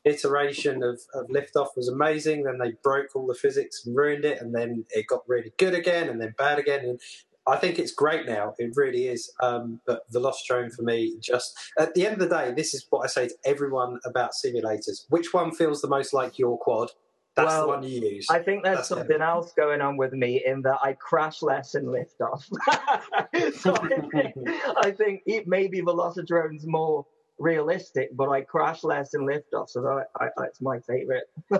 iteration 0.05 0.83
of, 0.83 1.00
of 1.14 1.29
Liftoff 1.29 1.68
was 1.77 1.88
amazing. 1.88 2.44
Then 2.44 2.59
they 2.59 2.72
broke 2.83 3.16
all 3.16 3.27
the 3.27 3.35
physics 3.35 3.85
and 3.85 3.96
ruined 3.96 4.24
it. 4.24 4.40
And 4.40 4.55
then 4.55 4.85
it 4.90 5.07
got 5.07 5.22
really 5.27 5.53
good 5.59 5.74
again 5.74 6.09
and 6.09 6.20
then 6.20 6.35
bad 6.37 6.59
again. 6.59 6.85
And 6.85 7.00
I 7.46 7.57
think 7.57 7.79
it's 7.79 7.92
great 7.92 8.27
now. 8.27 8.55
It 8.59 8.72
really 8.74 9.09
is. 9.09 9.33
Um, 9.42 9.81
but 9.87 10.11
Velocidrone 10.12 10.72
for 10.72 10.83
me, 10.83 11.16
just 11.20 11.57
at 11.79 11.94
the 11.94 12.07
end 12.07 12.14
of 12.14 12.29
the 12.29 12.35
day, 12.35 12.53
this 12.55 12.74
is 12.74 12.87
what 12.90 13.05
I 13.05 13.07
say 13.07 13.29
to 13.29 13.35
everyone 13.44 13.98
about 14.05 14.33
simulators. 14.33 15.05
Which 15.09 15.33
one 15.35 15.53
feels 15.53 15.81
the 15.81 15.88
most 15.88 16.12
like 16.14 16.38
your 16.38 16.59
quad? 16.59 16.90
That's 17.37 17.49
Well, 17.49 17.62
the 17.62 17.68
one 17.68 17.83
you 17.83 18.01
use. 18.01 18.27
I 18.31 18.38
think 18.38 18.62
there's 18.62 18.77
That's 18.79 18.88
something 18.88 19.20
else 19.20 19.53
going 19.55 19.81
on 19.81 19.97
with 19.97 20.12
me 20.12 20.44
in 20.47 20.62
that 20.62 20.79
I 20.83 20.92
crash 20.92 21.42
less 21.42 21.75
in 21.75 21.87
liftoff. 21.87 22.44
so 23.61 23.75
I 23.75 23.88
think, 23.88 24.35
I 24.77 24.90
think 24.92 25.23
it 25.27 25.49
maybe 25.49 25.81
Velocidrone's 25.81 26.64
more 26.66 27.05
realistic, 27.38 28.11
but 28.16 28.29
I 28.29 28.42
crash 28.42 28.85
less 28.85 29.14
in 29.14 29.23
liftoff, 29.23 29.68
so 29.68 29.83
that 29.83 30.07
I, 30.20 30.27
I, 30.27 30.44
it's 30.44 30.61
my 30.61 30.79
favorite. 30.81 31.25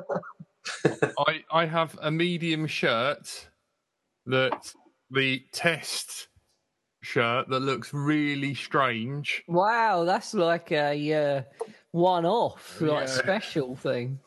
I, 1.18 1.44
I 1.50 1.66
have 1.66 1.98
a 2.00 2.10
medium 2.10 2.66
shirt 2.68 3.48
that 4.26 4.72
the 5.10 5.44
test 5.52 6.28
shirt 7.02 7.48
that 7.48 7.60
looks 7.60 7.92
really 7.92 8.54
strange. 8.54 9.42
Wow, 9.48 10.04
that's 10.04 10.34
like 10.34 10.70
a 10.72 11.12
uh, 11.12 11.42
one-off, 11.90 12.80
like 12.80 13.08
Yeah. 13.08 13.14
special 13.14 13.74
thing. 13.76 14.20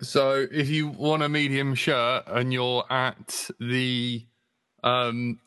So 0.00 0.46
if 0.50 0.68
you 0.68 0.88
want 0.88 1.22
a 1.22 1.28
medium 1.28 1.74
shirt 1.74 2.24
and 2.26 2.52
you're 2.52 2.84
at 2.90 3.50
the 3.58 4.24
um 4.84 5.40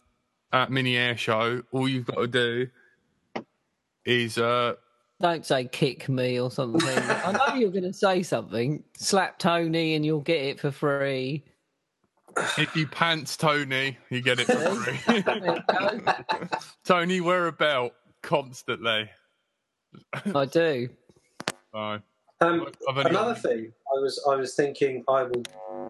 at 0.51 0.71
mini 0.71 0.97
air 0.97 1.15
show, 1.17 1.62
all 1.71 1.88
you've 1.88 2.05
got 2.05 2.15
to 2.15 2.27
do 2.27 2.67
is 4.05 4.38
uh 4.38 4.73
Don't 5.21 5.45
say 5.45 5.65
kick 5.65 6.09
me 6.09 6.39
or 6.39 6.49
something. 6.49 6.81
I 6.97 7.31
know 7.31 7.55
you're 7.55 7.71
going 7.71 7.83
to 7.83 7.93
say 7.93 8.23
something. 8.23 8.83
Slap 8.95 9.38
Tony 9.38 9.93
and 9.95 10.03
you'll 10.05 10.21
get 10.21 10.41
it 10.41 10.59
for 10.59 10.71
free. 10.71 11.43
if 12.57 12.75
you 12.75 12.88
pants 12.88 13.38
Tony, 13.38 13.97
you 14.09 14.21
get 14.21 14.39
it 14.39 14.47
for 14.47 14.57
free. 14.57 15.21
There 15.23 15.55
you 15.55 15.63
go. 15.67 16.13
Tony, 16.85 17.21
wear 17.21 17.47
a 17.47 17.51
belt 17.51 17.93
constantly. 18.23 19.09
I 20.33 20.45
do. 20.45 20.89
So, 21.73 21.99
Um, 22.41 22.67
I've 22.88 23.06
another 23.06 23.36
thing 23.36 23.73
I 23.93 23.99
was 23.99 24.23
I 24.30 24.36
was 24.36 24.56
thinking 24.56 25.04
I 25.10 25.23
will 25.23 25.43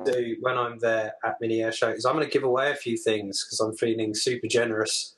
do 0.03 0.35
when 0.41 0.57
I'm 0.57 0.79
there 0.79 1.13
at 1.23 1.35
Mini 1.39 1.61
Air 1.61 1.71
Show 1.71 1.89
is 1.89 2.05
I'm 2.05 2.15
going 2.15 2.25
to 2.25 2.31
give 2.31 2.43
away 2.43 2.71
a 2.71 2.75
few 2.75 2.97
things 2.97 3.45
because 3.45 3.59
I'm 3.59 3.75
feeling 3.75 4.15
super 4.15 4.47
generous 4.47 5.15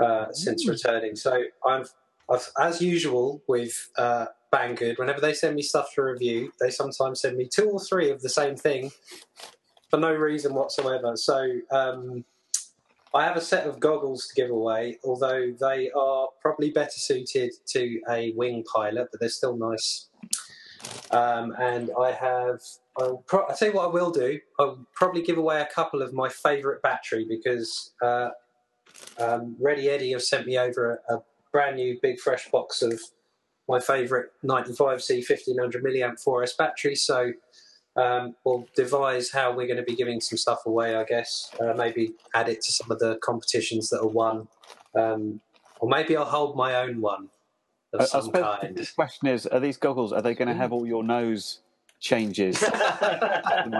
uh, 0.00 0.32
since 0.32 0.66
returning. 0.66 1.14
So 1.14 1.44
I'm 1.64 1.84
I've, 2.28 2.50
as 2.60 2.82
usual 2.82 3.42
with 3.46 3.90
uh, 3.96 4.26
Banggood. 4.52 4.98
Whenever 4.98 5.20
they 5.20 5.34
send 5.34 5.54
me 5.54 5.62
stuff 5.62 5.94
to 5.94 6.02
review, 6.02 6.52
they 6.60 6.70
sometimes 6.70 7.20
send 7.20 7.36
me 7.36 7.48
two 7.48 7.70
or 7.70 7.78
three 7.78 8.10
of 8.10 8.20
the 8.22 8.28
same 8.28 8.56
thing 8.56 8.90
for 9.88 10.00
no 10.00 10.12
reason 10.12 10.54
whatsoever. 10.54 11.16
So. 11.16 11.60
Um, 11.70 12.24
I 13.14 13.24
have 13.24 13.36
a 13.36 13.40
set 13.40 13.66
of 13.66 13.80
goggles 13.80 14.26
to 14.26 14.34
give 14.34 14.50
away, 14.50 14.98
although 15.02 15.50
they 15.58 15.90
are 15.92 16.28
probably 16.42 16.70
better 16.70 16.98
suited 16.98 17.54
to 17.68 17.98
a 18.10 18.34
wing 18.36 18.62
pilot, 18.70 19.08
but 19.10 19.20
they're 19.20 19.30
still 19.30 19.56
nice 19.56 20.08
um, 21.10 21.54
and 21.58 21.90
I 21.98 22.12
have. 22.12 22.60
I'll, 22.98 23.18
pro- 23.26 23.44
I'll 23.44 23.56
tell 23.56 23.68
you 23.68 23.74
what 23.74 23.84
I 23.84 23.92
will 23.92 24.10
do. 24.10 24.40
I'll 24.58 24.86
probably 24.94 25.22
give 25.22 25.38
away 25.38 25.60
a 25.60 25.66
couple 25.66 26.02
of 26.02 26.14
my 26.14 26.28
favourite 26.28 26.80
battery 26.82 27.26
because 27.28 27.92
uh, 28.02 28.30
um, 29.18 29.56
Ready 29.60 29.88
Eddie 29.88 30.12
have 30.12 30.22
sent 30.22 30.46
me 30.46 30.58
over 30.58 31.00
a, 31.08 31.14
a 31.14 31.22
brand 31.52 31.76
new 31.76 31.98
big 32.02 32.18
fresh 32.18 32.50
box 32.50 32.82
of 32.82 33.00
my 33.68 33.80
favourite 33.80 34.26
95C 34.44 35.28
1500 35.28 35.84
milliamp 35.84 36.22
4S 36.24 36.56
battery. 36.56 36.94
So 36.94 37.32
um, 37.96 38.34
we'll 38.44 38.66
devise 38.76 39.30
how 39.30 39.50
we're 39.50 39.66
going 39.66 39.78
to 39.78 39.82
be 39.82 39.96
giving 39.96 40.20
some 40.20 40.38
stuff 40.38 40.60
away. 40.66 40.96
I 40.96 41.04
guess 41.04 41.50
uh, 41.60 41.72
maybe 41.76 42.14
add 42.34 42.48
it 42.48 42.62
to 42.62 42.72
some 42.72 42.90
of 42.90 42.98
the 42.98 43.16
competitions 43.22 43.88
that 43.90 44.00
are 44.00 44.08
won, 44.08 44.48
um, 44.94 45.40
or 45.80 45.88
maybe 45.88 46.16
I'll 46.16 46.24
hold 46.24 46.56
my 46.56 46.76
own 46.76 47.00
one 47.00 47.28
I, 48.00 48.02
I 48.02 48.06
some 48.06 48.22
suppose 48.24 48.58
kind. 48.60 48.76
the 48.76 48.90
question 48.94 49.28
is: 49.28 49.46
Are 49.46 49.60
these 49.60 49.76
goggles? 49.76 50.12
Are 50.12 50.22
they 50.22 50.34
going 50.34 50.48
to 50.48 50.54
have 50.54 50.72
all 50.72 50.86
your 50.86 51.02
nose 51.04 51.60
changes? 52.00 52.60
They're 53.00 53.70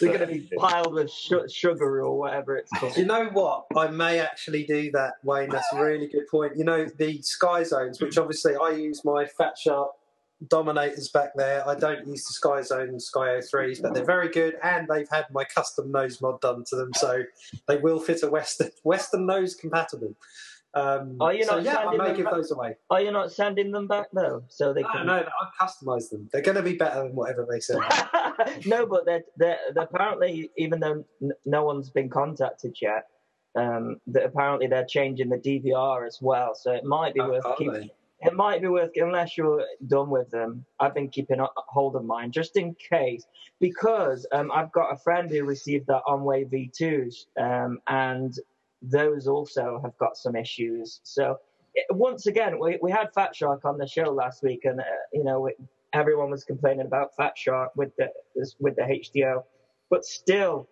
going 0.00 0.20
to 0.20 0.26
be 0.26 0.48
piled 0.56 0.94
with 0.94 1.10
sh- 1.10 1.52
sugar 1.52 2.02
or 2.02 2.18
whatever 2.18 2.56
it's 2.56 2.70
called. 2.72 2.96
You 2.96 3.06
know 3.06 3.26
what? 3.26 3.66
I 3.76 3.88
may 3.88 4.18
actually 4.18 4.64
do 4.64 4.90
that, 4.92 5.14
Wayne. 5.22 5.50
That's 5.50 5.72
a 5.72 5.82
really 5.82 6.08
good 6.08 6.28
point. 6.28 6.56
You 6.56 6.64
know, 6.64 6.86
the 6.98 7.20
Sky 7.22 7.62
Zones, 7.62 8.00
which 8.00 8.18
obviously 8.18 8.54
I 8.56 8.70
use 8.70 9.04
my 9.04 9.26
Fat 9.26 9.56
Shark 9.58 9.90
Dominators 10.46 11.08
back 11.08 11.30
there. 11.34 11.68
I 11.68 11.74
don't 11.74 12.06
use 12.06 12.24
the 12.24 12.32
Sky 12.32 12.62
Zone 12.62 13.00
Sky 13.00 13.38
03s, 13.38 13.82
but 13.82 13.92
they're 13.92 14.04
very 14.04 14.28
good, 14.28 14.54
and 14.62 14.86
they've 14.86 15.08
had 15.10 15.26
my 15.32 15.44
custom 15.44 15.90
nose 15.90 16.20
mod 16.20 16.40
done 16.40 16.62
to 16.68 16.76
them, 16.76 16.92
so 16.94 17.24
they 17.66 17.76
will 17.76 17.98
fit 17.98 18.22
a 18.22 18.30
Western 18.30 18.70
Western 18.84 19.26
nose 19.26 19.56
compatible. 19.56 20.14
Um, 20.78 21.16
Are 21.20 21.32
you 21.34 21.44
so 21.44 21.56
not 21.56 21.64
yeah, 21.64 21.76
I 21.76 21.82
sending 21.82 21.98
may 21.98 22.04
them 22.08 22.16
give 22.16 22.24
back? 22.26 22.34
those 22.34 22.50
away. 22.50 22.76
Are 22.90 23.00
you 23.00 23.10
not 23.10 23.32
sending 23.32 23.70
them 23.72 23.86
back 23.86 24.06
though, 24.12 24.42
so 24.48 24.72
they 24.72 24.82
No, 24.82 24.88
can? 24.92 25.06
no, 25.06 25.14
I've 25.14 25.68
customised 25.68 26.10
them. 26.10 26.28
They're 26.32 26.42
going 26.42 26.56
to 26.56 26.62
be 26.62 26.74
better 26.76 27.02
than 27.04 27.14
whatever 27.14 27.46
they 27.50 27.60
send. 27.60 27.82
no, 28.66 28.86
but 28.86 29.04
they're, 29.06 29.24
they're, 29.36 29.58
they're 29.74 29.84
apparently, 29.84 30.50
even 30.56 30.80
though 30.80 31.04
n- 31.22 31.32
no 31.44 31.64
one's 31.64 31.90
been 31.90 32.08
contacted 32.08 32.76
yet, 32.80 33.06
um, 33.56 33.96
that 34.08 34.24
apparently 34.24 34.66
they're 34.68 34.86
changing 34.86 35.28
the 35.30 35.38
DVR 35.38 36.06
as 36.06 36.18
well. 36.20 36.54
So 36.54 36.72
it 36.72 36.84
might 36.84 37.14
be 37.14 37.20
worth 37.20 37.44
keeping. 37.56 37.72
they? 37.74 37.90
It 38.20 38.34
might 38.34 38.60
be 38.60 38.66
worth, 38.68 38.90
unless 38.96 39.36
you're 39.36 39.64
done 39.86 40.10
with 40.10 40.28
them. 40.30 40.64
I've 40.80 40.92
been 40.94 41.08
keeping 41.08 41.38
a 41.38 41.46
hold 41.56 41.94
of 41.94 42.04
mine 42.04 42.32
just 42.32 42.56
in 42.56 42.74
case, 42.74 43.24
because 43.60 44.26
um, 44.32 44.50
I've 44.52 44.72
got 44.72 44.92
a 44.92 44.96
friend 44.96 45.30
who 45.30 45.44
received 45.44 45.86
the 45.86 46.00
Aomway 46.06 46.44
V2s, 46.50 47.26
um, 47.40 47.78
and 47.86 48.34
those 48.82 49.26
also 49.26 49.80
have 49.82 49.96
got 49.98 50.16
some 50.16 50.36
issues. 50.36 51.00
So 51.02 51.38
once 51.90 52.26
again, 52.26 52.58
we, 52.60 52.78
we 52.82 52.90
had 52.90 53.12
Fat 53.14 53.34
Shark 53.34 53.64
on 53.64 53.78
the 53.78 53.86
show 53.86 54.10
last 54.10 54.42
week, 54.42 54.64
and 54.64 54.80
uh, 54.80 54.84
you 55.12 55.24
know 55.24 55.48
everyone 55.92 56.30
was 56.30 56.44
complaining 56.44 56.86
about 56.86 57.14
Fat 57.16 57.36
Shark 57.36 57.72
with 57.76 57.94
the 57.96 58.08
with 58.60 58.76
the 58.76 58.82
HDO, 58.82 59.42
but 59.90 60.04
still 60.04 60.68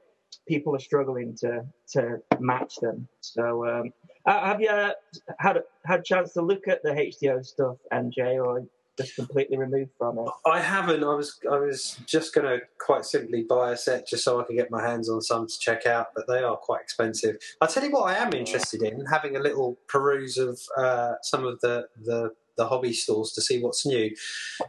people 0.49 0.75
are 0.75 0.81
struggling 0.81 1.37
to 1.39 1.65
to 1.93 2.19
match 2.41 2.77
them. 2.81 3.09
So 3.21 3.67
um, 3.67 3.93
uh, 4.27 4.45
have 4.47 4.61
you 4.61 4.69
uh, 4.69 4.93
had 5.39 5.63
had 5.85 6.01
a 6.01 6.03
chance 6.03 6.33
to 6.35 6.43
look 6.43 6.69
at 6.69 6.83
the 6.83 6.91
HDO 6.91 7.45
stuff, 7.45 7.77
NJ, 7.93 8.45
or 8.45 8.67
just 8.97 9.17
completely 9.17 9.57
removed 9.57 9.91
from 9.99 10.19
it? 10.19 10.29
I 10.47 10.61
haven't. 10.61 11.05
I 11.05 11.15
was 11.15 11.39
I 11.51 11.59
was 11.59 11.99
just 12.07 12.35
going 12.35 12.47
to 12.47 12.65
quite 12.79 13.05
simply 13.05 13.43
buy 13.43 13.73
a 13.73 13.77
set 13.77 14.07
just 14.09 14.25
so 14.25 14.41
I 14.41 14.45
could 14.45 14.57
get 14.57 14.71
my 14.71 14.83
hands 14.83 15.09
on 15.09 15.21
some 15.21 15.47
to 15.47 15.59
check 15.59 15.87
out, 15.87 16.09
but 16.15 16.27
they 16.27 16.43
are 16.43 16.57
quite 16.57 16.81
expensive. 16.83 17.37
I'll 17.61 17.69
tell 17.69 17.85
you 17.85 17.91
what 17.91 18.11
I 18.11 18.15
am 18.17 18.33
interested 18.33 18.83
in 18.83 19.05
having 19.07 19.37
a 19.37 19.41
little 19.41 19.77
peruse 19.89 20.39
of 20.39 20.61
uh, 20.77 21.15
some 21.23 21.45
of 21.45 21.61
the, 21.61 21.89
the 22.05 22.31
the 22.57 22.67
hobby 22.67 22.93
stores 22.93 23.33
to 23.33 23.43
see 23.43 23.63
what's 23.63 23.85
new. 23.85 24.15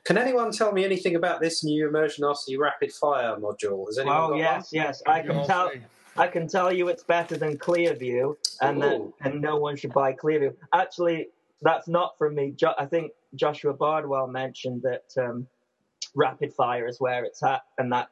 Can 0.03 0.17
anyone 0.17 0.51
tell 0.51 0.73
me 0.73 0.83
anything 0.83 1.15
about 1.15 1.39
this 1.39 1.63
new 1.63 1.87
Immersion 1.87 2.25
RC 2.25 2.57
Rapid 2.59 2.91
Fire 2.91 3.37
module? 3.37 3.85
Has 3.87 3.97
anyone 3.97 4.17
Oh 4.17 4.29
got 4.29 4.37
yes, 4.37 4.69
yes, 4.71 5.01
I 5.07 5.21
can 5.21 5.45
tell. 5.45 5.71
I 6.17 6.27
can 6.27 6.47
tell 6.47 6.73
you 6.73 6.87
it's 6.89 7.03
better 7.03 7.37
than 7.37 7.57
Clearview, 7.57 8.35
and 8.61 8.81
that 8.81 9.13
and 9.21 9.39
no 9.39 9.57
one 9.57 9.77
should 9.77 9.93
buy 9.93 10.13
Clearview. 10.13 10.53
Actually, 10.73 11.27
that's 11.61 11.87
not 11.87 12.17
from 12.17 12.35
me. 12.35 12.51
Jo- 12.51 12.73
I 12.77 12.85
think 12.87 13.11
Joshua 13.35 13.73
Bardwell 13.73 14.27
mentioned 14.27 14.83
that 14.83 15.05
um, 15.21 15.47
Rapid 16.15 16.53
Fire 16.53 16.87
is 16.87 16.99
where 16.99 17.23
it's 17.23 17.43
at, 17.43 17.63
and 17.77 17.91
that 17.91 18.09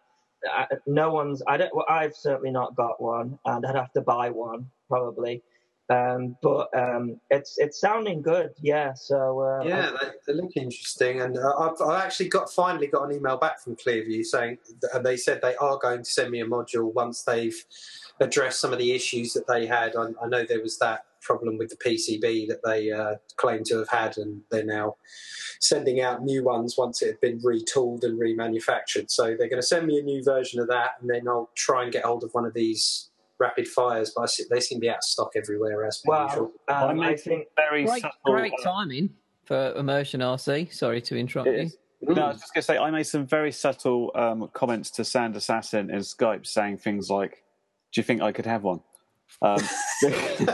uh, 0.56 0.66
no 0.86 1.12
one's. 1.12 1.42
I 1.48 1.58
don't. 1.58 1.74
Well, 1.76 1.86
I've 1.90 2.16
certainly 2.16 2.52
not 2.52 2.76
got 2.76 3.02
one, 3.02 3.40
and 3.46 3.66
I'd 3.66 3.76
have 3.76 3.94
to 3.94 4.02
buy 4.02 4.30
one 4.30 4.70
probably. 4.88 5.42
Um, 5.88 6.36
but 6.42 6.76
um, 6.76 7.20
it's 7.30 7.60
it's 7.60 7.80
sounding 7.80 8.24
good, 8.24 8.52
yeah. 8.60 8.94
So 8.94 9.42
uh, 9.42 9.64
Yeah, 9.64 9.92
they, 10.02 10.08
they 10.26 10.34
look 10.34 10.52
interesting, 10.56 11.22
and 11.22 11.38
uh, 11.38 11.54
I've, 11.60 11.80
I 11.80 12.04
actually 12.04 12.30
got 12.30 12.52
finally 12.52 12.88
got 12.88 13.04
an 13.04 13.16
email 13.16 13.38
back 13.38 13.60
from 13.60 13.76
Clearview 13.76 14.26
saying, 14.26 14.58
and 14.94 15.06
they 15.06 15.16
said 15.16 15.42
they 15.42 15.56
are 15.58 15.78
going 15.78 16.04
to 16.04 16.10
send 16.10 16.32
me 16.32 16.42
a 16.42 16.46
module 16.46 16.92
once 16.92 17.22
they've 17.22 17.64
addressed 18.20 18.62
some 18.62 18.74
of 18.74 18.80
the 18.80 18.94
issues 18.94 19.34
that 19.34 19.46
they 19.46 19.68
had. 19.68 19.96
I, 19.96 20.08
I 20.24 20.28
know 20.28 20.44
there 20.44 20.62
was 20.62 20.80
that 20.80 21.06
problem 21.26 21.58
with 21.58 21.70
the 21.70 21.78
PCB 21.78 22.48
that 22.48 22.62
they 22.64 22.92
uh, 22.92 23.16
claim 23.36 23.64
to 23.66 23.78
have 23.80 23.90
had, 23.90 24.18
and 24.18 24.42
they're 24.52 24.66
now 24.66 24.96
sending 25.60 26.02
out 26.02 26.24
new 26.24 26.44
ones 26.44 26.76
once 26.78 27.02
it 27.02 27.08
had 27.08 27.22
been 27.22 27.40
retooled 27.40 28.04
and 28.04 28.20
remanufactured. 28.20 29.10
So 29.10 29.36
they're 29.38 29.50
going 29.50 29.62
to 29.62 29.64
send 29.64 29.88
me 29.88 30.00
a 30.00 30.04
new 30.04 30.24
version 30.24 30.60
of 30.60 30.68
that, 30.68 30.92
and 31.02 31.10
then 31.10 31.28
I'll 31.28 31.50
try 31.56 31.84
and 31.84 31.92
get 31.92 32.06
hold 32.06 32.24
of 32.24 32.32
one 32.34 32.46
of 32.46 32.54
these 32.54 33.10
rapid 33.40 33.68
fires. 33.68 34.12
But 34.16 34.24
I 34.24 34.26
see, 34.28 34.44
they 34.50 34.60
seem 34.60 34.78
to 34.78 34.82
be 34.82 34.90
out 34.90 34.98
of 34.98 35.04
stock 35.04 35.32
everywhere 35.36 35.86
as 35.86 36.02
per 36.06 36.24
usual. 36.24 36.52
well, 36.68 36.90
um, 36.90 37.02
I 37.02 37.10
made 37.10 37.20
some 37.20 37.32
think 37.32 37.48
very 37.56 37.86
Great, 37.86 38.02
subtle, 38.02 38.20
great 38.26 38.54
uh, 38.60 38.64
timing 38.64 39.10
for 39.46 39.74
immersion 39.74 40.22
RC. 40.22 40.74
Sorry 40.74 41.02
to 41.02 41.18
interrupt 41.18 41.48
you. 41.48 41.54
is. 41.54 41.78
No, 42.02 42.22
I 42.22 42.28
was 42.30 42.42
just 42.42 42.54
going 42.54 42.62
to 42.62 42.66
say, 42.66 42.78
I 42.78 42.92
made 42.92 43.04
some 43.04 43.26
very 43.26 43.52
subtle 43.52 44.12
um, 44.16 44.50
comments 44.54 44.92
to 44.92 45.06
Sand 45.06 45.36
Assassin 45.36 45.90
in 45.90 46.00
Skype 46.00 46.46
saying 46.46 46.78
things 46.78 47.10
like, 47.10 47.44
Do 47.94 48.00
you 48.00 48.04
think 48.04 48.22
I 48.22 48.32
could 48.32 48.46
have 48.46 48.64
one? 48.64 48.82
Um, 49.42 49.60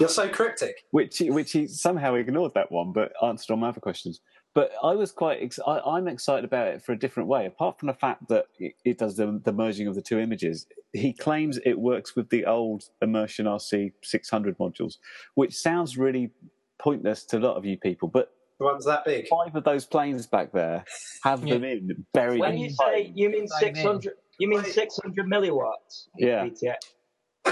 You're 0.00 0.08
so 0.08 0.28
cryptic. 0.28 0.84
which, 0.90 1.18
he, 1.18 1.30
which 1.30 1.52
he 1.52 1.66
somehow 1.66 2.14
ignored 2.14 2.52
that 2.54 2.72
one, 2.72 2.92
but 2.92 3.12
answered 3.22 3.52
all 3.52 3.58
my 3.58 3.68
other 3.68 3.80
questions. 3.80 4.20
But 4.54 4.72
I 4.82 4.94
was 4.94 5.12
quite, 5.12 5.38
ex- 5.42 5.60
I, 5.66 5.80
I'm 5.80 6.08
excited 6.08 6.44
about 6.44 6.68
it 6.68 6.82
for 6.82 6.92
a 6.92 6.98
different 6.98 7.28
way. 7.28 7.44
Apart 7.44 7.78
from 7.78 7.88
the 7.88 7.94
fact 7.94 8.28
that 8.28 8.46
it, 8.58 8.72
it 8.86 8.98
does 8.98 9.16
the, 9.16 9.38
the 9.44 9.52
merging 9.52 9.86
of 9.86 9.94
the 9.94 10.00
two 10.00 10.18
images, 10.18 10.66
he 10.94 11.12
claims 11.12 11.58
it 11.66 11.78
works 11.78 12.16
with 12.16 12.30
the 12.30 12.46
old 12.46 12.84
Immersion 13.02 13.44
RC 13.44 13.92
600 14.02 14.56
modules, 14.58 14.94
which 15.34 15.54
sounds 15.54 15.98
really 15.98 16.30
pointless 16.78 17.24
to 17.26 17.36
a 17.36 17.40
lot 17.40 17.56
of 17.56 17.66
you 17.66 17.76
people. 17.76 18.08
But 18.08 18.32
The 18.58 18.64
one's 18.64 18.86
that 18.86 19.04
big. 19.04 19.28
five 19.28 19.54
of 19.54 19.64
those 19.64 19.84
planes 19.84 20.26
back 20.26 20.52
there 20.52 20.84
have 21.22 21.42
them 21.42 21.62
in 21.62 22.06
buried. 22.14 22.40
when 22.40 22.52
in 22.54 22.58
you 22.60 22.68
foam. 22.70 22.88
say 22.94 23.12
you 23.14 23.28
mean 23.28 23.46
Same 23.48 23.74
six 23.74 23.82
hundred, 23.82 24.14
you 24.38 24.48
mean 24.48 24.64
six 24.64 24.98
hundred 25.02 25.26
milliwatts? 25.26 26.06
Yeah. 26.16 26.46
BTX. 26.46 26.76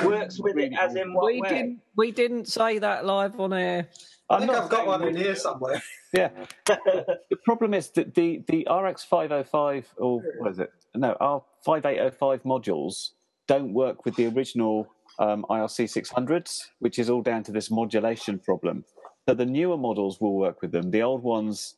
Works 0.02 0.40
with 0.40 0.58
it 0.58 0.72
as 0.80 0.94
in 0.96 1.12
what 1.14 1.26
We 1.26 1.40
way? 1.40 1.48
didn't. 1.48 1.80
We 1.96 2.10
didn't 2.10 2.46
say 2.48 2.78
that 2.78 3.04
live 3.04 3.38
on 3.38 3.52
air. 3.52 3.88
I 4.30 4.38
think 4.38 4.50
I've 4.50 4.70
got 4.70 4.86
one 4.86 5.06
in 5.06 5.16
here 5.16 5.34
somewhere. 5.34 5.82
Yeah. 6.14 6.28
the 6.66 7.36
problem 7.44 7.74
is 7.74 7.88
that 7.90 8.14
the, 8.14 8.40
the 8.46 8.64
RX 8.72 9.02
505 9.02 9.94
or 9.96 10.22
what 10.38 10.52
is 10.52 10.60
it? 10.60 10.72
No, 10.94 11.14
our 11.18 11.42
5805 11.64 12.44
modules 12.44 13.10
don't 13.48 13.72
work 13.72 14.04
with 14.04 14.14
the 14.14 14.26
original 14.26 14.86
um, 15.18 15.44
IRC 15.50 15.86
600s, 16.04 16.68
which 16.78 17.00
is 17.00 17.10
all 17.10 17.20
down 17.20 17.42
to 17.42 17.50
this 17.50 17.68
modulation 17.68 18.38
problem. 18.38 18.84
So 19.28 19.34
the 19.34 19.44
newer 19.44 19.76
models 19.76 20.20
will 20.20 20.34
work 20.36 20.62
with 20.62 20.70
them. 20.70 20.92
The 20.92 21.02
old 21.02 21.24
ones 21.24 21.74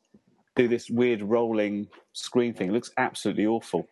do 0.54 0.68
this 0.68 0.90
weird 0.90 1.22
rolling 1.22 1.88
screen 2.12 2.52
thing. 2.52 2.68
It 2.68 2.72
looks 2.72 2.90
absolutely 2.98 3.46
awful. 3.46 3.88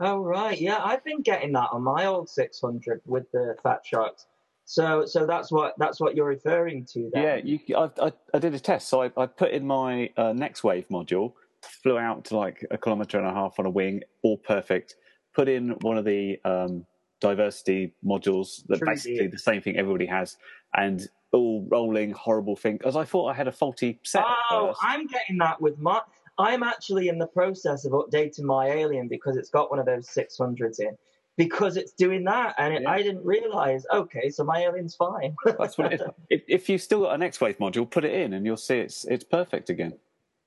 Oh 0.00 0.18
right, 0.18 0.60
yeah, 0.60 0.80
I've 0.82 1.04
been 1.04 1.22
getting 1.22 1.52
that 1.52 1.68
on 1.70 1.82
my 1.82 2.06
old 2.06 2.28
600 2.28 3.00
with 3.06 3.30
the 3.32 3.56
Fat 3.62 3.80
Sharks. 3.84 4.26
So, 4.64 5.04
so 5.04 5.26
that's 5.26 5.52
what 5.52 5.74
that's 5.78 6.00
what 6.00 6.16
you're 6.16 6.26
referring 6.26 6.86
to. 6.92 7.10
Then. 7.12 7.22
Yeah, 7.22 7.36
you, 7.36 7.58
I, 7.76 7.90
I, 8.06 8.12
I 8.32 8.38
did 8.38 8.54
a 8.54 8.60
test. 8.60 8.88
So 8.88 9.02
I, 9.02 9.10
I 9.16 9.26
put 9.26 9.50
in 9.50 9.66
my 9.66 10.10
uh, 10.16 10.32
NexWave 10.32 10.88
module, 10.88 11.34
flew 11.82 11.98
out 11.98 12.24
to 12.26 12.36
like 12.36 12.66
a 12.70 12.78
kilometre 12.78 13.18
and 13.18 13.26
a 13.26 13.32
half 13.32 13.58
on 13.58 13.66
a 13.66 13.70
wing, 13.70 14.02
all 14.22 14.38
perfect. 14.38 14.96
Put 15.34 15.48
in 15.48 15.70
one 15.82 15.98
of 15.98 16.04
the 16.04 16.38
um, 16.44 16.86
diversity 17.20 17.94
modules 18.04 18.66
that 18.68 18.78
True, 18.78 18.88
basically 18.88 19.24
yeah. 19.24 19.30
the 19.30 19.38
same 19.38 19.60
thing 19.60 19.76
everybody 19.76 20.06
has, 20.06 20.36
and 20.74 21.06
all 21.32 21.66
rolling 21.70 22.12
horrible 22.12 22.56
thing. 22.56 22.78
Because 22.78 22.96
I 22.96 23.04
thought 23.04 23.28
I 23.28 23.34
had 23.34 23.48
a 23.48 23.52
faulty 23.52 24.00
set. 24.02 24.24
Oh, 24.50 24.68
first. 24.68 24.80
I'm 24.82 25.06
getting 25.06 25.38
that 25.38 25.60
with 25.60 25.78
my. 25.78 26.00
I'm 26.38 26.62
actually 26.62 27.08
in 27.08 27.18
the 27.18 27.26
process 27.26 27.84
of 27.84 27.92
updating 27.92 28.42
my 28.42 28.68
Alien 28.68 29.08
because 29.08 29.36
it's 29.36 29.50
got 29.50 29.70
one 29.70 29.78
of 29.78 29.86
those 29.86 30.08
600s 30.08 30.80
in. 30.80 30.96
Because 31.36 31.76
it's 31.76 31.92
doing 31.92 32.22
that, 32.24 32.54
and 32.58 32.72
it, 32.74 32.82
Yeah. 32.82 32.90
I 32.92 33.02
didn't 33.02 33.24
realize. 33.24 33.84
Okay, 33.92 34.30
so 34.30 34.44
my 34.44 34.64
Alien's 34.64 34.94
fine. 34.94 35.34
That's 35.44 35.76
what. 35.76 35.92
If, 36.30 36.42
if 36.46 36.68
you've 36.68 36.80
still 36.80 37.02
got 37.02 37.20
an 37.20 37.28
NexWave 37.28 37.56
module, 37.56 37.90
put 37.90 38.04
it 38.04 38.12
in, 38.12 38.34
and 38.34 38.46
you'll 38.46 38.56
see 38.56 38.78
it's 38.78 39.04
it's 39.04 39.24
perfect 39.24 39.68
again. 39.68 39.94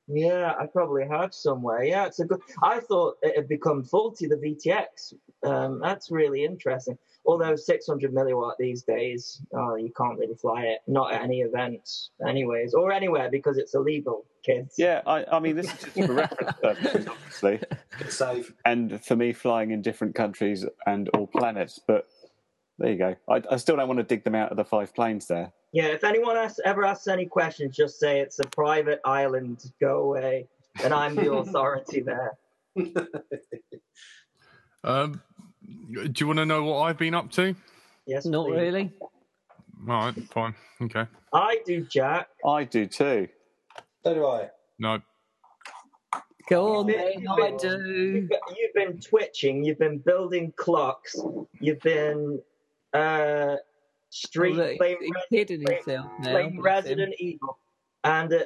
Yeah, 0.07 0.53
I 0.57 0.65
probably 0.67 1.05
have 1.05 1.33
somewhere. 1.33 1.83
Yeah, 1.83 2.05
it's 2.05 2.19
a 2.19 2.25
good. 2.25 2.39
I 2.63 2.79
thought 2.79 3.17
it 3.21 3.35
had 3.35 3.49
become 3.49 3.83
faulty 3.83 4.27
the 4.27 4.35
VTX. 4.35 5.13
Um, 5.43 5.79
that's 5.81 6.11
really 6.11 6.45
interesting. 6.45 6.97
Although 7.25 7.57
600 7.57 8.13
milliwatt 8.13 8.53
these 8.57 8.83
days, 8.83 9.41
oh, 9.53 9.75
you 9.75 9.91
can't 9.97 10.17
really 10.17 10.35
fly 10.35 10.61
it. 10.63 10.79
Not 10.87 11.13
at 11.13 11.21
any 11.23 11.41
events, 11.41 12.11
anyways, 12.25 12.73
or 12.73 12.93
anywhere 12.93 13.29
because 13.29 13.57
it's 13.57 13.75
illegal, 13.75 14.25
kids. 14.45 14.75
Yeah, 14.77 15.01
I, 15.05 15.25
I 15.29 15.39
mean 15.39 15.57
this 15.57 15.65
is 15.65 15.81
just 15.81 16.07
for 16.07 16.13
reference 16.13 16.57
purposes, 16.63 17.07
obviously. 17.07 17.59
Good 17.97 18.13
save. 18.13 18.53
and 18.65 19.03
for 19.03 19.17
me 19.17 19.33
flying 19.33 19.71
in 19.71 19.81
different 19.81 20.15
countries 20.15 20.65
and 20.85 21.09
all 21.09 21.27
planets. 21.27 21.81
But 21.85 22.07
there 22.79 22.91
you 22.91 22.97
go. 22.97 23.15
I, 23.29 23.41
I 23.51 23.57
still 23.57 23.75
don't 23.75 23.87
want 23.89 23.99
to 23.99 24.03
dig 24.03 24.23
them 24.23 24.35
out 24.35 24.51
of 24.51 24.57
the 24.57 24.65
five 24.65 24.95
planes 24.95 25.27
there. 25.27 25.51
Yeah. 25.73 25.85
If 25.87 26.03
anyone 26.03 26.37
asks, 26.37 26.59
ever 26.65 26.85
asks 26.85 27.07
any 27.07 27.25
questions, 27.25 27.75
just 27.75 27.99
say 27.99 28.19
it's 28.19 28.39
a 28.39 28.43
private 28.47 28.99
island. 29.05 29.71
Go 29.79 29.99
away, 30.03 30.47
and 30.83 30.93
I'm 30.93 31.15
the 31.15 31.31
authority 31.41 32.01
there. 32.01 32.37
Um, 34.83 35.21
do 35.91 36.11
you 36.17 36.27
want 36.27 36.37
to 36.39 36.45
know 36.45 36.63
what 36.63 36.83
I've 36.83 36.97
been 36.97 37.13
up 37.13 37.29
to? 37.31 37.55
Yes, 38.05 38.25
Not 38.25 38.47
please. 38.47 38.55
really. 38.57 38.91
All 39.89 40.05
right, 40.05 40.15
fine. 40.31 40.55
Okay. 40.81 41.05
I 41.33 41.59
do, 41.65 41.81
Jack. 41.81 42.29
I 42.45 42.63
do 42.63 42.85
too. 42.85 43.27
So 44.03 44.13
do 44.13 44.25
I. 44.25 44.49
No. 44.79 45.01
Go 46.49 46.77
on, 46.77 46.87
You've 46.87 46.97
then. 46.97 47.13
been- 47.19 47.27
I 47.27 47.47
You've 47.49 47.59
do. 47.59 48.29
you've 48.57 48.73
been 48.75 48.99
twitching. 49.01 49.65
You've 49.65 49.79
been 49.79 49.97
building 49.97 50.53
clocks. 50.55 51.17
You've 51.59 51.81
been 51.81 52.39
uh, 52.93 53.57
street 54.17 54.55
look, 54.55 54.77
playing, 54.77 54.97
he's 55.01 55.11
Res- 55.13 55.23
kidding 55.31 55.63
playing- 55.63 55.77
himself 55.85 56.11
now. 56.19 56.31
playing 56.31 56.49
bless 56.51 56.55
him. 56.55 56.63
Resident 56.63 57.15
Evil, 57.19 57.57
and 58.03 58.33
uh, 58.33 58.39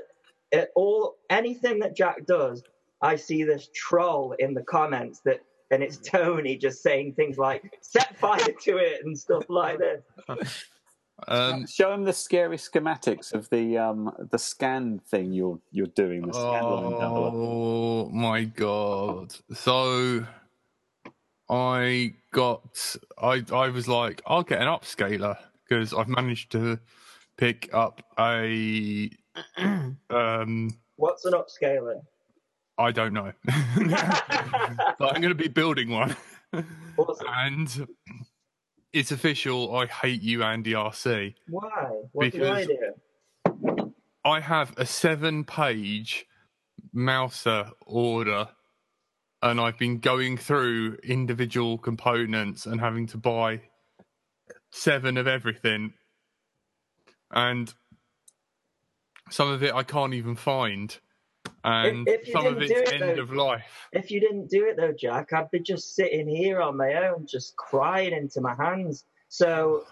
it, 0.51 0.69
all 0.75 1.15
anything 1.29 1.79
that 1.79 1.95
Jack 1.95 2.25
does, 2.25 2.63
I 3.01 3.15
see 3.15 3.43
this 3.43 3.69
troll 3.73 4.33
in 4.39 4.53
the 4.53 4.63
comments 4.63 5.21
that, 5.25 5.41
and 5.71 5.81
it's 5.81 5.97
Tony 5.97 6.57
just 6.57 6.83
saying 6.83 7.13
things 7.13 7.37
like 7.37 7.63
"set 7.81 8.17
fire 8.17 8.39
to 8.63 8.77
it" 8.77 9.05
and 9.05 9.17
stuff 9.17 9.45
like 9.49 9.79
this. 9.79 10.65
Um, 11.27 11.67
Show 11.67 11.93
him 11.93 12.03
the 12.03 12.13
scary 12.13 12.57
schematics 12.57 13.31
of 13.31 13.47
the 13.51 13.77
um, 13.77 14.11
the 14.31 14.39
scan 14.39 14.99
thing 15.07 15.31
you're 15.31 15.59
you're 15.71 15.85
doing. 15.85 16.25
The 16.25 16.33
scan 16.33 16.63
line 16.63 16.93
oh 16.99 18.09
my 18.09 18.45
god! 18.45 19.35
So 19.53 20.25
I 21.47 22.15
got 22.31 22.95
I 23.21 23.43
I 23.53 23.69
was 23.69 23.87
like, 23.87 24.23
I'll 24.25 24.41
get 24.41 24.61
an 24.61 24.67
upscaler 24.67 25.37
because 25.71 25.93
I've 25.93 26.09
managed 26.09 26.51
to 26.51 26.79
pick 27.37 27.69
up 27.73 28.01
a 28.19 29.09
um 30.09 30.77
What's 30.97 31.23
an 31.25 31.33
upscaler? 31.33 32.01
I 32.77 32.91
don't 32.91 33.13
know, 33.13 33.31
but 33.45 33.55
I'm 35.15 35.21
going 35.21 35.29
to 35.29 35.35
be 35.35 35.47
building 35.47 35.89
one, 35.89 36.15
What's, 36.95 37.21
and 37.27 37.87
it's 38.91 39.11
official. 39.11 39.75
I 39.75 39.85
hate 39.85 40.21
you, 40.21 40.41
Andy 40.43 40.71
RC. 40.73 41.35
why? 41.47 41.91
What 42.11 42.31
did 42.31 42.43
I 42.43 42.65
Because- 42.65 42.95
do? 43.47 43.93
I 44.23 44.39
have 44.39 44.73
a 44.77 44.85
seven-page 44.85 46.25
Mouser 46.93 47.71
order, 47.85 48.49
and 49.41 49.59
I've 49.59 49.77
been 49.79 49.99
going 49.99 50.37
through 50.37 50.97
individual 51.03 51.77
components 51.77 52.65
and 52.67 52.79
having 52.79 53.07
to 53.07 53.17
buy 53.17 53.61
seven 54.71 55.17
of 55.17 55.27
everything, 55.27 55.93
and 57.31 57.73
some 59.29 59.49
of 59.49 59.63
it 59.63 59.73
I 59.73 59.83
can't 59.83 60.13
even 60.13 60.35
find, 60.35 60.97
and 61.63 62.07
if 62.07 62.27
you 62.27 62.33
some 62.33 62.45
of 62.45 62.59
didn't 62.59 62.77
it's 62.79 62.89
do 62.91 62.95
it, 62.95 63.01
end 63.01 63.17
though- 63.17 63.23
of 63.23 63.33
life. 63.33 63.87
If 63.91 64.11
you 64.11 64.19
didn't 64.19 64.49
do 64.49 64.65
it 64.67 64.77
though, 64.77 64.91
Jack, 64.93 65.33
I'd 65.33 65.51
be 65.51 65.59
just 65.59 65.95
sitting 65.95 66.27
here 66.27 66.61
on 66.61 66.77
my 66.77 66.93
own, 67.07 67.27
just 67.27 67.55
crying 67.55 68.13
into 68.13 68.41
my 68.41 68.55
hands. 68.55 69.05
So, 69.29 69.85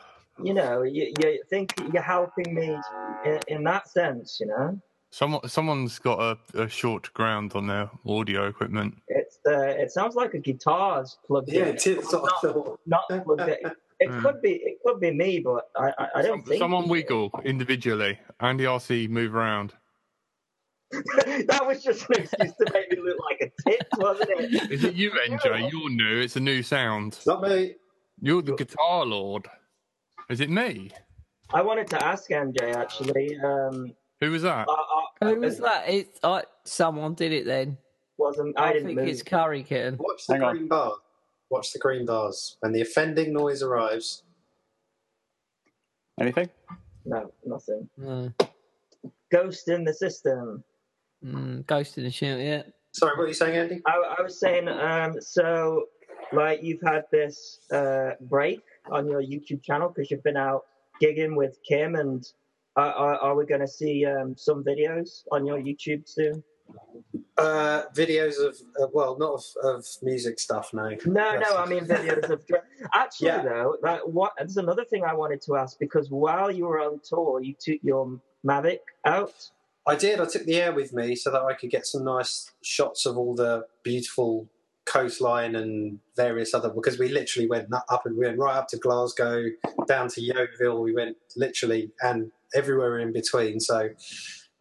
you 0.44 0.54
know, 0.54 0.84
you, 0.84 1.14
you 1.22 1.42
think 1.50 1.74
you're 1.94 2.02
helping 2.02 2.54
me 2.54 2.78
in, 3.26 3.40
in 3.48 3.64
that 3.66 3.88
sense, 3.90 4.38
you 4.40 4.48
know? 4.48 4.80
Someone, 5.12 5.48
someone's 5.48 5.98
got 5.98 6.20
a, 6.54 6.64
a 6.64 6.70
short 6.70 7.12
ground 7.14 7.54
on 7.56 7.66
their 7.68 7.90
audio 8.06 8.48
equipment. 8.48 8.96
It's 9.08 9.40
uh, 9.48 9.60
it 9.60 9.92
sounds 9.92 10.14
like 10.16 10.34
a 10.36 10.38
guitar's 10.40 11.18
plugged 11.26 11.50
Yeah, 11.52 11.64
in. 11.68 11.76
it 11.76 11.88
is. 11.88 12.06
what 12.14 12.32
I 12.32 12.42
thought. 12.48 12.80
Not 12.86 13.04
plugged 13.10 13.42
in. 13.50 13.72
It 14.00 14.10
Hmm. 14.10 14.22
could 14.22 14.42
be 14.42 14.54
it 14.54 14.78
could 14.86 15.00
be 15.00 15.12
me, 15.12 15.40
but 15.40 15.66
I 15.78 15.90
I, 15.98 16.08
I 16.16 16.22
don't 16.22 16.40
Some- 16.40 16.44
think 16.44 16.60
someone 16.60 16.88
wiggle 16.88 17.32
individually. 17.44 18.18
Andy 18.40 18.64
RC 18.66 19.10
move 19.10 19.36
around. 19.36 19.74
that 20.92 21.64
was 21.68 21.84
just 21.84 22.10
an 22.10 22.22
excuse 22.24 22.52
to 22.54 22.74
make 22.74 22.92
me 22.92 22.98
look 23.04 23.18
like 23.30 23.42
a 23.42 23.70
tit, 23.70 23.88
wasn't 23.98 24.30
it? 24.32 24.72
Is 24.72 24.84
it 24.84 24.96
you, 24.96 25.12
NJ? 25.12 25.72
You're 25.72 25.90
new. 25.92 26.20
It's 26.20 26.36
a 26.36 26.40
new 26.40 26.64
sound. 26.64 27.14
It's 27.14 27.28
not 27.28 27.42
me. 27.44 27.76
You're 28.22 28.42
the 28.42 28.56
guitar 28.56 29.06
lord. 29.06 29.48
Is 30.30 30.40
it 30.42 30.50
me? 30.50 30.90
I 31.54 31.62
wanted 31.62 31.88
to 31.92 32.04
ask 32.04 32.30
MJ 32.30 32.74
actually. 32.76 33.38
Um, 33.40 33.94
Who 34.20 34.32
was 34.32 34.42
that? 34.44 34.68
I, 34.68 35.06
I, 35.22 35.30
Who 35.34 35.40
was 35.42 35.58
that? 35.60 35.90
It, 35.90 36.20
I, 36.24 36.44
someone 36.66 37.14
did 37.14 37.34
it 37.34 37.46
then. 37.46 37.78
Wasn't 38.18 38.60
I, 38.60 38.70
I, 38.70 38.74
didn't 38.74 38.88
think 38.88 39.00
move. 39.00 39.08
it's 39.10 39.22
Curry 39.24 39.64
Kitten. 39.64 39.98
Watch 40.00 40.26
the 40.28 40.34
Hang 40.34 40.44
on. 40.44 40.56
green 40.56 40.68
bar. 40.68 40.94
Watch 41.50 41.74
the 41.74 41.80
green 41.80 42.06
bars. 42.06 42.58
When 42.60 42.72
the 42.72 42.82
offending 42.82 43.34
noise 43.34 43.64
arrives, 43.64 44.24
Anything? 46.20 46.50
No, 47.06 47.32
nothing. 47.46 47.90
Mm, 47.98 48.34
Ghost 49.32 49.70
in 49.70 49.86
the 49.86 49.94
system. 49.94 50.64
mm, 51.24 51.66
Ghost 51.66 51.98
in 51.98 52.04
the 52.04 52.12
Ship, 52.12 52.38
yeah. 52.40 52.64
Sorry, 52.92 53.16
what 53.18 53.24
are 53.24 53.28
you 53.28 53.34
saying, 53.34 53.56
Andy? 53.56 53.82
I, 53.88 54.16
I 54.20 54.22
was 54.22 54.38
saying, 54.40 54.68
um, 54.68 55.22
so 55.22 55.86
like 56.34 56.62
you've 56.62 56.82
had 56.82 57.06
this 57.12 57.60
uh, 57.72 58.12
break 58.22 58.62
on 58.92 59.08
your 59.08 59.22
YouTube 59.22 59.64
channel 59.64 59.90
because 59.90 60.12
you've 60.12 60.24
been 60.24 60.38
out 60.38 60.66
gigging 61.02 61.36
with 61.36 61.58
Kim, 61.68 61.96
and 61.96 62.26
uh, 62.76 62.92
are, 62.96 63.16
are 63.20 63.36
we 63.36 63.46
going 63.46 63.62
to 63.62 63.68
see 63.68 64.06
um, 64.06 64.36
some 64.36 64.64
videos 64.64 65.24
on 65.32 65.46
your 65.46 65.60
YouTube 65.60 66.08
soon? 66.10 66.44
Uh, 67.38 67.84
videos 67.96 68.38
of, 68.46 68.56
uh, 68.82 68.88
well, 68.92 69.18
not 69.18 69.32
of, 69.34 69.44
of 69.64 69.86
music 70.04 70.40
stuff, 70.40 70.72
no. 70.74 70.90
No, 71.06 71.32
Yes. 71.32 71.48
no, 71.50 71.56
I 71.58 71.66
mean 71.66 71.86
videos 71.86 72.30
of. 72.30 72.44
Actually, 72.94 73.28
Yeah. 73.28 73.44
though, 73.44 73.78
that 73.82 74.10
what 74.10 74.34
there's 74.38 74.58
another 74.58 74.84
thing 74.84 75.06
I 75.06 75.14
wanted 75.14 75.42
to 75.44 75.56
ask 75.56 75.80
because 75.80 76.10
while 76.10 76.52
you 76.52 76.66
were 76.66 76.80
on 76.82 77.00
tour, 77.02 77.42
you 77.42 77.56
took 77.58 77.80
your 77.82 78.20
Mavic 78.46 78.80
out. 79.06 79.34
I 79.88 79.96
did. 79.96 80.20
I 80.20 80.26
took 80.26 80.44
the 80.44 80.58
air 80.58 80.74
with 80.74 80.94
me 80.94 81.16
so 81.16 81.32
that 81.32 81.42
I 81.42 81.54
could 81.54 81.70
get 81.72 81.86
some 81.86 82.04
nice 82.04 82.52
shots 82.62 83.06
of 83.06 83.18
all 83.18 83.34
the 83.36 83.66
beautiful 83.84 84.50
coastline 84.86 85.56
and 85.56 86.00
various 86.18 86.54
other. 86.54 86.70
Because 86.70 87.00
we 87.00 87.08
literally 87.08 87.48
went 87.48 87.68
up 87.74 88.06
and 88.06 88.18
we 88.18 88.26
went 88.26 88.38
right 88.38 88.56
up 88.58 88.68
to 88.70 88.78
Glasgow, 88.78 89.46
down 89.88 90.10
to 90.10 90.22
Yeovil. 90.22 90.82
We 90.82 90.94
went 90.94 91.16
literally 91.38 91.92
and 92.02 92.32
everywhere 92.54 93.00
in 93.00 93.14
between. 93.14 93.60
So 93.62 93.90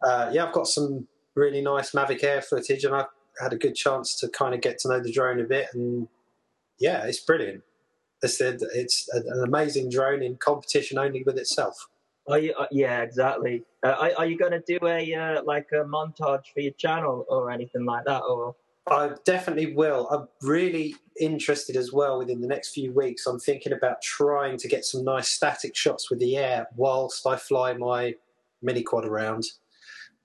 uh, 0.01 0.29
yeah, 0.31 0.45
I've 0.45 0.53
got 0.53 0.67
some 0.67 1.07
really 1.39 1.61
nice 1.61 1.91
Mavic 1.91 2.23
Air 2.23 2.41
footage, 2.41 2.83
and 2.83 2.95
I 2.95 3.05
had 3.41 3.53
a 3.53 3.57
good 3.57 3.75
chance 3.75 4.15
to 4.19 4.29
kind 4.29 4.53
of 4.53 4.61
get 4.61 4.79
to 4.79 4.89
know 4.89 4.99
the 4.99 5.11
drone 5.11 5.39
a 5.39 5.43
bit. 5.43 5.67
And 5.73 6.07
yeah, 6.79 7.05
it's 7.05 7.19
brilliant. 7.19 7.63
It's, 8.21 8.41
a, 8.41 8.57
it's 8.73 9.07
an 9.13 9.43
amazing 9.43 9.89
drone 9.89 10.21
in 10.21 10.35
competition 10.35 10.97
only 10.97 11.23
with 11.23 11.37
itself. 11.37 11.87
Are 12.27 12.37
you? 12.37 12.53
Uh, 12.53 12.67
yeah, 12.71 13.01
exactly. 13.01 13.63
Uh, 13.83 13.95
are, 13.99 14.11
are 14.19 14.25
you 14.25 14.37
going 14.37 14.51
to 14.51 14.61
do 14.67 14.77
a 14.85 15.13
uh, 15.15 15.43
like 15.43 15.67
a 15.71 15.83
montage 15.83 16.45
for 16.53 16.59
your 16.59 16.73
channel 16.73 17.25
or 17.27 17.49
anything 17.49 17.85
like 17.85 18.05
that? 18.05 18.19
Or 18.19 18.55
I 18.87 19.11
definitely 19.25 19.73
will. 19.73 20.07
I'm 20.09 20.27
really 20.41 20.95
interested 21.19 21.75
as 21.75 21.91
well 21.91 22.19
within 22.19 22.41
the 22.41 22.47
next 22.47 22.73
few 22.73 22.91
weeks. 22.91 23.25
I'm 23.25 23.39
thinking 23.39 23.73
about 23.73 24.01
trying 24.01 24.57
to 24.57 24.67
get 24.67 24.85
some 24.85 25.03
nice 25.03 25.29
static 25.29 25.75
shots 25.75 26.09
with 26.09 26.19
the 26.19 26.37
air 26.37 26.67
whilst 26.75 27.25
I 27.25 27.35
fly 27.35 27.73
my 27.73 28.15
mini 28.61 28.83
quad 28.83 29.05
around 29.05 29.45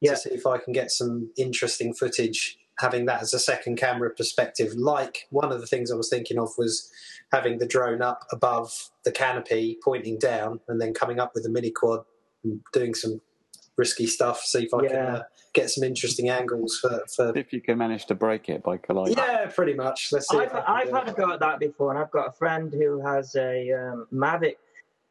Yeah. 0.04 0.12
to 0.12 0.16
see 0.16 0.30
if 0.30 0.46
I 0.46 0.58
can 0.58 0.72
get 0.72 0.90
some 0.90 1.30
interesting 1.36 1.94
footage 1.94 2.58
having 2.78 3.06
that 3.06 3.22
as 3.22 3.32
a 3.32 3.38
second 3.38 3.76
camera 3.76 4.10
perspective. 4.10 4.74
Like 4.74 5.26
one 5.30 5.52
of 5.52 5.60
the 5.60 5.66
things 5.66 5.90
I 5.92 5.94
was 5.96 6.08
thinking 6.10 6.38
of 6.38 6.48
was 6.58 6.90
having 7.32 7.58
the 7.58 7.66
drone 7.66 8.02
up 8.02 8.26
above 8.32 8.90
the 9.04 9.12
canopy 9.12 9.78
pointing 9.84 10.18
down 10.18 10.60
and 10.68 10.80
then 10.80 10.92
coming 10.92 11.20
up 11.20 11.32
with 11.34 11.44
the 11.44 11.50
mini 11.50 11.70
quad 11.70 12.00
and 12.42 12.60
doing 12.72 12.94
some 12.94 13.20
risky 13.76 14.06
stuff, 14.06 14.40
see 14.40 14.64
if 14.64 14.74
I 14.74 14.86
can 14.86 14.96
uh, 14.96 15.22
get 15.52 15.70
some 15.70 15.84
interesting 15.84 16.28
angles 16.28 16.78
for, 16.80 17.02
for 17.14 17.36
If 17.36 17.52
you 17.52 17.60
can 17.60 17.78
manage 17.78 18.06
to 18.06 18.14
break 18.14 18.48
it 18.48 18.62
by 18.62 18.76
colliding. 18.76 19.16
yeah, 19.16 19.46
pretty 19.46 19.74
much. 19.74 20.10
Let's 20.12 20.28
see. 20.28 20.38
I've, 20.38 20.54
I 20.54 20.60
can 20.60 20.64
I've 20.66 20.90
had 20.90 21.08
it. 21.08 21.10
a 21.10 21.14
go 21.14 21.32
at 21.32 21.40
that 21.40 21.58
before, 21.60 21.90
and 21.90 21.98
I've 21.98 22.10
got 22.10 22.28
a 22.28 22.32
friend 22.32 22.72
who 22.72 23.00
has 23.00 23.34
a 23.36 23.72
um, 23.72 24.06
Mavic, 24.12 24.56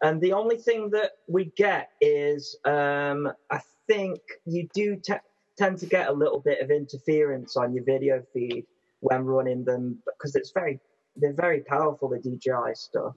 and 0.02 0.22
the 0.22 0.34
only 0.34 0.58
thing 0.58 0.90
that 0.92 1.12
we 1.28 1.46
get 1.58 1.92
is 2.02 2.56
um, 2.66 3.32
I 3.52 3.60
think 3.94 4.20
you 4.46 4.68
do 4.74 4.96
te- 4.96 5.28
tend 5.58 5.78
to 5.80 5.86
get 5.86 6.08
a 6.08 6.12
little 6.12 6.40
bit 6.40 6.60
of 6.62 6.72
interference 6.72 7.56
on 7.58 7.74
your 7.74 7.84
video 7.84 8.24
feed 8.34 8.66
when 9.02 9.24
running 9.26 9.64
them 9.64 10.02
because 10.06 10.36
it's 10.36 10.52
very 10.52 10.80
they're 11.16 11.34
very 11.34 11.62
powerful 11.62 12.10
the 12.10 12.18
DJI 12.18 12.74
stuff, 12.74 13.16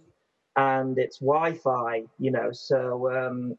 and 0.57 0.99
it's 0.99 1.19
Wi-Fi, 1.19 2.03
you 2.19 2.31
know. 2.31 2.51
So 2.53 3.11
um, 3.11 3.57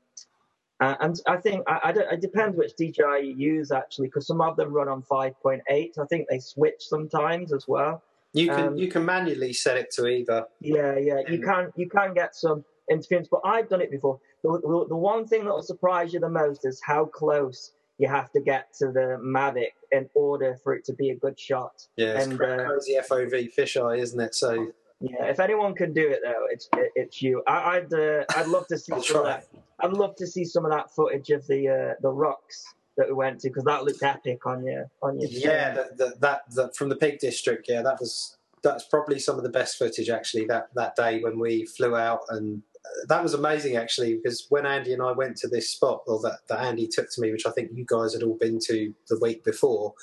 uh, 0.79 0.95
and 0.99 1.19
I 1.27 1.37
think 1.37 1.63
I, 1.67 1.79
I 1.85 1.91
don't, 1.91 2.11
it 2.11 2.21
depends 2.21 2.55
which 2.55 2.75
DJI 2.77 3.23
you 3.23 3.35
use 3.35 3.71
actually, 3.71 4.07
because 4.07 4.27
some 4.27 4.41
of 4.41 4.55
them 4.57 4.71
run 4.71 4.87
on 4.87 5.01
5.8. 5.01 5.61
I 5.69 6.05
think 6.05 6.27
they 6.29 6.39
switch 6.39 6.81
sometimes 6.81 7.51
as 7.51 7.65
well. 7.67 8.03
You 8.33 8.47
can 8.47 8.67
um, 8.67 8.77
you 8.77 8.89
can 8.89 9.03
manually 9.03 9.53
set 9.53 9.77
it 9.77 9.89
to 9.93 10.05
either. 10.05 10.45
Yeah, 10.59 10.97
yeah, 10.97 11.21
you 11.27 11.39
can 11.39 11.71
you 11.75 11.89
can 11.89 12.13
get 12.13 12.35
some 12.35 12.63
interference, 12.91 13.27
but 13.31 13.41
I've 13.43 13.69
done 13.69 13.81
it 13.81 13.89
before. 13.89 14.19
The, 14.43 14.59
the, 14.61 14.85
the 14.89 14.95
one 14.95 15.25
thing 15.27 15.45
that 15.45 15.53
will 15.53 15.63
surprise 15.63 16.13
you 16.13 16.19
the 16.19 16.29
most 16.29 16.65
is 16.65 16.81
how 16.83 17.05
close 17.05 17.73
you 17.97 18.07
have 18.07 18.31
to 18.31 18.39
get 18.39 18.73
to 18.75 18.87
the 18.91 19.17
Mavic 19.21 19.73
in 19.91 20.07
order 20.13 20.57
for 20.63 20.75
it 20.75 20.85
to 20.85 20.93
be 20.93 21.09
a 21.09 21.15
good 21.15 21.39
shot. 21.39 21.87
Yeah, 21.95 22.13
it's 22.13 22.27
And, 22.27 22.41
uh, 22.41 22.65
crazy 22.65 22.97
FOV 23.01 23.49
fisheye, 23.57 23.99
isn't 23.99 24.19
it? 24.19 24.35
So 24.35 24.71
Yeah, 24.99 25.25
if 25.25 25.39
anyone 25.39 25.73
can 25.75 25.93
do 25.93 26.07
it 26.09 26.19
though, 26.23 26.45
it's 26.49 26.69
it, 26.75 26.91
it's 26.95 27.21
you. 27.21 27.43
I, 27.47 27.77
I'd 27.77 27.93
uh, 27.93 28.25
I'd 28.35 28.47
love 28.47 28.67
to 28.67 28.77
see 28.77 28.91
some 28.91 28.99
of 28.99 29.05
try. 29.05 29.23
that. 29.23 29.47
I'd 29.79 29.93
love 29.93 30.15
to 30.17 30.27
see 30.27 30.45
some 30.45 30.65
of 30.65 30.71
that 30.71 30.93
footage 30.93 31.29
of 31.29 31.45
the 31.47 31.69
uh, 31.69 31.93
the 32.01 32.09
rocks 32.09 32.65
that 32.97 33.07
we 33.07 33.13
went 33.13 33.39
to 33.41 33.49
because 33.49 33.63
that 33.65 33.83
looked 33.83 34.03
epic 34.03 34.45
on 34.45 34.65
your 34.65 34.89
on 35.01 35.19
your. 35.19 35.29
Yeah, 35.29 35.73
that, 35.73 35.97
that, 35.97 36.21
that, 36.21 36.41
that 36.55 36.75
from 36.75 36.89
the 36.89 36.95
Peak 36.95 37.19
District. 37.19 37.65
Yeah, 37.69 37.83
that 37.83 37.99
was 37.99 38.37
that's 38.63 38.85
probably 38.85 39.19
some 39.19 39.37
of 39.37 39.43
the 39.43 39.49
best 39.49 39.77
footage 39.77 40.09
actually 40.09 40.45
that 40.45 40.69
that 40.75 40.95
day 40.95 41.21
when 41.21 41.39
we 41.39 41.65
flew 41.65 41.95
out, 41.95 42.21
and 42.29 42.63
uh, 42.75 42.76
that 43.07 43.23
was 43.23 43.33
amazing 43.33 43.75
actually 43.75 44.15
because 44.15 44.45
when 44.49 44.65
Andy 44.65 44.93
and 44.93 45.01
I 45.01 45.11
went 45.11 45.37
to 45.37 45.47
this 45.47 45.69
spot, 45.69 46.03
or 46.07 46.19
that 46.21 46.39
that 46.47 46.59
Andy 46.59 46.87
took 46.87 47.09
to 47.11 47.21
me, 47.21 47.31
which 47.31 47.45
I 47.45 47.51
think 47.51 47.71
you 47.73 47.85
guys 47.85 48.13
had 48.13 48.23
all 48.23 48.37
been 48.37 48.59
to 48.67 48.93
the 49.09 49.19
week 49.19 49.43
before. 49.43 49.93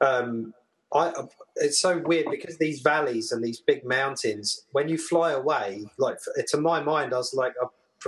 Um, 0.00 0.54
I, 0.94 1.12
it's 1.56 1.78
so 1.78 1.98
weird 1.98 2.26
because 2.30 2.56
these 2.56 2.80
valleys 2.80 3.30
and 3.30 3.44
these 3.44 3.60
big 3.60 3.84
mountains, 3.84 4.64
when 4.72 4.88
you 4.88 4.96
fly 4.96 5.32
away, 5.32 5.84
like 5.98 6.18
to 6.48 6.56
my 6.56 6.80
mind, 6.80 7.12
I 7.12 7.18
was 7.18 7.34
like, 7.34 7.52
uh, 7.62 7.66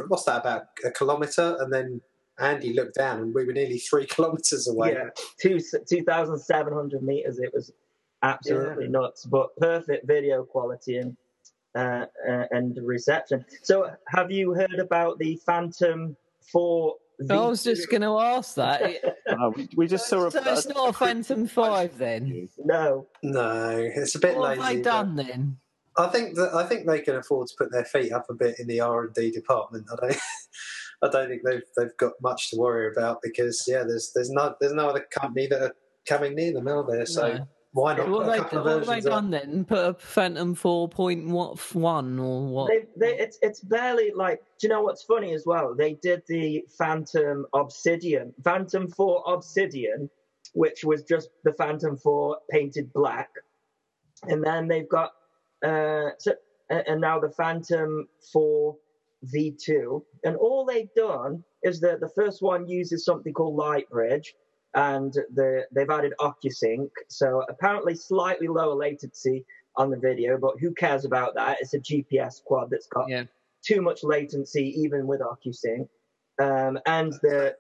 what's 0.09 0.25
that 0.25 0.41
about 0.41 0.63
a 0.85 0.91
kilometre, 0.91 1.57
and 1.61 1.73
then 1.73 2.01
Andy 2.39 2.73
looked 2.73 2.95
down 2.95 3.21
and 3.21 3.35
we 3.35 3.45
were 3.45 3.53
nearly 3.53 3.79
three 3.91 4.07
kilometres 4.07 4.67
away. 4.69 4.93
Yeah, 4.95 5.11
two 5.41 5.61
two 5.87 6.03
thousand 6.05 6.39
seven 6.39 6.73
hundred 6.73 7.03
meters. 7.03 7.39
It 7.39 7.53
was 7.53 7.73
absolutely 8.23 8.89
nuts, 8.89 9.25
but 9.25 9.55
perfect 9.57 10.07
video 10.07 10.45
quality 10.45 10.97
and 10.97 11.17
uh, 11.75 12.07
uh, 12.29 12.45
and 12.51 12.79
reception. 12.83 13.45
So, 13.63 13.91
have 14.09 14.31
you 14.31 14.55
heard 14.55 14.79
about 14.79 15.19
the 15.19 15.37
Phantom 15.47 16.17
Four? 16.53 16.97
I 17.29 17.37
was 17.37 17.63
just 17.63 17.91
going 17.91 18.01
to 18.01 18.19
ask 18.19 18.55
that. 18.55 18.83
Uh, 19.29 19.51
we, 19.57 19.69
we 19.77 19.87
just 19.87 20.09
saw 20.09 20.27
a. 20.27 20.31
so 20.31 20.41
it's 20.47 20.67
not 20.67 20.89
a 20.89 20.93
Phantom 20.93 21.47
Five 21.47 21.99
then. 21.99 22.49
No, 22.65 23.07
No, 23.23 23.77
it's 23.77 24.15
a 24.15 24.19
bit 24.19 24.37
What 24.37 24.59
lazy. 24.59 24.63
have 24.63 24.73
they 24.73 24.77
but 24.83 24.85
done 24.91 25.17
then? 25.17 25.59
I 25.99 26.07
think 26.07 26.37
that 26.37 26.55
I 26.55 26.65
think 26.67 26.87
they 26.87 27.01
can 27.01 27.17
afford 27.17 27.49
to 27.49 27.55
put 27.59 27.73
their 27.73 27.85
feet 27.85 28.13
up 28.13 28.27
a 28.31 28.35
bit 28.35 28.59
in 28.59 28.67
the 28.69 28.81
R 28.81 29.05
and 29.05 29.15
D 29.15 29.31
department. 29.31 29.87
I 29.93 29.97
don't. 30.07 30.17
I 31.03 31.09
don't 31.09 31.29
think 31.29 31.43
they've 31.45 31.63
they've 31.77 31.97
got 31.97 32.13
much 32.23 32.51
to 32.51 32.57
worry 32.59 32.91
about 32.93 33.21
because 33.23 33.65
yeah, 33.67 33.85
there's 33.85 34.13
there's 34.15 34.31
no 34.31 34.55
there's 34.61 34.75
no 34.75 34.89
other 34.89 35.07
company 35.11 35.47
that 35.47 35.63
are 35.63 35.75
coming 36.07 36.35
near 36.35 36.53
them, 36.53 36.69
are 36.69 36.87
there? 36.87 37.07
So 37.07 37.29
No. 37.39 37.49
Why 37.73 37.95
not 37.97 38.09
What 38.09 38.25
put 38.25 38.29
a 38.29 38.33
have 38.33 38.33
they, 38.33 38.39
couple 38.39 38.59
of 38.59 38.65
what 38.65 38.73
have 38.73 38.81
they 38.81 38.87
versions 38.87 39.07
up? 39.07 39.13
done 39.13 39.31
then? 39.31 39.65
Put 39.65 39.79
a 39.79 39.95
Phantom 39.95 40.55
Four 40.55 40.89
Point 40.89 41.29
what 41.29 41.59
one 41.75 42.19
or 42.19 42.47
what? 42.49 42.69
they, 42.71 42.87
they, 42.97 43.19
it's 43.19 43.39
it's 43.43 43.61
barely 43.61 44.11
like. 44.15 44.41
Do 44.59 44.67
you 44.67 44.69
know 44.69 44.83
what's 44.83 45.03
funny 45.05 45.33
as 45.35 45.45
well? 45.47 45.75
They 45.77 45.95
did 45.95 46.23
the 46.29 46.65
Phantom 46.79 47.47
Obsidian, 47.55 48.35
Phantom 48.43 48.89
Four 48.89 49.23
Obsidian, 49.27 50.11
which 50.55 50.85
was 50.85 51.05
just 51.05 51.31
the 51.45 51.53
Phantom 51.53 51.97
Four 51.97 52.39
painted 52.51 52.93
black, 52.93 53.31
and 54.25 54.43
then 54.43 54.67
they've 54.67 54.89
got 54.89 55.13
uh, 55.65 56.11
so 56.19 56.33
and 56.71 56.85
and 56.89 57.01
now 57.01 57.21
the 57.21 57.31
Phantom 57.31 58.09
Four 58.33 58.77
V2, 59.33 60.03
and 60.25 60.37
all 60.37 60.65
they've 60.65 60.93
done 60.97 61.45
is 61.63 61.81
that 61.81 62.01
the 62.01 62.09
first 62.17 62.43
one 62.43 62.67
uses 62.67 63.05
something 63.05 63.33
called 63.33 63.57
Lightbridge, 63.59 64.29
and 64.75 65.13
the, 65.35 65.67
they've 65.73 65.91
added 65.91 66.15
OcuSync, 66.21 66.91
so 67.09 67.45
apparently 67.49 67.95
slightly 67.95 68.49
lower 68.49 68.75
latency 68.75 69.45
on 69.77 69.91
the 69.91 69.97
video, 69.97 70.39
but 70.39 70.59
who 70.61 70.73
cares 70.73 71.05
about 71.05 71.35
that? 71.35 71.59
It's 71.61 71.75
a 71.75 71.81
GPS 71.81 72.43
quad 72.43 72.71
that's 72.71 72.87
got 72.87 73.09
yeah, 73.09 73.25
too 73.63 73.83
much 73.83 74.03
latency 74.05 74.75
even 74.81 75.07
with 75.07 75.21
OcuSync. 75.21 75.89
Um, 76.41 76.79
and 76.87 77.13
the 77.23 77.57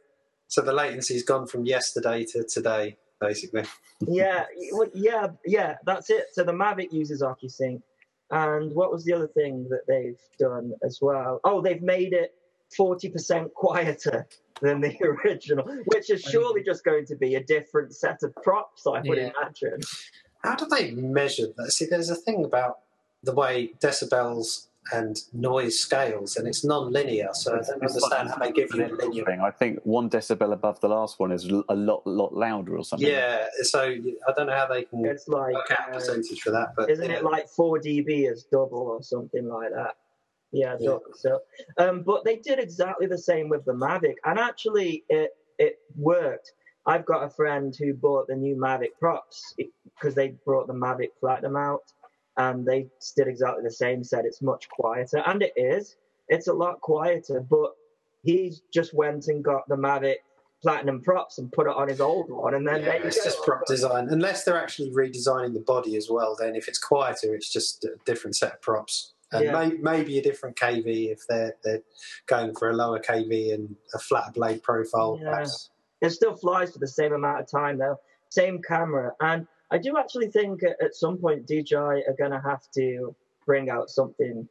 So 0.49 0.63
the 0.63 0.73
latency's 0.73 1.25
gone 1.25 1.47
from 1.47 1.65
yesterday 1.67 2.25
to 2.33 2.45
today, 2.45 2.97
basically. 3.21 3.65
yeah, 4.07 4.47
yeah, 4.95 5.29
yeah, 5.45 5.77
that's 5.85 6.11
it. 6.11 6.27
So 6.33 6.45
the 6.45 6.53
Mavic 6.53 6.93
uses 6.93 7.23
OcuSync. 7.23 7.83
And 8.33 8.73
what 8.75 8.93
was 8.93 9.05
the 9.05 9.13
other 9.13 9.27
thing 9.27 9.67
that 9.71 9.81
they've 9.89 10.21
done 10.39 10.73
as 10.85 11.01
well? 11.03 11.41
Oh, 11.43 11.61
they've 11.61 11.83
made 11.83 12.13
it 12.13 12.33
40% 12.79 13.53
quieter 13.55 14.27
than 14.61 14.81
the 14.81 14.97
original, 15.25 15.65
which 15.87 16.11
is 16.11 16.21
surely 16.23 16.63
just 16.63 16.85
going 16.85 17.07
to 17.07 17.17
be 17.17 17.35
a 17.37 17.43
different 17.43 17.95
set 17.95 18.23
of 18.23 18.35
props, 18.43 18.87
I 18.87 19.01
would 19.01 19.19
Yeah. 19.19 19.31
imagine. 19.41 19.81
How 20.45 20.55
do 20.55 20.67
they 20.67 20.93
measure 20.93 21.47
that? 21.57 21.73
See, 21.73 21.87
there's 21.87 22.11
a 22.11 22.15
thing 22.17 22.45
about 22.45 22.79
the 23.23 23.35
way 23.35 23.73
decibels 23.81 24.67
and 24.93 25.19
noise 25.35 25.79
scales, 25.79 26.37
and 26.37 26.49
it's 26.49 26.65
non-linear. 26.65 27.29
So 27.35 27.53
I 27.53 27.57
don't 27.63 27.83
understand 27.83 28.31
how 28.31 28.37
they 28.39 28.51
give 28.51 28.75
you 28.75 28.87
a 28.87 28.89
linear. 28.89 29.25
thing. 29.27 29.41
I 29.41 29.51
think 29.51 29.79
one 29.85 30.09
decibel 30.09 30.53
above 30.55 30.81
the 30.81 30.89
last 30.89 31.21
one 31.21 31.31
is 31.31 31.45
a 31.45 31.75
lot, 31.75 32.07
lot 32.07 32.33
louder 32.35 32.77
or 32.79 32.83
something. 32.85 33.07
Yeah, 33.07 33.47
so 33.63 33.83
I 33.83 34.33
don't 34.37 34.47
know 34.47 34.55
how 34.57 34.67
they 34.67 34.85
can 34.85 35.05
It's 35.05 35.29
like, 35.29 35.53
work 35.53 35.71
out 35.71 35.91
uh, 35.91 35.93
percentage 35.99 36.41
for 36.41 36.51
that, 36.53 36.75
but 36.77 36.89
isn't 36.91 37.11
yeah. 37.11 37.19
it 37.19 37.25
like 37.25 37.49
4 37.49 37.79
dB 37.79 38.31
is 38.33 38.45
double 38.45 38.79
or 38.79 39.03
something 39.03 39.47
like 39.47 39.71
that? 39.75 39.97
Yeah, 40.53 40.77
Yeah. 40.81 40.99
So, 41.15 41.41
um, 41.79 42.03
but 42.03 42.25
they 42.25 42.37
did 42.37 42.59
exactly 42.59 43.07
the 43.07 43.19
same 43.19 43.49
with 43.49 43.65
the 43.65 43.73
Mavic, 43.73 44.17
and 44.25 44.39
actually, 44.39 45.05
it 45.09 45.31
it 45.59 45.79
worked. 45.97 46.53
I've 46.87 47.05
got 47.05 47.23
a 47.25 47.31
friend 47.31 47.75
who 47.79 47.93
bought 47.95 48.27
the 48.27 48.35
new 48.35 48.57
Mavic 48.57 48.99
props 48.99 49.55
because 49.57 50.15
they 50.15 50.35
brought 50.45 50.67
the 50.67 50.73
Mavic 50.73 51.11
Platinum 51.21 51.57
out, 51.57 51.83
and 52.37 52.67
they 52.67 52.89
did 53.17 53.29
exactly 53.29 53.63
the 53.63 53.71
same. 53.71 54.03
Said 54.03 54.25
it's 54.25 54.43
much 54.43 54.69
quieter, 54.69 55.23
and 55.27 55.43
it 55.43 55.53
is. 55.57 55.97
It's 56.29 56.49
a 56.49 56.53
lot 56.53 56.81
quieter, 56.81 57.41
but 57.41 57.73
he 58.23 58.55
just 58.73 58.95
went 58.95 59.27
and 59.29 59.43
got 59.45 59.69
the 59.69 59.77
Mavic 59.77 60.17
Platinum 60.63 61.01
props 61.01 61.39
and 61.39 61.51
put 61.53 61.67
it 61.67 61.75
on 61.75 61.89
his 61.89 62.01
old 62.01 62.29
one, 62.31 62.55
and 62.55 62.67
then 62.67 62.83
Yeah, 62.83 62.93
it's 62.95 63.19
go. 63.19 63.25
just 63.25 63.43
prop 63.45 63.65
design. 63.67 64.09
Unless 64.11 64.45
they're 64.45 64.61
actually 64.61 64.91
redesigning 64.91 65.55
the 65.55 65.65
body 65.67 65.97
as 65.97 66.09
well, 66.11 66.37
then 66.39 66.55
if 66.57 66.69
it's 66.69 66.79
quieter, 66.79 67.35
it's 67.35 67.51
just 67.51 67.85
a 67.85 67.95
different 68.05 68.37
set 68.37 68.55
of 68.55 68.63
props. 68.63 69.13
And 69.33 69.45
Yeah. 69.45 69.53
may, 69.53 69.77
maybe 69.77 70.19
a 70.19 70.23
different 70.23 70.57
KV 70.57 71.13
if 71.13 71.27
they're 71.29 71.57
they're 71.63 71.83
going 72.27 72.55
for 72.57 72.71
a 72.71 72.73
lower 72.73 72.99
KV 72.99 73.55
and 73.55 73.77
a 73.95 73.99
flatter 73.99 74.33
blade 74.33 74.63
profile. 74.63 75.19
Yeah. 75.21 75.31
perhaps. 75.31 75.71
It 76.01 76.11
still 76.11 76.35
flies 76.35 76.73
for 76.73 76.79
the 76.79 76.89
same 76.89 77.13
amount 77.13 77.41
of 77.41 77.47
time 77.47 77.79
though, 77.79 78.01
same 78.31 78.61
camera, 78.63 79.15
and 79.21 79.47
I 79.71 79.79
do 79.79 79.97
actually 79.99 80.31
think 80.31 80.63
at 80.65 80.95
some 80.95 81.19
point 81.19 81.47
DJI 81.47 81.77
are 81.77 82.17
gonna 82.19 82.41
have 82.41 82.63
to 82.73 83.15
bring 83.47 83.71
out 83.71 83.89
something 83.91 84.49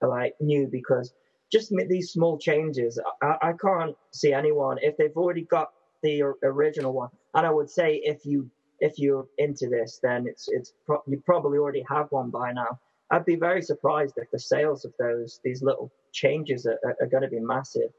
like 0.00 0.34
new 0.40 0.66
because 0.66 1.12
just 1.52 1.72
these 1.88 2.10
small 2.10 2.38
changes, 2.38 2.98
I, 3.22 3.36
I 3.42 3.52
can't 3.52 3.96
see 4.12 4.32
anyone 4.32 4.78
if 4.82 4.96
they've 4.96 5.16
already 5.16 5.42
got 5.42 5.72
the 6.02 6.22
original 6.42 6.92
one, 6.92 7.10
and 7.34 7.46
I 7.46 7.50
would 7.50 7.70
say 7.70 7.96
if 7.96 8.24
you 8.24 8.50
if 8.80 8.98
you're 8.98 9.26
into 9.38 9.68
this, 9.68 10.00
then 10.02 10.26
it's 10.26 10.48
it's 10.48 10.72
pro- 10.86 11.02
you 11.06 11.22
probably 11.24 11.58
already 11.58 11.84
have 11.88 12.10
one 12.10 12.30
by 12.30 12.52
now. 12.52 12.78
I'd 13.10 13.24
be 13.24 13.36
very 13.36 13.62
surprised 13.62 14.14
if 14.16 14.30
the 14.30 14.38
sales 14.38 14.84
of 14.84 14.92
those 14.98 15.40
these 15.44 15.62
little 15.62 15.92
changes 16.12 16.66
are, 16.66 16.78
are, 17.00 17.06
going 17.06 17.22
to 17.22 17.28
be 17.28 17.40
massive. 17.40 17.90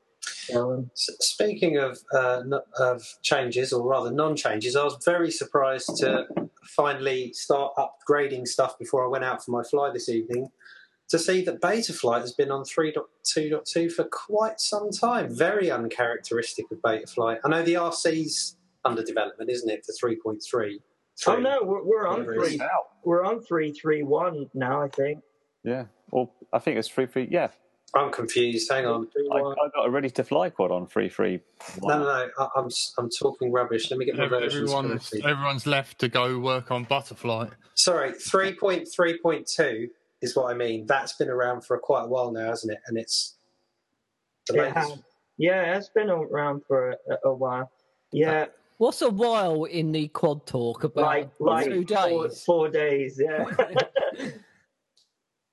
Um, 0.54 0.90
Speaking 0.96 1.78
of 1.78 2.00
uh, 2.14 2.44
of 2.80 3.04
changes, 3.22 3.72
or 3.72 3.88
rather 3.88 4.12
non-changes, 4.12 4.76
I 4.76 4.84
was 4.84 4.98
very 5.06 5.32
surprised 5.32 5.98
to 5.98 6.26
finally 6.64 7.32
start 7.34 7.74
upgrading 7.78 8.48
stuff 8.48 8.78
before 8.78 9.06
I 9.06 9.08
went 9.08 9.24
out 9.24 9.44
for 9.44 9.52
my 9.52 9.64
fly 9.64 9.92
this 9.92 10.10
evening. 10.10 10.50
To 11.10 11.18
see 11.18 11.42
that 11.46 11.62
Betaflight 11.62 12.20
has 12.20 12.34
been 12.34 12.52
on 12.52 12.64
3.2.2 12.64 13.92
for 13.94 14.04
quite 14.12 14.60
some 14.60 14.92
time. 14.92 15.34
Very 15.34 15.72
uncharacteristic 15.72 16.66
of 16.70 16.80
Betaflight. 16.80 17.40
I 17.46 17.50
know 17.50 17.64
the 17.64 17.76
RC's 17.76 18.58
under 18.84 19.04
development, 19.04 19.50
isn't 19.50 19.70
it, 19.70 19.86
for 19.86 19.94
3.3? 19.94 20.80
Oh 21.26 21.38
no, 21.40 21.60
we're, 21.64 21.84
we're 21.84 22.08
on 22.08 22.26
Whatever 22.26 22.46
three. 22.46 22.62
We're 23.04 23.24
on 23.24 23.42
three 23.42 23.72
three 23.72 24.04
one 24.04 24.50
now. 24.54 24.82
I 24.84 24.90
think. 24.90 25.24
Yeah. 25.64 25.86
Well, 26.12 26.32
I 26.54 26.60
think 26.60 26.78
it's 26.78 26.88
free 26.88 27.06
free. 27.08 27.28
Yeah. 27.32 27.48
I'm 27.96 28.12
confused. 28.12 28.70
Hang 28.72 28.86
on. 28.86 29.08
Three, 29.08 29.30
I. 29.32 29.38
I 29.38 29.70
got 29.74 29.88
a 29.88 29.90
ready 29.90 30.10
to 30.12 30.24
fly 30.24 30.50
quad 30.50 30.72
on 30.72 30.86
free 30.88 31.10
free. 31.10 31.40
No, 31.82 32.00
no, 32.00 32.04
no. 32.04 32.30
I, 32.38 32.48
I'm 32.58 32.66
s- 32.66 32.94
I'm 32.98 33.10
talking 33.10 33.52
rubbish. 33.52 33.90
Let 33.90 33.98
me 33.98 34.06
get 34.06 34.18
my 34.18 34.28
versions 34.28 34.72
Everyone's, 34.72 35.14
everyone's 35.24 35.66
left 35.66 36.00
to 36.00 36.10
go 36.10 36.38
work 36.38 36.70
on 36.70 36.84
Butterflight. 36.84 37.52
Sorry, 37.76 38.12
3.3.2 38.12 39.88
is 40.22 40.36
what 40.36 40.52
I 40.52 40.54
mean. 40.54 40.86
That's 40.86 41.14
been 41.14 41.30
around 41.30 41.62
for 41.64 41.78
quite 41.80 42.04
a 42.04 42.08
while 42.08 42.32
now, 42.32 42.48
hasn't 42.48 42.74
it? 42.74 42.80
And 42.88 42.98
it's 42.98 43.36
the 44.48 44.66
It 44.66 44.74
has. 44.74 45.00
Yeah, 45.38 45.78
it's 45.78 45.90
been 45.90 46.10
around 46.10 46.64
for 46.68 46.92
a, 46.92 47.30
a 47.30 47.34
while. 47.34 47.72
Yeah, 48.12 48.48
What's 48.78 49.02
a 49.02 49.10
while 49.10 49.64
in 49.66 49.92
the 49.92 50.08
quad 50.10 50.46
talk 50.46 50.84
about? 50.84 51.04
like 51.06 51.30
like 51.40 51.66
two 51.66 51.86
four, 51.86 52.28
days. 52.28 52.44
four 52.44 52.70
days. 52.70 53.20
Yeah. 53.24 53.46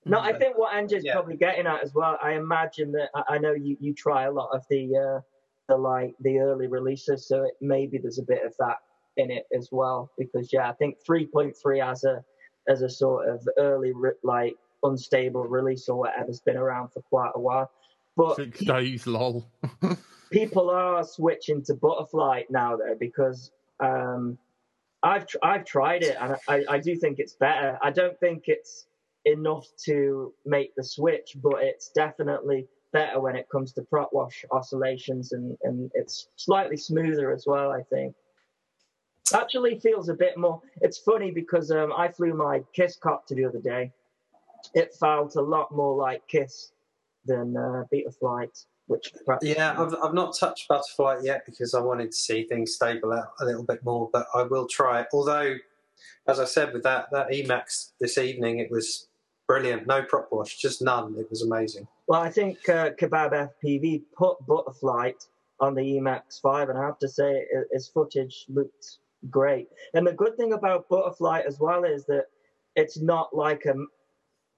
no, 0.04 0.20
I 0.20 0.34
think 0.34 0.58
what 0.58 0.74
Andrew's 0.74 1.04
Yeah. 1.04 1.14
probably 1.14 1.36
getting 1.36 1.66
at 1.66 1.82
as 1.82 1.94
well. 1.94 2.18
I 2.22 2.32
imagine 2.32 2.92
that 2.92 3.08
I, 3.14 3.34
I 3.34 3.38
know 3.38 3.52
you 3.52 3.76
you 3.80 3.94
try 3.94 4.24
a 4.24 4.30
lot 4.30 4.50
of 4.52 4.62
the 4.68 4.94
uh, 4.96 5.20
the 5.68 5.76
like 5.78 6.14
the 6.20 6.38
early 6.40 6.66
releases, 6.66 7.26
so 7.26 7.44
it, 7.44 7.54
maybe 7.62 7.96
there's 7.98 8.18
a 8.18 8.22
bit 8.24 8.44
of 8.44 8.54
that 8.58 8.76
in 9.16 9.30
it 9.30 9.46
as 9.56 9.70
well. 9.72 10.10
Because 10.18 10.52
yeah, 10.52 10.68
I 10.68 10.72
think 10.74 10.96
3.3 11.08 11.82
as 11.90 12.04
a 12.04 12.22
as 12.68 12.82
a 12.82 12.90
sort 12.90 13.28
of 13.28 13.46
early 13.58 13.92
re- 13.94 14.12
like 14.22 14.54
unstable 14.82 15.44
release 15.44 15.88
or 15.88 15.96
whatever's 15.96 16.40
been 16.40 16.58
around 16.58 16.90
for 16.90 17.00
quite 17.00 17.32
a 17.34 17.40
while. 17.40 17.70
But 18.16 18.36
Six 18.36 18.60
days, 18.60 19.06
lol. 19.06 19.46
people 20.30 20.70
are 20.70 21.04
switching 21.04 21.62
to 21.64 21.74
butterflight 21.74 22.50
now 22.50 22.76
though 22.76 22.96
because 22.98 23.52
um, 23.80 24.38
I've 25.02 25.26
tr- 25.26 25.38
I've 25.42 25.64
tried 25.64 26.02
it 26.02 26.16
and 26.20 26.36
I, 26.48 26.64
I 26.68 26.78
do 26.78 26.96
think 26.96 27.18
it's 27.18 27.34
better. 27.34 27.78
I 27.82 27.90
don't 27.90 28.18
think 28.18 28.44
it's 28.46 28.86
enough 29.24 29.66
to 29.84 30.32
make 30.44 30.74
the 30.74 30.84
switch, 30.84 31.36
but 31.42 31.62
it's 31.62 31.90
definitely 31.90 32.66
better 32.92 33.20
when 33.20 33.36
it 33.36 33.48
comes 33.50 33.72
to 33.72 33.82
prop 33.82 34.10
wash 34.12 34.44
oscillations 34.50 35.32
and, 35.32 35.56
and 35.62 35.90
it's 35.94 36.28
slightly 36.36 36.76
smoother 36.76 37.32
as 37.32 37.44
well. 37.46 37.70
I 37.70 37.82
think 37.82 38.14
actually 39.32 39.78
feels 39.78 40.08
a 40.08 40.14
bit 40.14 40.36
more. 40.36 40.60
It's 40.82 40.98
funny 40.98 41.30
because 41.30 41.70
um, 41.70 41.92
I 41.96 42.08
flew 42.08 42.34
my 42.34 42.62
Kiss 42.72 42.96
copter 42.96 43.34
the 43.34 43.44
other 43.44 43.60
day. 43.60 43.92
It 44.74 44.94
felt 44.94 45.36
a 45.36 45.40
lot 45.40 45.72
more 45.72 45.96
like 45.96 46.26
Kiss 46.28 46.72
than 47.24 47.56
uh, 47.56 47.84
Betaflight, 47.92 48.64
which 48.86 49.12
Yeah, 49.42 49.74
I've, 49.78 49.94
I've 50.02 50.14
not 50.14 50.36
touched 50.36 50.68
Butterflight 50.68 51.22
yet 51.22 51.44
because 51.46 51.74
I 51.74 51.80
wanted 51.80 52.10
to 52.10 52.16
see 52.16 52.44
things 52.44 52.74
stable 52.74 53.12
out 53.12 53.32
a 53.40 53.44
little 53.44 53.62
bit 53.62 53.84
more, 53.84 54.10
but 54.12 54.26
I 54.34 54.42
will 54.42 54.66
try 54.66 55.00
it. 55.00 55.08
Although, 55.12 55.56
as 56.28 56.38
I 56.38 56.44
said 56.44 56.72
with 56.72 56.82
that, 56.82 57.08
that 57.12 57.30
Emax 57.30 57.92
this 58.00 58.18
evening, 58.18 58.58
it 58.58 58.70
was 58.70 59.08
brilliant. 59.46 59.86
No 59.86 60.02
prop 60.02 60.28
wash, 60.30 60.58
just 60.58 60.82
none. 60.82 61.14
It 61.18 61.28
was 61.30 61.42
amazing. 61.42 61.88
Well, 62.06 62.20
I 62.20 62.30
think 62.30 62.68
uh, 62.68 62.90
Kebab 62.90 63.50
FPV 63.64 64.02
put 64.16 64.36
Butterflight 64.46 65.24
on 65.60 65.74
the 65.74 65.82
Emax 65.82 66.40
5, 66.42 66.68
and 66.68 66.78
I 66.78 66.84
have 66.84 66.98
to 66.98 67.08
say 67.08 67.46
his 67.72 67.88
footage 67.88 68.44
looked 68.48 68.98
great. 69.30 69.68
And 69.94 70.06
the 70.06 70.12
good 70.12 70.36
thing 70.36 70.52
about 70.52 70.88
Butterflight 70.88 71.46
as 71.46 71.58
well 71.58 71.84
is 71.84 72.04
that 72.06 72.26
it's 72.76 73.00
not 73.00 73.34
like 73.34 73.64
a, 73.64 73.74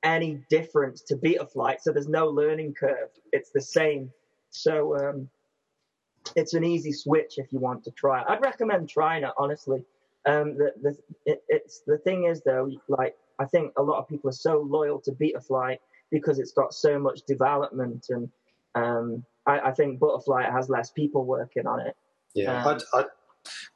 any 0.03 0.43
difference 0.51 1.03
to 1.03 1.17
Betaflight, 1.17 1.81
so 1.81 1.93
there's 1.93 2.09
no 2.09 2.27
learning 2.27 2.75
curve. 2.75 3.11
It's 3.33 3.51
the 3.51 3.61
same. 3.61 4.11
So 4.57 4.97
um, 4.97 5.29
it's 6.35 6.55
an 6.55 6.65
easy 6.65 6.93
switch 6.93 7.39
if 7.39 7.53
you 7.53 7.59
want 7.59 7.85
to 7.85 7.91
try 7.91 8.21
it. 8.21 8.27
I'd 8.29 8.41
recommend 8.43 8.89
trying 8.89 9.25
it, 9.25 9.31
honestly. 9.39 9.85
Um, 10.27 10.57
the, 10.57 10.73
the, 10.83 10.97
it, 11.25 11.43
it's, 11.49 11.83
the 11.87 11.99
thing 11.99 12.25
is, 12.25 12.43
though, 12.43 12.71
like, 12.89 13.15
I 13.39 13.45
think 13.45 13.73
a 13.77 13.83
lot 13.83 13.99
of 13.99 14.09
people 14.09 14.31
are 14.31 14.33
so 14.33 14.67
loyal 14.69 15.01
to 15.03 15.13
Betaflight 15.13 15.79
because 16.11 16.39
it's 16.39 16.53
got 16.53 16.73
so 16.73 16.99
much 16.99 17.21
development 17.27 18.07
and 18.09 18.31
um, 18.75 19.25
I, 19.47 19.61
I, 19.61 19.73
think 19.73 19.99
Butterflight 19.99 20.51
has 20.53 20.69
less 20.69 20.91
people 20.91 21.25
working 21.25 21.67
on 21.67 21.81
it. 21.81 21.97
Yeah, 22.35 22.63
um, 22.63 22.81
I, 22.93 22.99
I, 22.99 23.05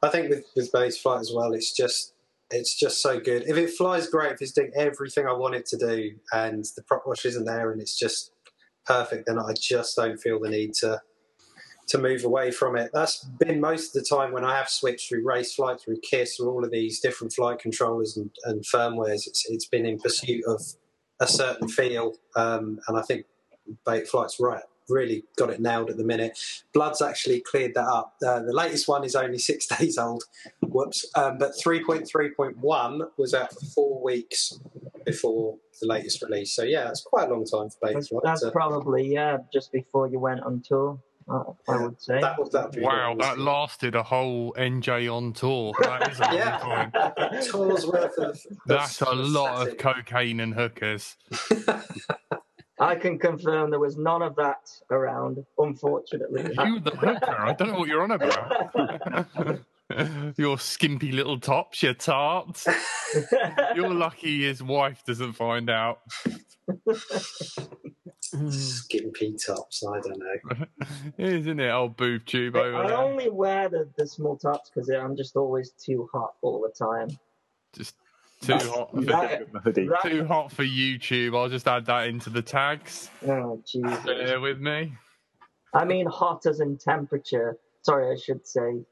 I, 0.03 0.09
think 0.09 0.29
with 0.29 0.45
with 0.55 0.71
Betaflight 0.71 1.21
as 1.21 1.31
well, 1.33 1.53
it's 1.53 1.73
just 1.73 2.13
it's 2.51 2.77
just 2.77 3.01
so 3.01 3.19
good. 3.19 3.43
If 3.47 3.57
it 3.57 3.71
flies 3.71 4.07
great, 4.07 4.33
if 4.33 4.41
it's 4.41 4.51
doing 4.51 4.71
everything 4.75 5.25
I 5.25 5.33
want 5.33 5.55
it 5.55 5.65
to 5.67 5.77
do, 5.77 6.11
and 6.31 6.65
the 6.75 6.83
prop 6.83 7.03
wash 7.07 7.25
isn't 7.25 7.45
there, 7.45 7.71
and 7.71 7.81
it's 7.81 7.97
just 7.97 8.31
perfect, 8.85 9.27
then 9.27 9.39
I 9.39 9.53
just 9.53 9.95
don't 9.95 10.17
feel 10.17 10.39
the 10.39 10.49
need 10.49 10.73
to 10.75 11.01
to 11.87 11.97
move 11.97 12.23
away 12.23 12.51
from 12.51 12.77
it. 12.77 12.89
That's 12.93 13.25
been 13.39 13.59
most 13.59 13.93
of 13.93 14.01
the 14.01 14.07
time 14.07 14.31
when 14.31 14.45
I 14.45 14.55
have 14.55 14.69
switched 14.69 15.09
through 15.09 15.25
Raceflight, 15.25 15.81
through 15.81 15.99
KISS, 16.01 16.39
or 16.39 16.49
all 16.49 16.63
of 16.63 16.71
these 16.71 17.01
different 17.01 17.33
flight 17.33 17.59
controllers 17.59 18.15
and, 18.15 18.31
and 18.45 18.63
firmwares. 18.63 19.27
It's 19.27 19.45
it's 19.49 19.65
been 19.65 19.85
in 19.85 19.99
pursuit 19.99 20.43
of 20.47 20.61
a 21.19 21.27
certain 21.27 21.67
feel, 21.67 22.13
um, 22.35 22.79
and 22.87 22.97
I 22.97 23.01
think 23.01 23.25
Bait 23.85 24.05
Betaflight's 24.05 24.39
right 24.39 24.63
really 24.89 25.23
got 25.37 25.49
it 25.49 25.61
nailed 25.61 25.89
at 25.89 25.97
the 25.97 26.03
minute. 26.03 26.37
Blood's 26.73 27.01
actually 27.01 27.39
cleared 27.41 27.73
that 27.75 27.87
up. 27.87 28.15
Uh, 28.25 28.41
the 28.41 28.53
latest 28.53 28.87
one 28.87 29.03
is 29.03 29.15
only 29.15 29.37
six 29.51 29.65
days 29.65 29.97
old. 29.97 30.23
Whoops. 30.61 31.09
Um, 31.15 31.37
but 31.37 31.53
3.3.1 31.63 33.07
was 33.17 33.33
out 33.33 33.53
for 33.53 33.65
four 33.67 34.03
weeks 34.03 34.59
before 35.05 35.57
the 35.81 35.87
latest 35.87 36.21
release. 36.21 36.55
So, 36.55 36.63
yeah, 36.63 36.89
it's 36.89 37.01
quite 37.01 37.29
a 37.29 37.31
long 37.31 37.45
time 37.45 37.69
for 37.69 37.77
beta. 37.81 38.19
That's, 38.23 38.41
that's 38.41 38.51
probably, 38.51 39.13
yeah, 39.13 39.37
just 39.53 39.71
before 39.71 40.07
you 40.07 40.19
went 40.19 40.41
on 40.41 40.61
tour. 40.65 40.99
I 41.67 41.77
would 41.77 42.01
say. 42.01 42.19
That 42.19 42.37
that 42.51 42.75
wow, 42.81 43.15
that 43.19 43.39
lasted 43.39 43.95
a 43.95 44.03
whole 44.03 44.53
NJ 44.53 45.13
on 45.13 45.33
tour. 45.33 45.73
That 45.81 46.11
is 46.11 46.19
a 46.19 46.23
yeah. 46.33 46.57
long 46.57 46.91
time. 46.91 47.41
Tour's 47.51 47.87
worth 47.87 48.17
of. 48.17 48.39
That's 48.65 49.01
a 49.01 49.11
lot 49.11 49.67
of 49.67 49.77
cocaine 49.77 50.39
and 50.39 50.53
hookers. 50.53 51.15
I 52.79 52.95
can 52.95 53.19
confirm 53.19 53.69
there 53.69 53.79
was 53.79 53.95
none 53.95 54.23
of 54.23 54.35
that 54.37 54.69
around, 54.89 55.37
unfortunately. 55.59 56.51
You 56.65 56.79
the 56.79 56.91
hooker? 56.91 57.39
I 57.39 57.53
don't 57.53 57.73
know 57.73 57.79
what 57.79 57.87
you're 57.87 58.01
on 58.01 58.11
about. 58.11 59.59
your 60.37 60.57
skimpy 60.57 61.11
little 61.11 61.39
tops, 61.39 61.83
your 61.83 61.93
tarts. 61.93 62.67
you're 63.75 63.93
lucky 63.93 64.43
his 64.43 64.61
wife 64.63 65.03
doesn't 65.05 65.33
find 65.33 65.69
out. 65.69 65.99
skimpy 68.49 69.33
tops, 69.33 69.83
I 69.85 69.99
don't 69.99 70.19
know. 70.19 70.65
Isn't 71.17 71.59
it 71.59 71.69
old 71.69 71.97
boob 71.97 72.25
tube 72.25 72.55
over 72.55 72.77
I 72.77 72.87
there? 72.87 72.97
only 72.97 73.29
wear 73.29 73.69
the, 73.69 73.87
the 73.97 74.07
small 74.07 74.37
tops 74.37 74.69
because 74.73 74.89
I'm 74.89 75.15
just 75.15 75.35
always 75.35 75.71
too 75.71 76.09
hot 76.13 76.33
all 76.41 76.61
the 76.61 76.73
time. 76.73 77.09
Just 77.73 77.95
too 78.41 78.53
hot. 78.53 78.91
For, 78.91 79.01
that, 79.01 80.01
too 80.03 80.25
hot 80.25 80.51
for 80.51 80.63
YouTube. 80.63 81.37
I'll 81.37 81.49
just 81.49 81.67
add 81.67 81.85
that 81.85 82.07
into 82.07 82.29
the 82.29 82.41
tags. 82.41 83.09
Oh, 83.27 83.61
Jesus. 83.65 84.03
Bear 84.05 84.39
with 84.39 84.59
me. 84.59 84.93
I 85.73 85.85
mean, 85.85 86.05
hot 86.07 86.45
as 86.45 86.59
in 86.59 86.77
temperature. 86.77 87.57
Sorry, 87.83 88.11
I 88.11 88.19
should 88.19 88.45
say 88.45 88.83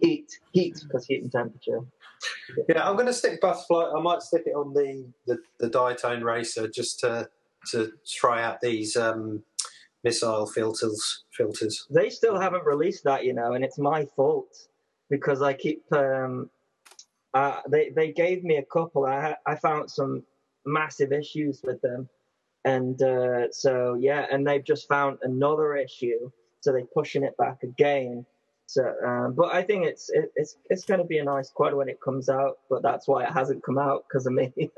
heat. 0.00 0.38
Heat 0.52 0.80
because 0.82 1.06
heat 1.06 1.22
and 1.22 1.32
temperature. 1.32 1.80
Yeah, 2.68 2.88
I'm 2.88 2.94
going 2.94 3.06
to 3.06 3.12
stick 3.12 3.40
Butterflight. 3.40 3.94
I 3.96 4.00
might 4.00 4.22
stick 4.22 4.42
it 4.46 4.54
on 4.54 4.74
the 4.74 5.06
the, 5.26 5.38
the 5.60 5.70
Diatone 5.70 6.22
Racer 6.22 6.68
just 6.68 7.00
to 7.00 7.28
to 7.70 7.92
try 8.06 8.42
out 8.42 8.60
these 8.60 8.96
um, 8.96 9.42
missile 10.04 10.46
filters. 10.46 11.24
Filters. 11.30 11.86
They 11.90 12.10
still 12.10 12.38
haven't 12.38 12.64
released 12.64 13.04
that, 13.04 13.24
you 13.24 13.32
know, 13.32 13.52
and 13.52 13.64
it's 13.64 13.78
my 13.78 14.04
fault 14.16 14.68
because 15.10 15.42
I 15.42 15.52
keep 15.52 15.84
um, 15.92 16.50
uh, 17.34 17.60
they 17.68 17.90
they 17.90 18.12
gave 18.12 18.44
me 18.44 18.56
a 18.56 18.64
couple. 18.64 19.06
I 19.06 19.36
I 19.46 19.54
found 19.56 19.90
some 19.90 20.24
massive 20.64 21.12
issues 21.12 21.60
with 21.62 21.80
them, 21.80 22.08
and 22.64 23.00
uh, 23.02 23.50
so 23.50 23.94
yeah, 23.94 24.26
and 24.30 24.46
they've 24.46 24.64
just 24.64 24.88
found 24.88 25.18
another 25.22 25.76
issue, 25.76 26.30
so 26.60 26.72
they're 26.72 26.84
pushing 26.84 27.24
it 27.24 27.36
back 27.36 27.62
again. 27.62 28.24
So, 28.68 28.84
um, 29.02 29.32
but 29.32 29.54
I 29.54 29.62
think 29.62 29.86
it's 29.86 30.10
it, 30.10 30.30
it's 30.36 30.58
it's 30.68 30.84
going 30.84 31.00
to 31.00 31.06
be 31.06 31.16
a 31.16 31.24
nice 31.24 31.48
quad 31.48 31.72
when 31.72 31.88
it 31.88 32.02
comes 32.02 32.28
out. 32.28 32.58
But 32.68 32.82
that's 32.82 33.08
why 33.08 33.24
it 33.24 33.32
hasn't 33.32 33.62
come 33.62 33.78
out 33.78 34.04
because 34.06 34.26
of 34.26 34.34
me. 34.34 34.52
and 34.58 34.70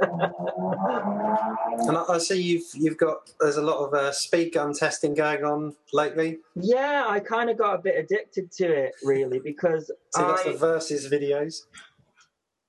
I, 1.96 2.04
I, 2.08 2.18
see 2.18 2.40
you've 2.40 2.66
you've 2.74 2.96
got 2.96 3.32
there's 3.40 3.56
a 3.56 3.62
lot 3.62 3.84
of 3.84 3.92
uh, 3.92 4.12
speed 4.12 4.52
gun 4.54 4.74
testing 4.74 5.12
going 5.12 5.42
on 5.42 5.74
lately. 5.92 6.38
Yeah, 6.54 7.06
I 7.08 7.18
kind 7.18 7.50
of 7.50 7.58
got 7.58 7.74
a 7.74 7.82
bit 7.82 7.96
addicted 7.98 8.52
to 8.58 8.72
it 8.72 8.92
really 9.02 9.40
because 9.40 9.90
so 10.10 10.22
lots 10.22 10.44
of 10.44 10.60
versus 10.60 11.08
videos. 11.08 11.62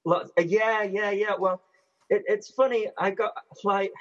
Lots, 0.04 0.32
uh, 0.40 0.42
yeah, 0.42 0.82
yeah, 0.82 1.12
yeah. 1.12 1.36
Well, 1.38 1.62
it, 2.10 2.24
it's 2.26 2.50
funny. 2.50 2.88
I 2.98 3.12
got 3.12 3.34
like, 3.64 3.92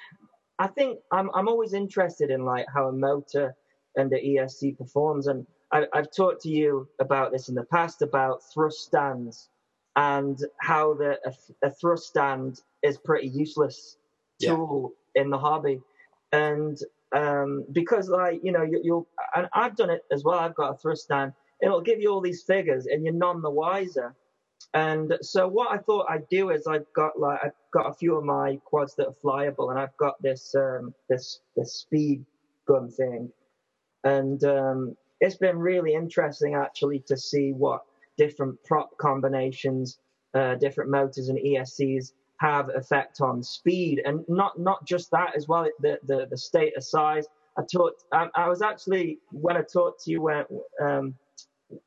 I 0.58 0.68
think 0.68 1.00
I'm 1.12 1.28
I'm 1.34 1.48
always 1.48 1.74
interested 1.74 2.30
in 2.30 2.46
like 2.46 2.64
how 2.74 2.88
a 2.88 2.92
motor 2.92 3.54
and 3.94 4.08
the 4.08 4.16
ESC 4.16 4.78
performs, 4.78 5.26
and 5.26 5.46
I, 5.72 5.86
have 5.94 6.10
talked 6.10 6.42
to 6.42 6.48
you 6.48 6.88
about 7.00 7.32
this 7.32 7.48
in 7.48 7.54
the 7.54 7.64
past 7.64 8.02
about 8.02 8.42
thrust 8.52 8.80
stands 8.80 9.48
and 9.96 10.38
how 10.60 10.94
the 10.94 11.18
a, 11.24 11.66
a 11.66 11.70
thrust 11.70 12.06
stand 12.06 12.60
is 12.82 12.98
pretty 12.98 13.28
useless 13.28 13.96
tool 14.40 14.92
yeah. 15.14 15.22
in 15.22 15.30
the 15.30 15.38
hobby, 15.38 15.80
and 16.32 16.78
um, 17.14 17.64
because 17.72 18.08
like 18.08 18.40
you 18.42 18.52
know 18.52 18.62
you, 18.62 18.80
you'll 18.82 19.08
and 19.34 19.48
I've 19.52 19.76
done 19.76 19.90
it 19.90 20.02
as 20.12 20.24
well. 20.24 20.38
I've 20.38 20.54
got 20.54 20.74
a 20.74 20.76
thrust 20.76 21.04
stand. 21.04 21.32
And 21.60 21.68
it'll 21.68 21.82
give 21.82 22.00
you 22.00 22.10
all 22.10 22.22
these 22.22 22.42
figures, 22.42 22.86
and 22.86 23.04
you're 23.04 23.12
none 23.12 23.42
the 23.42 23.50
wiser. 23.50 24.14
And 24.72 25.18
so 25.20 25.48
what 25.48 25.70
I 25.70 25.78
thought 25.78 26.06
I'd 26.08 26.28
do 26.28 26.50
is 26.50 26.66
I've 26.66 26.90
got 26.94 27.18
like 27.18 27.40
I've 27.42 27.52
got 27.72 27.90
a 27.90 27.94
few 27.94 28.16
of 28.16 28.24
my 28.24 28.58
quads 28.64 28.94
that 28.96 29.08
are 29.08 29.14
flyable, 29.24 29.70
and 29.70 29.78
I've 29.78 29.96
got 29.96 30.20
this 30.22 30.54
um, 30.54 30.94
this 31.08 31.40
this 31.56 31.74
speed 31.74 32.24
gun 32.66 32.90
thing, 32.90 33.30
and 34.04 34.42
um, 34.44 34.96
it's 35.20 35.36
been 35.36 35.58
really 35.58 35.94
interesting 35.94 36.54
actually 36.54 37.00
to 37.06 37.16
see 37.16 37.52
what 37.52 37.82
different 38.16 38.62
prop 38.64 38.96
combinations, 38.98 39.98
uh, 40.34 40.54
different 40.56 40.90
motors 40.90 41.28
and 41.28 41.38
ESCs 41.38 42.12
have 42.38 42.70
effect 42.74 43.20
on 43.20 43.42
speed, 43.42 44.02
and 44.04 44.24
not 44.28 44.58
not 44.58 44.86
just 44.86 45.10
that 45.10 45.36
as 45.36 45.48
well. 45.48 45.68
The 45.80 45.98
the, 46.04 46.26
the 46.30 46.38
stator 46.38 46.80
size. 46.80 47.26
I 47.58 47.62
talked. 47.70 48.04
I, 48.12 48.28
I 48.34 48.48
was 48.48 48.62
actually 48.62 49.18
when 49.32 49.56
I 49.56 49.62
talked 49.62 50.04
to 50.04 50.10
you 50.10 50.22
when 50.22 50.44
um, 50.80 51.14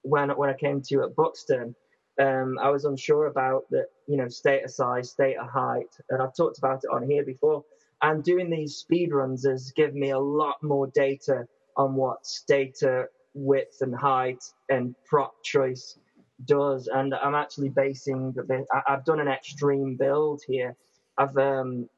when 0.02 0.30
when 0.32 0.50
I 0.50 0.54
came 0.54 0.82
to 0.82 0.88
you 0.92 1.04
at 1.04 1.16
Buxton 1.16 1.76
um, 2.20 2.58
I 2.62 2.70
was 2.70 2.86
unsure 2.86 3.28
about 3.28 3.70
the, 3.70 3.88
you 4.08 4.18
know, 4.18 4.28
stator 4.28 4.68
size, 4.68 5.12
stator 5.12 5.44
height, 5.44 5.90
and 6.10 6.22
I've 6.22 6.36
talked 6.36 6.58
about 6.58 6.84
it 6.84 6.90
on 6.92 7.10
here 7.10 7.24
before. 7.24 7.64
And 8.02 8.24
doing 8.24 8.50
these 8.50 8.76
speed 8.76 9.12
runs 9.14 9.46
has 9.46 9.72
given 9.72 10.00
me 10.00 10.12
a 10.12 10.20
lot 10.20 10.62
more 10.62 10.88
data 10.88 11.48
on 11.78 11.96
what 11.96 12.26
stator 12.26 13.10
width 13.34 13.78
and 13.82 13.96
height 13.96 14.44
and 14.70 14.96
prop 15.06 15.44
choice 15.44 15.98
does. 16.46 16.88
And 16.88 17.14
I'm 17.14 17.36
actually 17.36 17.70
basing 17.70 18.34
the, 18.34 18.66
I've 18.88 19.06
done 19.06 19.20
an 19.20 19.28
extreme 19.28 19.96
build 19.96 20.42
here. 20.48 20.76
I've 21.18 21.38
um, 21.38 21.90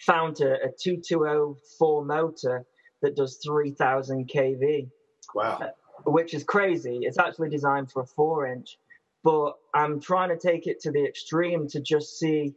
found 0.00 0.40
a, 0.40 0.54
a 0.64 0.68
2204 0.82 2.04
motor 2.04 2.64
that 3.02 3.16
does 3.16 3.38
3000 3.44 4.28
kV. 4.28 4.88
Wow. 5.34 5.70
Which 6.06 6.34
is 6.34 6.44
crazy. 6.44 7.00
It's 7.02 7.18
actually 7.18 7.50
designed 7.50 7.90
for 7.90 8.02
a 8.02 8.06
four 8.06 8.46
inch 8.46 8.78
but 9.24 9.54
I'm 9.72 9.98
trying 10.00 10.28
to 10.28 10.36
take 10.36 10.66
it 10.66 10.78
to 10.80 10.92
the 10.92 11.02
extreme 11.02 11.66
to 11.68 11.80
just 11.80 12.18
see 12.18 12.54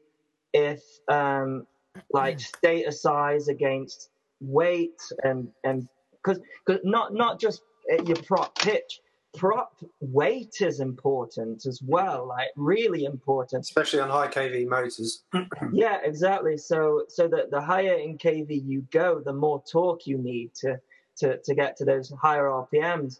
if 0.53 0.83
um, 1.07 1.65
like 2.11 2.39
stator 2.39 2.91
size 2.91 3.47
against 3.47 4.09
weight 4.41 5.01
and 5.23 5.49
and 5.63 5.87
because 6.11 6.39
because 6.65 6.81
not 6.83 7.13
not 7.13 7.39
just 7.39 7.61
your 8.05 8.17
prop 8.23 8.57
pitch 8.59 9.01
prop 9.35 9.73
weight 9.99 10.55
is 10.61 10.79
important 10.79 11.65
as 11.65 11.81
well 11.83 12.27
like 12.27 12.47
really 12.55 13.05
important 13.05 13.61
especially 13.61 13.99
on 13.99 14.09
high 14.09 14.27
kv 14.27 14.67
motors 14.67 15.23
yeah 15.73 15.99
exactly 16.03 16.57
so 16.57 17.03
so 17.07 17.27
that 17.27 17.51
the 17.51 17.61
higher 17.61 17.95
in 17.95 18.17
kv 18.17 18.47
you 18.65 18.81
go 18.91 19.19
the 19.19 19.33
more 19.33 19.61
torque 19.69 20.07
you 20.07 20.17
need 20.17 20.53
to 20.55 20.79
to 21.15 21.37
to 21.39 21.53
get 21.53 21.77
to 21.77 21.85
those 21.85 22.11
higher 22.19 22.45
rpms 22.45 23.19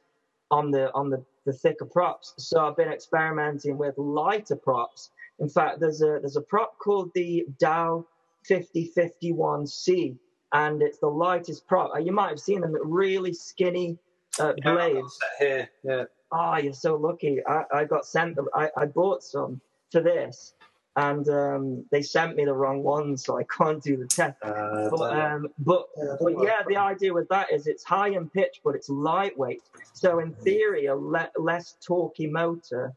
on 0.49 0.71
the 0.71 0.91
on 0.93 1.09
the 1.09 1.23
the 1.47 1.53
thicker 1.53 1.85
props. 1.85 2.33
So 2.37 2.67
I've 2.67 2.75
been 2.75 2.91
experimenting 2.91 3.77
with 3.77 3.97
lighter 3.97 4.57
props. 4.57 5.11
In 5.39 5.49
fact, 5.49 5.79
there's 5.79 6.01
a 6.01 6.19
there's 6.19 6.35
a 6.35 6.41
prop 6.41 6.77
called 6.77 7.11
the 7.15 7.45
DAL 7.57 8.05
5051C, 8.49 10.17
and 10.53 10.81
it's 10.81 10.99
the 10.99 11.07
lightest 11.07 11.65
prop. 11.65 11.91
Uh, 11.95 11.99
you 11.99 12.11
might 12.11 12.29
have 12.29 12.39
seen 12.39 12.61
them, 12.61 12.75
really 12.83 13.33
skinny, 13.33 13.97
uh, 14.39 14.53
Yeah, 14.63 14.73
blades. 14.73 15.19
here. 15.39 15.69
Yeah. 15.83 16.03
Oh, 16.31 16.57
you're 16.57 16.73
so 16.73 16.95
lucky. 16.95 17.39
I, 17.45 17.63
I 17.73 17.85
got 17.85 18.05
sent 18.05 18.35
them. 18.35 18.47
I, 18.53 18.69
I 18.75 18.85
bought 18.85 19.23
some 19.23 19.61
for 19.91 20.01
this, 20.01 20.53
and 20.97 21.27
um, 21.29 21.85
they 21.91 22.01
sent 22.01 22.35
me 22.35 22.43
the 22.45 22.53
wrong 22.53 22.83
ones, 22.83 23.23
so 23.23 23.37
I 23.37 23.43
can't 23.57 23.81
do 23.81 23.95
the 23.97 24.07
test. 24.07 24.35
Uh, 24.41 24.89
But, 24.89 25.15
um, 25.17 25.47
but, 25.59 25.85
Yeah, 25.97 26.15
but 26.19 26.33
yeah, 26.43 26.61
the 26.67 26.75
idea 26.77 27.13
with 27.13 27.29
that 27.29 27.51
is 27.51 27.67
it's 27.67 27.83
high 27.83 28.09
in 28.09 28.29
pitch, 28.29 28.61
but 28.63 28.75
it's 28.75 28.89
lightweight. 28.89 29.61
So 29.93 30.19
in 30.19 30.33
theory, 30.33 30.87
a 30.87 30.95
le- 30.95 31.31
less 31.37 31.77
torquey 31.87 32.29
motor 32.29 32.93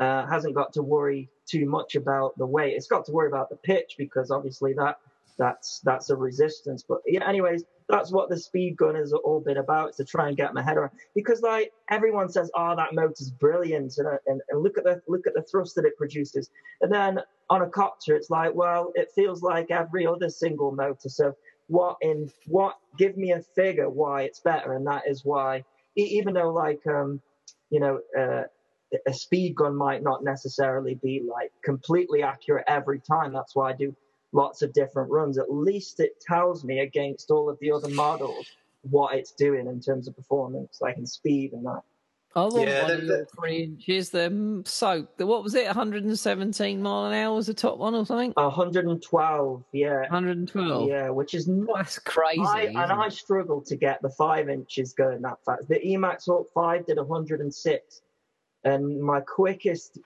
uh, 0.00 0.26
hasn't 0.26 0.54
got 0.54 0.72
to 0.74 0.82
worry 0.82 1.28
too 1.46 1.66
much 1.66 1.94
about 1.96 2.36
the 2.38 2.46
weight. 2.46 2.74
It's 2.74 2.86
got 2.88 3.04
to 3.06 3.12
worry 3.12 3.28
about 3.28 3.50
the 3.50 3.56
pitch 3.56 3.96
because 3.98 4.30
obviously 4.30 4.72
that 4.74 4.98
that's 5.36 5.80
that's 5.80 6.08
a 6.10 6.16
resistance. 6.16 6.82
But 6.88 7.00
yeah, 7.06 7.28
anyways, 7.28 7.64
that's 7.88 8.10
what 8.10 8.30
the 8.30 8.38
speed 8.38 8.76
gun 8.76 8.94
has 8.94 9.12
all 9.12 9.40
been 9.40 9.58
about 9.58 9.96
to 9.96 10.04
try 10.04 10.28
and 10.28 10.36
get 10.36 10.54
my 10.54 10.62
head 10.62 10.76
around. 10.76 10.92
Because 11.14 11.42
like 11.42 11.72
everyone 11.90 12.28
says, 12.28 12.50
oh, 12.54 12.74
that 12.76 12.94
motor's 12.94 13.30
brilliant, 13.30 13.98
and, 13.98 14.08
and 14.26 14.40
and 14.48 14.62
look 14.62 14.78
at 14.78 14.84
the 14.84 15.02
look 15.06 15.26
at 15.26 15.34
the 15.34 15.42
thrust 15.42 15.74
that 15.76 15.84
it 15.84 15.96
produces. 15.96 16.50
And 16.80 16.92
then 16.92 17.20
on 17.50 17.62
a 17.62 17.68
copter, 17.68 18.16
it's 18.16 18.30
like, 18.30 18.54
well, 18.54 18.92
it 18.94 19.12
feels 19.14 19.42
like 19.42 19.70
every 19.70 20.06
other 20.06 20.30
single 20.30 20.72
motor. 20.72 21.08
So 21.08 21.34
what 21.66 21.96
in 22.00 22.30
what? 22.46 22.76
Give 22.96 23.16
me 23.16 23.32
a 23.32 23.40
figure 23.40 23.90
why 23.90 24.22
it's 24.22 24.40
better, 24.40 24.74
and 24.74 24.86
that 24.86 25.02
is 25.06 25.24
why, 25.24 25.64
even 25.96 26.34
though 26.34 26.50
like 26.50 26.86
um, 26.86 27.20
you 27.70 27.80
know. 27.80 28.00
Uh, 28.18 28.44
a 29.08 29.12
speed 29.12 29.56
gun 29.56 29.74
might 29.74 30.04
not 30.04 30.22
necessarily 30.22 30.94
be 30.94 31.20
like 31.28 31.50
completely 31.64 32.22
accurate 32.22 32.64
every 32.68 33.00
time. 33.00 33.32
That's 33.32 33.56
why 33.56 33.70
I 33.70 33.72
do 33.72 33.96
lots 34.34 34.60
of 34.62 34.72
different 34.74 35.10
runs. 35.10 35.38
At 35.38 35.50
least 35.50 36.00
it 36.00 36.20
tells 36.20 36.64
me 36.64 36.80
against 36.80 37.30
all 37.30 37.48
of 37.48 37.58
the 37.60 37.72
other 37.72 37.88
models 37.88 38.46
what 38.90 39.14
it's 39.14 39.32
doing 39.32 39.66
in 39.66 39.80
terms 39.80 40.06
of 40.08 40.14
performance, 40.16 40.78
like 40.82 40.98
in 40.98 41.06
speed 41.06 41.52
and 41.54 41.64
that. 41.64 41.80
I 42.36 42.40
want 42.42 42.66
Yeah, 42.68 42.82
one 42.82 42.90
the- 42.90 42.96
of 42.96 43.04
your 43.04 43.26
three 43.26 43.62
inches. 43.62 44.10
They're 44.10 44.28
mm. 44.28 45.24
What 45.24 45.44
was 45.44 45.54
it? 45.54 45.66
117 45.66 46.82
mile 46.82 47.06
an 47.06 47.14
hour 47.14 47.36
was 47.36 47.46
the 47.46 47.54
top 47.54 47.78
one 47.78 47.94
or 47.94 48.04
something? 48.04 48.32
112, 48.32 49.64
yeah, 49.72 50.00
112. 50.00 50.88
yeah, 50.88 51.10
which 51.10 51.32
is 51.32 51.46
not. 51.46 51.76
That's 51.76 52.00
crazy. 52.00 52.40
I, 52.40 52.62
and 52.62 52.70
isn't 52.76 52.90
I 52.90 53.06
it? 53.06 53.12
struggled 53.12 53.66
to 53.66 53.76
get 53.76 54.02
the 54.02 54.10
five 54.10 54.48
inches 54.48 54.92
going 54.92 55.22
that 55.22 55.38
fast. 55.46 55.68
The 55.68 55.78
Emax 55.78 56.24
Hawk 56.26 56.48
5 56.52 56.86
did 56.86 56.98
106, 56.98 58.02
and 58.64 59.00
my 59.00 59.20
quickest 59.20 59.98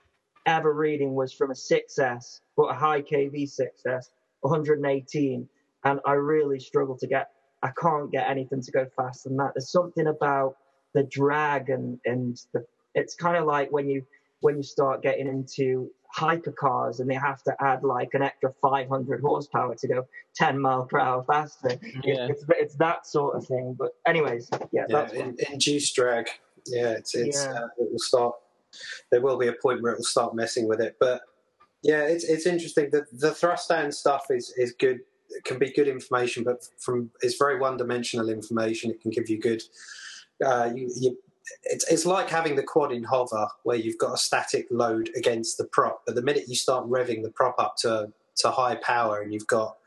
ever 0.45 0.71
reading 0.73 1.15
was 1.15 1.33
from 1.33 1.49
a 1.49 1.55
6S, 1.55 2.41
but 2.55 2.65
a 2.65 2.73
high 2.73 3.01
KV 3.01 3.43
6S, 3.43 4.09
118. 4.41 5.47
And 5.83 5.99
I 6.05 6.13
really 6.13 6.59
struggle 6.59 6.97
to 6.97 7.07
get, 7.07 7.31
I 7.63 7.71
can't 7.79 8.11
get 8.11 8.29
anything 8.29 8.61
to 8.61 8.71
go 8.71 8.87
faster 8.95 9.29
than 9.29 9.37
that. 9.37 9.51
There's 9.55 9.71
something 9.71 10.07
about 10.07 10.57
the 10.93 11.03
drag 11.03 11.69
and, 11.69 11.99
and 12.05 12.39
the, 12.53 12.65
it's 12.95 13.15
kind 13.15 13.37
of 13.37 13.45
like 13.45 13.71
when 13.71 13.87
you, 13.89 14.05
when 14.41 14.57
you 14.57 14.63
start 14.63 15.01
getting 15.01 15.27
into 15.27 15.89
hypercars 16.15 16.99
and 16.99 17.09
they 17.09 17.15
have 17.15 17.43
to 17.43 17.55
add 17.61 17.83
like 17.83 18.13
an 18.13 18.21
extra 18.21 18.51
500 18.61 19.21
horsepower 19.21 19.75
to 19.75 19.87
go 19.87 20.07
10 20.35 20.59
mile 20.59 20.85
per 20.85 20.99
hour 20.99 21.23
faster. 21.23 21.77
Yeah. 22.03 22.27
It's, 22.29 22.43
it's 22.49 22.75
that 22.75 23.05
sort 23.05 23.35
of 23.35 23.45
thing. 23.45 23.75
But 23.77 23.91
anyways, 24.07 24.49
yeah, 24.51 24.59
yeah, 24.71 24.85
that's 24.89 25.13
in, 25.13 25.37
induced 25.51 25.95
drag. 25.95 26.27
Yeah, 26.65 26.91
it's, 26.91 27.15
it's 27.15 27.43
Yeah. 27.43 27.51
Uh, 27.51 27.67
it 27.77 27.91
will 27.91 27.99
start. 27.99 28.35
There 29.11 29.21
will 29.21 29.37
be 29.37 29.47
a 29.47 29.53
point 29.53 29.81
where 29.81 29.93
it 29.93 29.97
will 29.97 30.03
start 30.03 30.35
messing 30.35 30.67
with 30.67 30.79
it, 30.81 30.97
but 30.99 31.21
yeah, 31.81 32.03
it's 32.03 32.23
it's 32.23 32.45
interesting. 32.45 32.89
The 32.91 33.05
the 33.11 33.33
thrust 33.33 33.65
stand 33.65 33.93
stuff 33.93 34.25
is 34.29 34.53
is 34.57 34.73
good. 34.73 34.99
It 35.29 35.43
can 35.43 35.59
be 35.59 35.71
good 35.71 35.87
information, 35.87 36.43
but 36.43 36.67
from 36.79 37.11
it's 37.21 37.37
very 37.37 37.59
one 37.59 37.77
dimensional 37.77 38.29
information. 38.29 38.91
It 38.91 39.01
can 39.01 39.11
give 39.11 39.29
you 39.29 39.39
good. 39.39 39.61
Uh, 40.43 40.71
you, 40.73 40.91
you 40.95 41.17
it's 41.63 41.89
it's 41.89 42.05
like 42.05 42.29
having 42.29 42.55
the 42.55 42.63
quad 42.63 42.91
in 42.91 43.03
hover, 43.03 43.47
where 43.63 43.77
you've 43.77 43.97
got 43.97 44.13
a 44.13 44.17
static 44.17 44.67
load 44.71 45.09
against 45.15 45.57
the 45.57 45.65
prop. 45.65 46.01
But 46.05 46.15
the 46.15 46.21
minute 46.21 46.45
you 46.47 46.55
start 46.55 46.89
revving 46.89 47.23
the 47.23 47.31
prop 47.31 47.55
up 47.59 47.75
to 47.77 48.11
to 48.37 48.51
high 48.51 48.75
power, 48.75 49.21
and 49.21 49.33
you've 49.33 49.47
got 49.47 49.77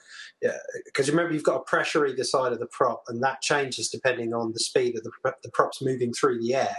because 0.87 1.09
remember 1.09 1.33
you've 1.33 1.45
got 1.45 1.57
a 1.57 1.65
pressure 1.65 2.07
either 2.07 2.25
side 2.25 2.53
of 2.53 2.59
the 2.59 2.67
prop, 2.67 3.05
and 3.09 3.23
that 3.23 3.43
changes 3.43 3.89
depending 3.89 4.35
on 4.35 4.53
the 4.53 4.59
speed 4.59 4.97
that 4.97 5.05
the, 5.05 5.35
the 5.43 5.51
prop's 5.51 5.83
moving 5.83 6.13
through 6.13 6.41
the 6.41 6.55
air, 6.55 6.77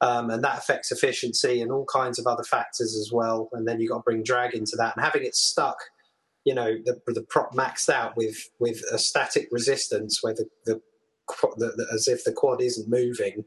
um, 0.00 0.30
and 0.30 0.42
that 0.44 0.58
affects 0.58 0.92
efficiency 0.92 1.60
and 1.60 1.72
all 1.72 1.86
kinds 1.86 2.18
of 2.18 2.26
other 2.26 2.44
factors 2.44 2.96
as 2.96 3.10
well. 3.12 3.48
And 3.52 3.66
then 3.66 3.80
you've 3.80 3.90
got 3.90 3.98
to 3.98 4.02
bring 4.02 4.22
drag 4.22 4.54
into 4.54 4.76
that, 4.76 4.96
and 4.96 5.04
having 5.04 5.24
it 5.24 5.34
stuck, 5.34 5.78
you 6.44 6.54
know, 6.54 6.76
the, 6.84 7.00
the 7.06 7.26
prop 7.28 7.54
maxed 7.54 7.88
out 7.88 8.16
with 8.16 8.36
with 8.58 8.82
a 8.92 8.98
static 8.98 9.48
resistance, 9.50 10.20
where 10.22 10.34
the, 10.34 10.46
the, 10.66 10.80
the, 11.56 11.86
as 11.92 12.08
if 12.08 12.24
the 12.24 12.32
quad 12.32 12.60
isn't 12.62 12.88
moving, 12.88 13.44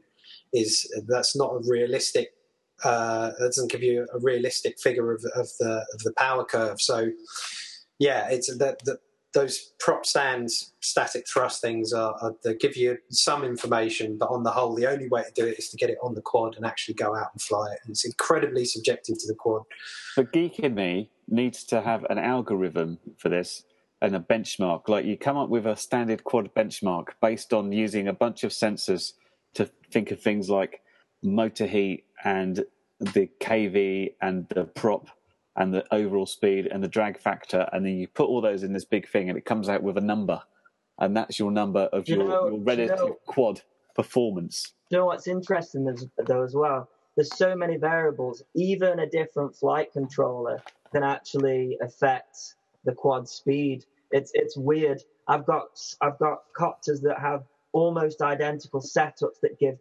is 0.52 0.88
that's 1.08 1.34
not 1.34 1.54
a 1.54 1.60
realistic. 1.68 2.30
Uh, 2.84 3.30
that 3.38 3.46
doesn't 3.46 3.70
give 3.70 3.82
you 3.82 4.06
a 4.12 4.18
realistic 4.18 4.74
figure 4.80 5.12
of, 5.12 5.24
of 5.36 5.48
the 5.60 5.86
of 5.94 6.00
the 6.02 6.12
power 6.18 6.44
curve. 6.44 6.80
So, 6.80 7.10
yeah, 7.98 8.28
it's 8.28 8.54
that 8.56 8.84
the, 8.84 8.98
those 9.34 9.72
prop 9.78 10.04
stands, 10.04 10.72
static 10.80 11.26
thrust 11.26 11.60
things 11.60 11.92
are, 11.92 12.14
are 12.20 12.34
they 12.44 12.54
give 12.54 12.76
you 12.76 12.98
some 13.10 13.44
information, 13.44 14.18
but 14.18 14.26
on 14.26 14.42
the 14.42 14.50
whole, 14.50 14.74
the 14.74 14.86
only 14.86 15.08
way 15.08 15.22
to 15.22 15.32
do 15.32 15.46
it 15.46 15.58
is 15.58 15.68
to 15.70 15.76
get 15.76 15.90
it 15.90 15.98
on 16.02 16.14
the 16.14 16.20
quad 16.20 16.56
and 16.56 16.66
actually 16.66 16.94
go 16.94 17.16
out 17.16 17.28
and 17.32 17.40
fly 17.40 17.72
it. 17.72 17.78
And 17.84 17.92
it's 17.92 18.04
incredibly 18.04 18.64
subjective 18.64 19.18
to 19.18 19.26
the 19.26 19.34
quad. 19.34 19.62
The 20.16 20.24
geek 20.24 20.58
in 20.58 20.74
me 20.74 21.10
needs 21.28 21.64
to 21.64 21.80
have 21.80 22.04
an 22.10 22.18
algorithm 22.18 22.98
for 23.16 23.28
this 23.28 23.64
and 24.02 24.14
a 24.14 24.20
benchmark. 24.20 24.88
Like 24.88 25.06
you 25.06 25.16
come 25.16 25.36
up 25.36 25.48
with 25.48 25.66
a 25.66 25.76
standard 25.76 26.24
quad 26.24 26.52
benchmark 26.54 27.08
based 27.20 27.54
on 27.54 27.72
using 27.72 28.08
a 28.08 28.12
bunch 28.12 28.44
of 28.44 28.50
sensors 28.50 29.12
to 29.54 29.70
think 29.90 30.10
of 30.10 30.20
things 30.20 30.50
like 30.50 30.80
motor 31.22 31.66
heat 31.66 32.04
and 32.24 32.64
the 33.00 33.28
KV 33.40 34.14
and 34.20 34.46
the 34.50 34.64
prop 34.64 35.08
and 35.56 35.72
the 35.74 35.84
overall 35.94 36.26
speed 36.26 36.66
and 36.66 36.82
the 36.82 36.88
drag 36.88 37.18
factor, 37.18 37.68
and 37.72 37.84
then 37.84 37.96
you 37.98 38.08
put 38.08 38.28
all 38.28 38.40
those 38.40 38.62
in 38.62 38.72
this 38.72 38.84
big 38.84 39.08
thing, 39.08 39.28
and 39.28 39.36
it 39.38 39.44
comes 39.44 39.68
out 39.68 39.82
with 39.82 39.96
a 39.98 40.00
number, 40.00 40.40
and 40.98 41.16
that's 41.16 41.38
your 41.38 41.50
number 41.50 41.80
of 41.92 42.08
you 42.08 42.16
your, 42.16 42.24
know- 42.24 42.30
your 42.48 42.50
do 42.50 42.56
you 42.56 42.62
relative 42.64 42.98
know- 42.98 43.18
quad 43.26 43.60
performance. 43.94 44.72
you 44.90 44.96
know 44.98 45.06
what's 45.06 45.26
interesting 45.28 45.84
though 46.26 46.42
as 46.42 46.54
well? 46.54 46.88
There's 47.16 47.36
so 47.36 47.54
many 47.54 47.76
variables. 47.76 48.42
Even 48.54 49.00
a 49.00 49.06
different 49.06 49.54
flight 49.54 49.92
controller 49.92 50.62
can 50.92 51.02
actually 51.02 51.76
affect 51.82 52.54
the 52.84 52.92
quad 52.92 53.28
speed. 53.28 53.84
It's 54.10 54.30
it's 54.34 54.56
weird. 54.56 55.02
I've 55.28 55.44
got 55.46 55.78
i've 56.00 56.18
got 56.18 56.44
copters 56.56 57.00
that 57.02 57.18
have 57.20 57.44
almost 57.72 58.22
identical 58.22 58.80
setups 58.80 59.40
that 59.42 59.58
give 59.58 59.78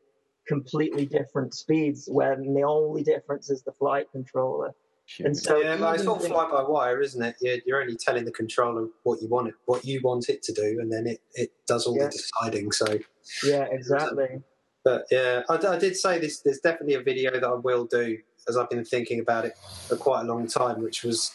completely 0.47 1.05
different 1.05 1.53
speeds 1.53 2.07
when 2.11 2.53
the 2.53 2.63
only 2.63 3.03
difference 3.03 3.49
is 3.49 3.61
the 3.63 3.71
flight 3.71 4.11
controller 4.11 4.71
and 5.19 5.37
so 5.37 5.57
yeah, 5.57 5.77
but 5.77 5.95
it's 5.95 6.07
all 6.07 6.19
fly 6.19 6.49
by 6.49 6.63
wire, 6.63 7.01
isn't 7.01 7.21
it? 7.21 7.35
You're, 7.41 7.57
you're 7.65 7.81
only 7.81 7.95
telling 7.95 8.25
the 8.25 8.31
controller 8.31 8.87
what 9.03 9.21
you 9.21 9.27
want 9.27 9.49
it, 9.49 9.55
what 9.65 9.85
you 9.85 9.99
want 10.03 10.29
it 10.29 10.41
to 10.43 10.53
do, 10.53 10.77
and 10.79 10.91
then 10.91 11.07
it, 11.07 11.21
it 11.35 11.51
does 11.67 11.85
all 11.85 11.95
Yeah. 11.97 12.05
the 12.05 12.11
deciding. 12.11 12.71
So, 12.71 12.99
yeah 13.43 13.65
exactly 13.71 14.41
but 14.83 15.05
yeah, 15.11 15.43
I, 15.49 15.55
I 15.55 15.77
did 15.77 15.95
say 15.95 16.19
this. 16.19 16.39
There's 16.39 16.59
definitely 16.59 16.95
a 16.95 17.03
video 17.03 17.31
that 17.31 17.43
I 17.43 17.53
will 17.53 17.85
do, 17.85 18.17
as 18.47 18.57
I've 18.57 18.69
been 18.69 18.83
thinking 18.83 19.19
about 19.19 19.45
it 19.45 19.53
for 19.87 19.95
quite 19.95 20.21
a 20.21 20.23
long 20.23 20.47
time, 20.47 20.81
which 20.81 21.03
was 21.03 21.31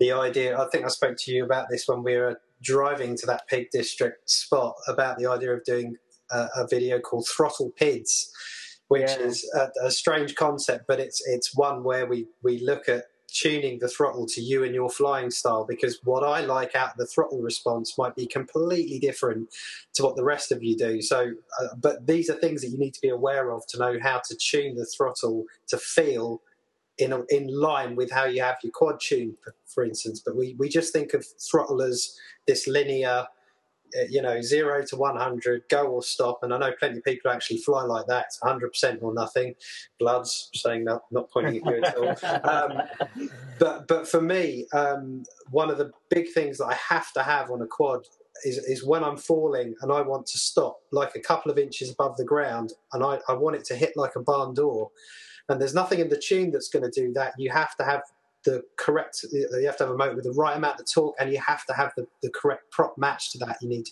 the 0.00 0.12
idea. 0.12 0.58
I 0.58 0.66
think 0.70 0.84
I 0.84 0.88
spoke 0.88 1.16
to 1.18 1.32
you 1.32 1.44
about 1.44 1.68
this 1.70 1.86
when 1.86 2.02
we 2.02 2.16
were 2.16 2.40
driving 2.62 3.16
to 3.18 3.26
that 3.26 3.46
Peak 3.48 3.70
District 3.70 4.28
spot 4.30 4.76
about 4.88 5.18
the 5.18 5.26
idea 5.26 5.52
of 5.52 5.62
doing 5.64 5.96
a, 6.30 6.48
a 6.56 6.66
video 6.68 6.98
called 6.98 7.28
Throttle 7.28 7.70
Pids, 7.76 8.32
which 8.88 9.10
Yeah. 9.10 9.18
is 9.18 9.46
a, 9.54 9.68
a 9.86 9.90
strange 9.90 10.34
concept, 10.34 10.86
but 10.88 10.98
it's 10.98 11.22
it's 11.26 11.54
one 11.54 11.84
where 11.84 12.06
we 12.06 12.28
we 12.42 12.60
look 12.60 12.88
at 12.88 13.04
tuning 13.28 13.78
the 13.78 13.88
throttle 13.88 14.26
to 14.26 14.40
you 14.40 14.64
and 14.64 14.74
your 14.74 14.88
flying 14.88 15.30
style 15.30 15.64
because 15.64 15.98
what 16.04 16.22
I 16.22 16.40
like 16.40 16.74
out 16.74 16.96
the 16.96 17.06
throttle 17.06 17.42
response 17.42 17.98
might 17.98 18.14
be 18.14 18.26
completely 18.26 18.98
different 18.98 19.48
to 19.94 20.04
what 20.04 20.16
the 20.16 20.24
rest 20.24 20.52
of 20.52 20.62
you 20.62 20.76
do. 20.76 21.02
So, 21.02 21.32
uh, 21.60 21.66
but 21.76 22.06
these 22.06 22.30
are 22.30 22.34
things 22.34 22.62
that 22.62 22.68
you 22.68 22.78
need 22.78 22.94
to 22.94 23.00
be 23.00 23.08
aware 23.08 23.50
of 23.50 23.66
to 23.68 23.78
know 23.78 23.98
how 24.00 24.20
to 24.26 24.36
tune 24.36 24.76
the 24.76 24.86
throttle 24.86 25.44
to 25.68 25.78
feel 25.78 26.40
in 26.98 27.12
a, 27.12 27.22
in 27.28 27.48
line 27.48 27.94
with 27.96 28.10
how 28.10 28.24
you 28.24 28.42
have 28.42 28.56
your 28.62 28.72
quad 28.72 29.00
tuned, 29.00 29.36
for, 29.66 29.84
instance. 29.84 30.22
But 30.24 30.36
we, 30.36 30.54
we 30.58 30.68
just 30.68 30.92
think 30.92 31.12
of 31.12 31.26
throttle 31.38 31.82
as 31.82 32.18
this 32.46 32.66
linear, 32.66 33.26
you 34.08 34.22
know, 34.22 34.40
zero 34.40 34.84
to 34.86 34.96
one 34.96 35.16
hundred, 35.16 35.62
go 35.68 35.86
or 35.86 36.02
stop. 36.02 36.40
And 36.42 36.52
I 36.52 36.58
know 36.58 36.72
plenty 36.78 36.98
of 36.98 37.04
people 37.04 37.30
actually 37.30 37.58
fly 37.58 37.82
like 37.82 38.06
that. 38.06 38.26
Hundred 38.42 38.70
percent 38.70 39.00
or 39.02 39.14
nothing. 39.14 39.54
Bloods 39.98 40.50
saying 40.54 40.84
that, 40.84 41.00
not 41.10 41.30
pointing 41.30 41.56
at 41.56 41.66
you 41.66 41.82
at 41.82 41.96
all. 41.96 42.16
Um, 42.46 42.82
but 43.58 43.88
but 43.88 44.08
for 44.08 44.20
me, 44.20 44.66
um, 44.72 45.24
one 45.50 45.70
of 45.70 45.78
the 45.78 45.90
big 46.10 46.32
things 46.32 46.58
that 46.58 46.66
I 46.66 46.74
have 46.74 47.12
to 47.14 47.22
have 47.22 47.50
on 47.50 47.62
a 47.62 47.66
quad 47.66 48.06
is 48.44 48.58
is 48.58 48.84
when 48.84 49.02
I'm 49.02 49.16
falling 49.16 49.74
and 49.80 49.92
I 49.92 50.02
want 50.02 50.26
to 50.26 50.38
stop, 50.38 50.78
like 50.92 51.14
a 51.16 51.20
couple 51.20 51.50
of 51.50 51.58
inches 51.58 51.90
above 51.90 52.16
the 52.16 52.24
ground, 52.24 52.72
and 52.92 53.02
I, 53.02 53.18
I 53.28 53.34
want 53.34 53.56
it 53.56 53.64
to 53.66 53.76
hit 53.76 53.92
like 53.96 54.16
a 54.16 54.20
barn 54.20 54.54
door. 54.54 54.90
And 55.48 55.60
there's 55.60 55.74
nothing 55.74 56.00
in 56.00 56.08
the 56.08 56.18
tune 56.20 56.50
that's 56.50 56.68
going 56.68 56.90
to 56.90 57.00
do 57.00 57.12
that. 57.12 57.34
You 57.38 57.50
have 57.50 57.76
to 57.76 57.84
have 57.84 58.02
the 58.46 58.62
correct. 58.78 59.24
You 59.30 59.66
have 59.66 59.76
to 59.78 59.84
have 59.84 59.94
a 59.94 59.96
motor 59.98 60.14
with 60.14 60.24
the 60.24 60.32
right 60.32 60.56
amount 60.56 60.80
of 60.80 60.86
torque, 60.90 61.14
and 61.20 61.30
you 61.30 61.38
have 61.46 61.66
to 61.66 61.74
have 61.74 61.92
the, 61.96 62.06
the 62.22 62.30
correct 62.30 62.70
prop 62.70 62.96
match 62.96 63.32
to 63.32 63.38
that. 63.38 63.58
You 63.60 63.68
need, 63.68 63.86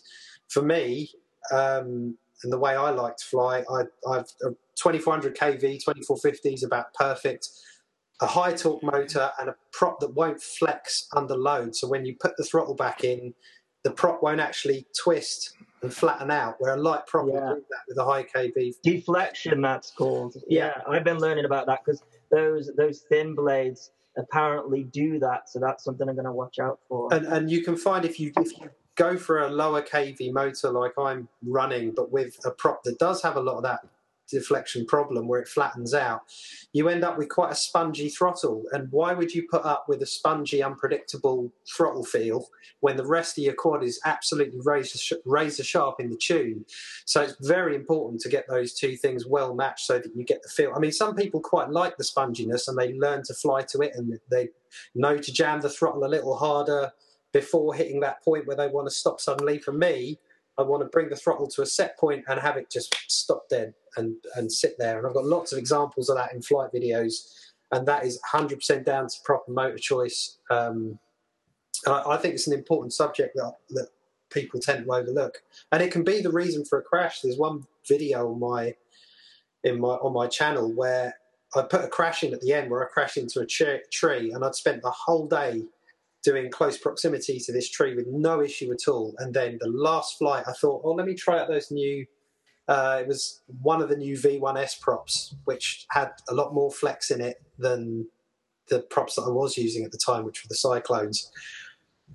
for 0.48 0.62
me, 0.62 1.10
um, 1.52 2.16
and 2.42 2.52
the 2.52 2.58
way 2.58 2.74
I 2.74 2.90
like 2.90 3.16
to 3.18 3.24
fly, 3.24 3.64
I, 3.70 3.82
I've 4.10 4.26
a 4.42 4.50
2400 4.76 5.36
kV, 5.36 5.60
2450 5.60 6.54
is 6.54 6.62
about 6.62 6.92
perfect. 6.94 7.48
A 8.20 8.26
high 8.26 8.54
torque 8.54 8.82
motor 8.82 9.30
and 9.40 9.48
a 9.50 9.56
prop 9.72 10.00
that 10.00 10.14
won't 10.14 10.40
flex 10.40 11.08
under 11.14 11.36
load. 11.36 11.74
So 11.76 11.88
when 11.88 12.04
you 12.06 12.14
put 12.18 12.36
the 12.36 12.44
throttle 12.44 12.74
back 12.74 13.02
in, 13.04 13.34
the 13.82 13.90
prop 13.90 14.22
won't 14.22 14.40
actually 14.40 14.86
twist 14.98 15.54
and 15.82 15.92
flatten 15.92 16.30
out. 16.30 16.56
Where 16.60 16.74
a 16.74 16.76
light 16.80 17.06
prop 17.06 17.26
Yeah. 17.28 17.32
will 17.40 17.54
do 17.56 17.64
that 17.70 17.80
with 17.88 17.98
a 17.98 18.04
high 18.04 18.24
kV. 18.24 18.74
deflection 18.82 19.60
that's 19.60 19.90
called 19.90 20.34
yeah 20.48 20.80
i've 20.88 21.04
been 21.04 21.18
learning 21.18 21.44
about 21.44 21.66
that 21.66 21.80
because 21.84 22.02
those 22.30 22.70
those 22.76 23.00
thin 23.10 23.34
blades 23.34 23.90
apparently 24.16 24.84
do 24.84 25.18
that 25.18 25.48
so 25.48 25.58
that's 25.58 25.84
something 25.84 26.08
i'm 26.08 26.14
going 26.14 26.24
to 26.24 26.32
watch 26.32 26.58
out 26.58 26.78
for. 26.88 27.12
And 27.12 27.26
and 27.26 27.50
you 27.50 27.62
can 27.62 27.76
find 27.76 28.04
if 28.04 28.20
you 28.20 28.32
if 28.36 28.58
you 28.58 28.70
go 28.96 29.16
for 29.16 29.40
a 29.40 29.48
lower 29.48 29.82
kV 29.82 30.32
motor 30.32 30.70
like 30.70 30.92
I'm 30.98 31.28
running, 31.42 31.92
but 31.92 32.12
with 32.12 32.38
a 32.44 32.50
prop 32.50 32.84
that 32.84 32.98
does 32.98 33.22
have 33.22 33.36
a 33.36 33.40
lot 33.40 33.56
of 33.56 33.62
that 33.64 33.80
deflection 34.30 34.86
problem 34.86 35.28
where 35.28 35.40
it 35.40 35.48
flattens 35.48 35.94
out, 35.94 36.22
you 36.72 36.88
end 36.88 37.04
up 37.04 37.18
with 37.18 37.28
quite 37.28 37.52
a 37.52 37.56
spongy 37.56 38.08
throttle. 38.08 38.64
And 38.72 38.90
why 38.90 39.12
would 39.12 39.34
you 39.34 39.46
put 39.50 39.64
up 39.64 39.86
with 39.88 40.02
a 40.02 40.06
spongy, 40.06 40.62
unpredictable 40.62 41.52
throttle 41.68 42.04
feel 42.04 42.48
when 42.80 42.96
the 42.96 43.06
rest 43.06 43.38
of 43.38 43.44
your 43.44 43.54
quad 43.54 43.82
is 43.82 44.00
absolutely 44.04 44.60
razor, 44.64 44.98
sh- 44.98 45.12
razor 45.24 45.64
sharp 45.64 46.00
in 46.00 46.10
the 46.10 46.16
tune? 46.16 46.64
So 47.04 47.22
it's 47.22 47.36
very 47.40 47.74
important 47.74 48.20
to 48.22 48.28
get 48.28 48.46
those 48.48 48.74
two 48.74 48.96
things 48.96 49.26
well 49.26 49.54
matched 49.54 49.86
so 49.86 49.98
that 49.98 50.14
you 50.14 50.24
get 50.24 50.42
the 50.42 50.48
feel. 50.48 50.72
I 50.74 50.78
mean, 50.78 50.92
some 50.92 51.14
people 51.14 51.40
quite 51.40 51.70
like 51.70 51.96
the 51.96 52.04
sponginess 52.04 52.68
and 52.68 52.78
they 52.78 52.94
learn 52.94 53.22
to 53.24 53.34
fly 53.34 53.62
to 53.62 53.80
it 53.80 53.92
and 53.94 54.18
they 54.30 54.48
know 54.94 55.16
to 55.16 55.32
jam 55.32 55.60
the 55.60 55.70
throttle 55.70 56.04
a 56.04 56.06
little 56.06 56.36
harder 56.36 56.92
before 57.32 57.74
hitting 57.74 58.00
that 58.00 58.22
point 58.22 58.46
where 58.46 58.56
they 58.56 58.68
want 58.68 58.86
to 58.86 58.94
stop 58.94 59.20
suddenly. 59.20 59.58
For 59.58 59.72
me, 59.72 60.18
I 60.56 60.62
want 60.62 60.82
to 60.82 60.88
bring 60.88 61.08
the 61.08 61.16
throttle 61.16 61.48
to 61.48 61.62
a 61.62 61.66
set 61.66 61.98
point 61.98 62.24
and 62.28 62.38
have 62.38 62.56
it 62.56 62.70
just 62.70 62.94
stop 63.08 63.48
dead 63.48 63.74
and, 63.96 64.16
and 64.36 64.50
sit 64.50 64.76
there. 64.78 64.98
And 64.98 65.06
I've 65.06 65.14
got 65.14 65.24
lots 65.24 65.52
of 65.52 65.58
examples 65.58 66.08
of 66.08 66.16
that 66.16 66.32
in 66.32 66.42
flight 66.42 66.70
videos. 66.74 67.28
And 67.72 67.86
that 67.88 68.04
is 68.04 68.20
100% 68.32 68.84
down 68.84 69.08
to 69.08 69.16
proper 69.24 69.50
motor 69.50 69.78
choice. 69.78 70.38
Um, 70.50 70.98
and 71.86 71.94
I, 71.94 72.12
I 72.12 72.16
think 72.16 72.34
it's 72.34 72.46
an 72.46 72.54
important 72.54 72.92
subject 72.92 73.34
that, 73.36 73.54
that 73.70 73.88
people 74.30 74.60
tend 74.60 74.84
to 74.84 74.92
overlook. 74.92 75.42
And 75.72 75.82
it 75.82 75.92
can 75.92 76.04
be 76.04 76.20
the 76.20 76.32
reason 76.32 76.64
for 76.64 76.78
a 76.78 76.82
crash. 76.82 77.20
There's 77.20 77.38
one 77.38 77.64
video 77.88 78.30
on 78.30 78.40
my 78.40 78.74
in 79.62 79.80
my 79.80 79.88
on 79.88 80.12
my 80.12 80.26
channel 80.26 80.70
where 80.72 81.14
I 81.56 81.62
put 81.62 81.84
a 81.84 81.88
crash 81.88 82.22
in 82.22 82.34
at 82.34 82.40
the 82.40 82.52
end 82.52 82.70
where 82.70 82.84
I 82.84 82.88
crashed 82.88 83.16
into 83.16 83.40
a 83.40 83.46
tree 83.46 84.32
and 84.32 84.44
I'd 84.44 84.54
spent 84.54 84.82
the 84.82 84.90
whole 84.90 85.26
day 85.26 85.64
doing 86.22 86.50
close 86.50 86.78
proximity 86.78 87.38
to 87.38 87.52
this 87.52 87.70
tree 87.70 87.94
with 87.94 88.06
no 88.08 88.42
issue 88.42 88.72
at 88.72 88.88
all. 88.88 89.14
And 89.18 89.32
then 89.32 89.58
the 89.60 89.68
last 89.68 90.18
flight, 90.18 90.44
I 90.48 90.52
thought, 90.52 90.80
oh, 90.84 90.92
let 90.92 91.06
me 91.06 91.14
try 91.14 91.38
out 91.38 91.48
those 91.48 91.70
new. 91.70 92.06
Uh, 92.66 92.98
it 93.00 93.06
was 93.06 93.42
one 93.60 93.82
of 93.82 93.88
the 93.88 93.96
new 93.96 94.16
V1S 94.16 94.80
props, 94.80 95.34
which 95.44 95.86
had 95.90 96.10
a 96.28 96.34
lot 96.34 96.54
more 96.54 96.70
flex 96.70 97.10
in 97.10 97.20
it 97.20 97.42
than 97.58 98.06
the 98.68 98.80
props 98.80 99.16
that 99.16 99.22
I 99.22 99.30
was 99.30 99.58
using 99.58 99.84
at 99.84 99.92
the 99.92 99.98
time, 100.04 100.24
which 100.24 100.42
were 100.42 100.48
the 100.48 100.56
Cyclones. 100.56 101.30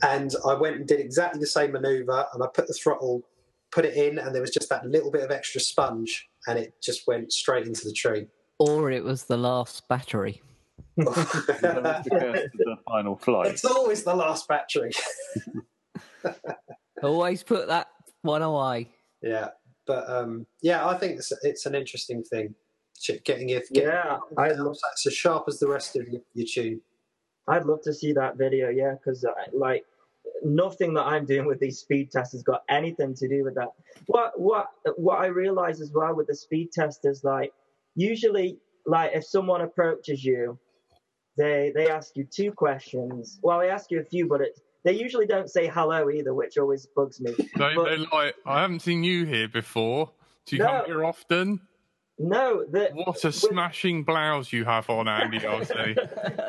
And 0.01 0.31
I 0.47 0.55
went 0.55 0.77
and 0.77 0.87
did 0.87 0.99
exactly 0.99 1.39
the 1.39 1.47
same 1.47 1.73
maneuver, 1.73 2.25
and 2.33 2.43
I 2.43 2.47
put 2.47 2.67
the 2.67 2.73
throttle, 2.73 3.23
put 3.71 3.85
it 3.85 3.95
in, 3.95 4.17
and 4.17 4.33
there 4.33 4.41
was 4.41 4.51
just 4.51 4.69
that 4.69 4.85
little 4.85 5.11
bit 5.11 5.23
of 5.23 5.31
extra 5.31 5.61
sponge, 5.61 6.27
and 6.47 6.57
it 6.57 6.73
just 6.81 7.05
went 7.05 7.31
straight 7.31 7.67
into 7.67 7.85
the 7.85 7.93
tree. 7.93 8.27
Or 8.57 8.91
it 8.91 9.03
was 9.03 9.25
the 9.25 9.37
last 9.37 9.87
battery. 9.87 10.41
That 10.97 11.07
was 11.07 11.15
the 12.03 12.09
curse 12.19 12.45
of 12.45 12.51
the 12.53 12.77
final 12.85 13.15
flight. 13.15 13.47
it's 13.47 13.63
always 13.63 14.03
the 14.03 14.15
last 14.15 14.47
battery. 14.47 14.91
Always 17.03 17.43
put 17.43 17.67
that 17.67 17.87
one 18.23 18.41
away. 18.41 18.89
Yeah, 19.21 19.49
but 19.89 20.07
um, 20.07 20.45
yeah, 20.61 20.87
I 20.87 20.95
think 20.99 21.13
it's, 21.13 21.33
it's 21.41 21.65
an 21.65 21.73
interesting 21.73 22.21
thing. 22.23 22.53
Getting 23.25 23.49
it, 23.49 23.63
getting 23.73 23.89
Yeah, 23.89 24.19
I 24.37 24.51
love- 24.51 24.77
it's 24.93 25.07
as 25.07 25.13
sharp 25.13 25.45
as 25.47 25.57
the 25.57 25.67
rest 25.67 25.95
of 25.95 26.07
your, 26.07 26.45
tune. 26.45 26.79
I'd 27.47 27.65
love 27.65 27.81
to 27.81 27.93
see 27.93 28.13
that 28.13 28.37
video, 28.37 28.69
yeah, 28.69 28.93
because 28.93 29.25
like 29.51 29.83
nothing 30.43 30.93
that 30.93 31.07
I'm 31.07 31.25
doing 31.25 31.47
with 31.47 31.59
these 31.59 31.79
speed 31.79 32.11
tests 32.11 32.33
has 32.33 32.43
got 32.43 32.61
anything 32.69 33.15
to 33.15 33.27
do 33.27 33.43
with 33.43 33.55
that. 33.55 33.69
What 34.05 34.39
what 34.39 34.67
what 34.97 35.17
I 35.19 35.27
realize 35.27 35.81
as 35.81 35.91
well 35.91 36.13
with 36.15 36.27
the 36.27 36.35
speed 36.35 36.71
test 36.71 36.99
is 37.05 37.23
like 37.23 37.51
usually 37.95 38.59
like 38.85 39.11
if 39.15 39.25
someone 39.25 39.61
approaches 39.61 40.23
you, 40.23 40.59
they 41.35 41.71
they 41.73 41.89
ask 41.89 42.15
you 42.15 42.25
two 42.25 42.51
questions. 42.51 43.39
Well, 43.41 43.57
they 43.59 43.71
ask 43.71 43.89
you 43.89 44.01
a 44.01 44.05
few, 44.05 44.27
but 44.27 44.41
it, 44.41 44.59
they 44.83 44.93
usually 44.93 45.25
don't 45.25 45.49
say 45.49 45.67
hello 45.67 46.09
either, 46.09 46.33
which 46.33 46.57
always 46.57 46.85
bugs 46.95 47.19
me. 47.21 47.33
They, 47.37 47.75
But- 47.75 47.83
they're 47.85 47.97
like, 48.11 48.35
I 48.45 48.61
haven't 48.61 48.81
seen 48.81 49.03
you 49.03 49.25
here 49.25 49.47
before. 49.47 50.11
Do 50.45 50.55
you 50.55 50.63
No. 50.63 50.69
come 50.69 50.85
here 50.85 51.05
often? 51.05 51.61
No, 52.21 52.65
the, 52.65 52.89
What 52.93 53.23
a 53.23 53.31
smashing 53.31 54.03
blouse 54.03 54.51
you 54.51 54.65
have 54.65 54.89
on, 54.89 55.07
Andy. 55.07 55.45
I'll 55.45 55.63
say. 55.63 55.95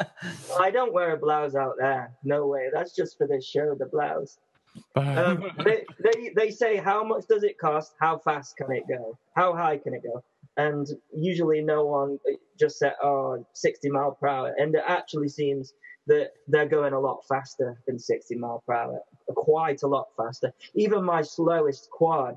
I 0.59 0.71
don't 0.73 0.93
wear 0.93 1.13
a 1.15 1.17
blouse 1.17 1.55
out 1.55 1.75
there. 1.79 2.13
No 2.25 2.47
way. 2.49 2.71
That's 2.73 2.93
just 2.95 3.17
for 3.17 3.27
this 3.29 3.47
show, 3.47 3.77
the 3.79 3.87
blouse. 3.87 4.39
um, 4.97 5.51
they, 5.65 5.85
they 6.03 6.33
they 6.37 6.51
say 6.51 6.77
how 6.77 7.03
much 7.05 7.27
does 7.29 7.43
it 7.43 7.59
cost? 7.59 7.93
How 8.01 8.19
fast 8.19 8.57
can 8.57 8.71
it 8.73 8.85
go? 8.89 9.19
How 9.35 9.53
high 9.53 9.79
can 9.79 9.95
it 9.95 10.03
go? 10.03 10.23
And 10.57 10.87
usually 11.13 11.61
no 11.61 11.85
one 11.87 12.19
just 12.59 12.79
said 12.79 12.95
oh 13.03 13.45
60 13.53 13.91
mile 13.91 14.13
per 14.21 14.29
hour, 14.29 14.55
and 14.59 14.75
it 14.75 14.83
actually 14.87 15.29
seems 15.29 15.73
that 16.11 16.33
they're 16.49 16.67
going 16.67 16.93
a 16.93 16.99
lot 16.99 17.25
faster 17.29 17.81
than 17.87 17.97
60 17.97 18.35
mile 18.35 18.65
per 18.67 18.75
hour, 18.75 19.01
quite 19.37 19.85
a 19.85 19.87
lot 19.87 20.09
faster. 20.17 20.53
Even 20.75 21.05
my 21.05 21.23
slowest 21.23 21.89
quad 21.91 22.37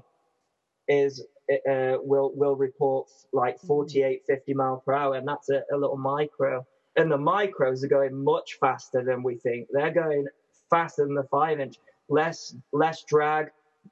is 0.88 1.26
uh, 1.52 1.98
will 2.02 2.32
will 2.36 2.56
report 2.56 3.10
like 3.34 3.60
48 3.60 4.22
50 4.28 4.54
mile 4.54 4.84
per 4.86 4.94
hour, 4.94 5.16
and 5.16 5.28
that's 5.28 5.50
a, 5.50 5.64
a 5.74 5.78
little 5.78 5.98
micro. 5.98 6.64
And 6.98 7.12
the 7.12 7.18
micros 7.18 7.84
are 7.84 7.88
going 7.88 8.24
much 8.24 8.58
faster 8.60 9.04
than 9.04 9.24
we 9.24 9.38
think. 9.38 9.68
They're 9.72 9.92
going 9.92 10.28
faster 10.70 11.06
than 11.06 11.16
the 11.16 11.28
five 11.32 11.60
inch 11.60 11.78
less 12.10 12.56
less 12.72 13.04
drag, 13.06 13.48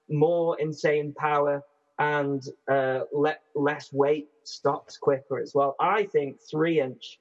more 0.10 0.60
insane 0.60 1.12
power, 1.18 1.64
and 1.98 2.44
uh, 2.70 3.00
le- 3.12 3.44
less 3.56 3.92
weight 3.92 4.30
stops 4.44 4.96
quicker 4.98 5.40
as 5.40 5.54
well. 5.56 5.76
I 5.80 6.04
think 6.04 6.38
three 6.40 6.80
inch 6.80 7.20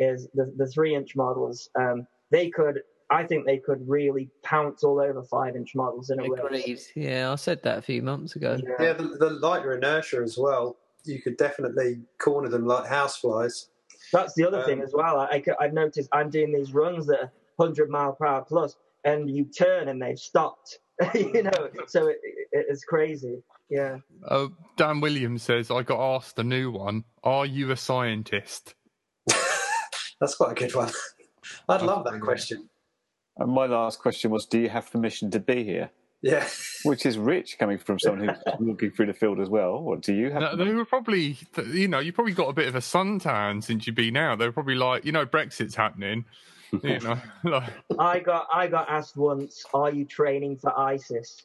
is 0.00 0.26
the 0.34 0.52
the 0.56 0.66
three 0.66 0.94
inch 0.94 1.14
models. 1.14 1.68
Um, 1.78 2.06
they 2.30 2.50
could, 2.50 2.82
I 3.10 3.24
think 3.24 3.44
they 3.44 3.58
could 3.58 3.86
really 3.88 4.30
pounce 4.42 4.82
all 4.82 5.00
over 5.00 5.22
five 5.22 5.54
inch 5.54 5.74
models 5.74 6.10
in 6.10 6.18
a 6.18 6.22
race. 6.22 6.40
Agreed. 6.40 6.80
Yeah, 6.94 7.30
I 7.30 7.36
said 7.36 7.62
that 7.62 7.78
a 7.78 7.82
few 7.82 8.02
months 8.02 8.34
ago. 8.34 8.58
Yeah, 8.80 8.94
the, 8.94 9.16
the 9.18 9.30
lighter 9.30 9.76
inertia 9.76 10.22
as 10.22 10.38
well. 10.38 10.76
You 11.04 11.20
could 11.20 11.36
definitely 11.36 12.00
corner 12.18 12.48
them 12.48 12.66
like 12.66 12.88
houseflies. 12.90 13.66
That's 14.12 14.34
the 14.34 14.46
other 14.46 14.62
thing 14.64 14.78
Um, 14.78 14.84
as 14.84 14.92
well. 14.94 15.20
I, 15.20 15.42
I, 15.60 15.64
have 15.64 15.72
noticed 15.72 16.08
I'm 16.12 16.30
doing 16.30 16.52
these 16.52 16.72
runs 16.72 17.06
that 17.06 17.20
are 17.20 17.32
100 17.56 17.90
mile 17.90 18.12
per 18.12 18.26
hour 18.26 18.44
plus, 18.46 18.76
and 19.04 19.30
you 19.30 19.44
turn 19.44 19.88
and 19.88 20.00
they've 20.00 20.18
stopped. 20.18 20.78
you 21.14 21.42
know, 21.42 21.70
so 21.86 22.08
it, 22.08 22.18
it, 22.52 22.66
it's 22.68 22.84
crazy. 22.84 23.42
Yeah. 23.70 23.98
Uh, 24.26 24.48
Dan 24.76 25.00
Williams 25.00 25.42
says, 25.42 25.70
I 25.70 25.82
got 25.82 26.16
asked 26.16 26.38
a 26.38 26.44
new 26.44 26.70
one. 26.70 27.04
Are 27.22 27.46
you 27.46 27.70
a 27.70 27.76
scientist? 27.76 28.74
That's 30.20 30.34
quite 30.34 30.52
a 30.52 30.54
good 30.54 30.74
one. 30.74 30.90
I'd 31.68 31.82
love 31.82 32.04
that 32.04 32.20
question. 32.20 32.68
And 33.36 33.50
my 33.50 33.66
last 33.66 34.00
question 34.00 34.30
was, 34.30 34.46
do 34.46 34.58
you 34.58 34.68
have 34.68 34.90
permission 34.90 35.30
to 35.30 35.40
be 35.40 35.64
here? 35.64 35.90
Yeah. 36.22 36.46
Which 36.84 37.06
is 37.06 37.16
rich 37.16 37.58
coming 37.58 37.78
from 37.78 37.98
someone 37.98 38.28
who's 38.28 38.38
walking 38.60 38.90
through 38.90 39.06
the 39.06 39.14
field 39.14 39.40
as 39.40 39.48
well. 39.48 39.80
What 39.80 40.02
do 40.02 40.14
you 40.14 40.30
have? 40.30 40.42
No, 40.42 40.56
they 40.56 40.74
were 40.74 40.84
probably, 40.84 41.38
you 41.72 41.88
know, 41.88 41.98
you 41.98 42.12
probably 42.12 42.34
got 42.34 42.48
a 42.48 42.52
bit 42.52 42.68
of 42.68 42.74
a 42.74 42.80
suntan 42.80 43.64
since 43.64 43.86
you've 43.86 43.96
been 43.96 44.16
out. 44.16 44.38
They 44.38 44.46
were 44.46 44.52
probably 44.52 44.74
like, 44.74 45.06
you 45.06 45.12
know, 45.12 45.24
Brexit's 45.24 45.74
happening. 45.74 46.26
You 46.82 46.98
know, 47.00 47.18
like, 47.44 47.72
I 47.98 48.20
got 48.20 48.46
I 48.52 48.68
got 48.68 48.88
asked 48.88 49.16
once, 49.16 49.64
"Are 49.74 49.90
you 49.90 50.04
training 50.04 50.58
for 50.58 50.78
ISIS?" 50.78 51.42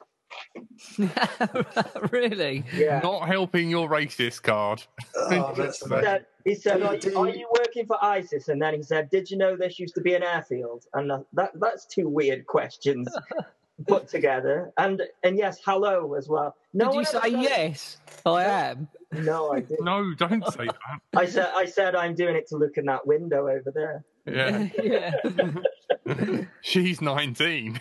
really? 2.11 2.63
Yeah. 2.75 2.99
not 3.03 3.27
helping 3.27 3.69
your 3.69 3.89
racist 3.89 4.43
card. 4.43 4.83
Oh, 5.17 5.53
that's 5.55 5.79
He 5.81 5.87
said, 5.89 6.25
he 6.43 6.55
said 6.55 6.79
Do- 6.79 6.85
are, 6.85 6.95
you, 6.95 7.17
are 7.17 7.29
you- 7.29 7.39
you 7.39 7.47
working 7.57 7.85
for 7.85 8.03
ISIS? 8.03 8.47
And 8.49 8.61
then 8.61 8.73
he 8.75 8.83
said, 8.83 9.09
Did 9.09 9.29
you 9.31 9.37
know 9.37 9.55
this 9.55 9.79
used 9.79 9.95
to 9.95 10.01
be 10.01 10.13
an 10.13 10.23
airfield? 10.23 10.85
And 10.93 11.09
that, 11.09 11.25
that 11.33 11.51
that's 11.59 11.85
two 11.85 12.07
weird 12.07 12.45
questions 12.45 13.07
put 13.87 14.07
together. 14.07 14.71
And 14.77 15.01
and 15.23 15.37
yes, 15.37 15.59
hello 15.65 16.13
as 16.13 16.27
well. 16.29 16.55
No 16.73 16.91
Did 16.91 16.95
you 16.99 17.05
say 17.05 17.19
said- 17.21 17.31
yes? 17.41 17.97
I 18.25 18.43
am. 18.43 18.87
No, 19.11 19.51
I 19.51 19.61
didn't. 19.61 19.85
No, 19.85 20.13
don't 20.13 20.45
say 20.53 20.65
that. 20.65 20.99
I 21.15 21.25
said 21.25 21.49
I 21.55 21.65
said 21.65 21.95
I'm 21.95 22.13
doing 22.15 22.35
it 22.35 22.47
to 22.49 22.57
look 22.57 22.77
in 22.77 22.85
that 22.85 23.05
window 23.07 23.47
over 23.47 23.71
there. 23.73 24.03
Yeah, 24.27 24.67
yeah. 24.83 26.41
she's 26.61 26.99
19. 27.01 27.79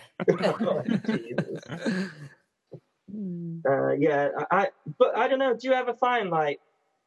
Jesus. 3.15 3.65
uh, 3.69 3.91
yeah, 3.93 4.29
I, 4.51 4.57
I 4.57 4.67
but 4.97 5.17
I 5.17 5.27
don't 5.27 5.39
know. 5.39 5.55
Do 5.55 5.67
you 5.67 5.73
ever 5.73 5.93
find 5.93 6.29
like 6.29 6.59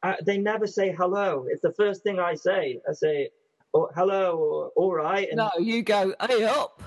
uh, 0.02 0.14
they 0.24 0.38
never 0.38 0.66
say 0.66 0.92
hello? 0.92 1.46
It's 1.48 1.62
the 1.62 1.72
first 1.72 2.02
thing 2.02 2.18
I 2.18 2.34
say. 2.34 2.80
I 2.88 2.92
say 2.92 3.30
oh, 3.74 3.88
hello 3.94 4.36
or 4.36 4.68
all 4.76 4.94
right, 4.94 5.28
and 5.28 5.38
no, 5.38 5.50
you 5.58 5.82
go, 5.82 6.14
hey 6.28 6.44
up. 6.44 6.82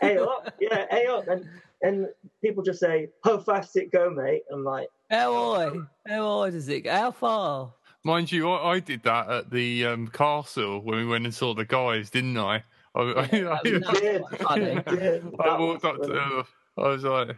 hey 0.00 0.18
up, 0.18 0.54
yeah, 0.60 0.86
hey 0.90 1.06
up, 1.06 1.28
and 1.28 1.48
and 1.82 2.08
people 2.42 2.62
just 2.62 2.80
say 2.80 3.08
how 3.24 3.38
fast 3.38 3.76
it 3.76 3.92
go, 3.92 4.10
mate. 4.10 4.42
And 4.48 4.58
I'm 4.58 4.64
like, 4.64 4.88
How 5.10 5.54
high? 5.54 5.78
How 6.08 6.40
high 6.40 6.50
does 6.50 6.68
it 6.68 6.82
go? 6.82 6.92
How 6.92 7.10
far? 7.10 7.72
Mind 8.04 8.30
you, 8.30 8.48
I, 8.50 8.74
I 8.74 8.80
did 8.80 9.02
that 9.02 9.28
at 9.28 9.50
the 9.50 9.86
um, 9.86 10.08
castle 10.08 10.80
when 10.80 10.96
we 10.96 11.06
went 11.06 11.24
and 11.24 11.34
saw 11.34 11.54
the 11.54 11.64
guys, 11.64 12.08
didn't 12.08 12.38
I? 12.38 12.62
I, 12.94 13.00
I, 13.00 13.26
That 13.26 14.22
was 14.30 14.46
I, 14.46 14.58
did. 14.58 15.34
I 15.40 15.58
walked 15.58 15.84
up 15.84 16.00
to 16.00 16.06
them. 16.06 16.44
I 16.78 16.88
was 16.88 17.04
like, 17.04 17.36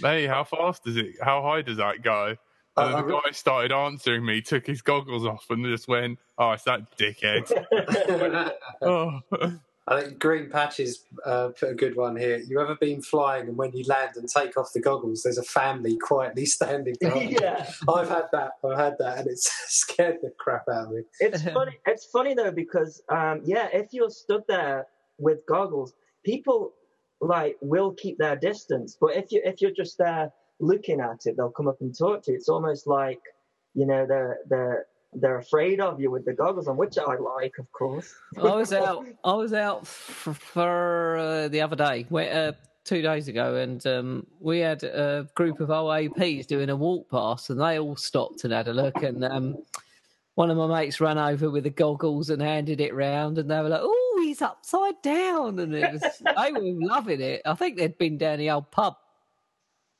"Hey, 0.00 0.26
how 0.26 0.44
fast 0.44 0.86
is 0.86 0.96
it? 0.96 1.16
How 1.20 1.42
high 1.42 1.62
does 1.62 1.78
that 1.78 2.02
go?" 2.02 2.36
And 2.76 2.88
I- 2.88 2.92
then 2.92 3.06
the 3.06 3.20
guy 3.20 3.30
started 3.30 3.72
answering 3.72 4.24
me, 4.24 4.40
took 4.40 4.66
his 4.66 4.82
goggles 4.82 5.24
off, 5.24 5.46
and 5.50 5.64
just 5.64 5.88
went, 5.88 6.18
"Oh, 6.38 6.52
it's 6.52 6.64
that 6.64 6.96
dickhead." 6.98 7.50
oh. 8.82 9.20
I 9.86 10.00
think 10.00 10.18
Green 10.18 10.48
Patches 10.48 11.04
uh, 11.26 11.48
put 11.48 11.70
a 11.70 11.74
good 11.74 11.94
one 11.94 12.16
here. 12.16 12.38
You 12.38 12.58
ever 12.60 12.74
been 12.74 13.02
flying 13.02 13.48
and 13.48 13.56
when 13.56 13.72
you 13.72 13.84
land 13.86 14.16
and 14.16 14.26
take 14.26 14.56
off 14.56 14.72
the 14.72 14.80
goggles, 14.80 15.22
there's 15.22 15.36
a 15.36 15.42
family 15.42 15.98
quietly 15.98 16.46
standing 16.56 16.96
behind 16.98 17.32
you? 17.32 17.38
yeah. 17.40 17.70
I've 17.86 18.08
had 18.08 18.24
that. 18.32 18.52
I've 18.64 18.78
had 18.78 18.96
that, 18.98 19.18
and 19.18 19.26
it's 19.28 19.50
scared 19.68 20.18
the 20.22 20.32
crap 20.38 20.64
out 20.72 20.86
of 20.86 20.92
me. 20.92 21.02
It's 21.20 21.42
funny. 21.42 21.78
It's 21.86 22.06
funny 22.06 22.34
though 22.34 22.50
because 22.50 23.02
um, 23.10 23.42
yeah, 23.44 23.68
if 23.72 23.92
you're 23.92 24.10
stood 24.10 24.42
there 24.48 24.86
with 25.18 25.44
goggles, 25.46 25.92
people 26.24 26.72
like 27.26 27.56
will 27.60 27.92
keep 27.92 28.18
their 28.18 28.36
distance. 28.36 28.96
But 29.00 29.16
if 29.16 29.32
you 29.32 29.40
if 29.44 29.60
you're 29.60 29.70
just 29.70 29.98
there 29.98 30.32
looking 30.60 31.00
at 31.00 31.26
it, 31.26 31.36
they'll 31.36 31.50
come 31.50 31.68
up 31.68 31.80
and 31.80 31.96
talk 31.96 32.22
to 32.24 32.32
you. 32.32 32.36
It's 32.36 32.48
almost 32.48 32.86
like 32.86 33.20
you 33.74 33.86
know 33.86 34.06
they're 34.06 34.38
they're 34.48 34.86
they're 35.14 35.38
afraid 35.38 35.80
of 35.80 36.00
you 36.00 36.10
with 36.10 36.24
the 36.24 36.32
goggles 36.32 36.68
on, 36.68 36.76
which 36.76 36.98
I 36.98 37.16
like, 37.16 37.54
of 37.58 37.70
course. 37.72 38.14
I 38.36 38.54
was 38.54 38.72
out. 38.72 39.06
I 39.22 39.34
was 39.34 39.52
out 39.52 39.86
for, 39.86 40.34
for 40.34 41.16
uh, 41.16 41.48
the 41.48 41.60
other 41.60 41.76
day, 41.76 42.06
where, 42.08 42.48
uh, 42.48 42.52
two 42.84 43.00
days 43.00 43.28
ago, 43.28 43.56
and 43.56 43.86
um, 43.86 44.26
we 44.40 44.58
had 44.58 44.82
a 44.82 45.28
group 45.34 45.60
of 45.60 45.68
OAPs 45.68 46.46
doing 46.46 46.68
a 46.68 46.76
walk 46.76 47.10
past, 47.10 47.50
and 47.50 47.60
they 47.60 47.78
all 47.78 47.96
stopped 47.96 48.44
and 48.44 48.52
had 48.52 48.68
a 48.68 48.72
look. 48.72 49.02
And 49.02 49.24
um, 49.24 49.56
one 50.34 50.50
of 50.50 50.56
my 50.56 50.66
mates 50.66 51.00
ran 51.00 51.18
over 51.18 51.50
with 51.50 51.64
the 51.64 51.70
goggles 51.70 52.30
and 52.30 52.42
handed 52.42 52.80
it 52.80 52.94
round, 52.94 53.38
and 53.38 53.50
they 53.50 53.60
were 53.60 53.68
like, 53.68 53.80
"Oh, 53.82 54.03
he's 54.34 54.42
upside 54.42 55.00
down," 55.02 55.58
and 55.60 55.74
it 55.74 55.92
was 55.92 56.02
they 56.02 56.52
were 56.52 56.60
loving 56.86 57.20
it. 57.20 57.42
I 57.44 57.54
think 57.54 57.76
they'd 57.78 57.96
been 57.96 58.18
down 58.18 58.38
the 58.38 58.50
old 58.50 58.70
pub 58.70 58.96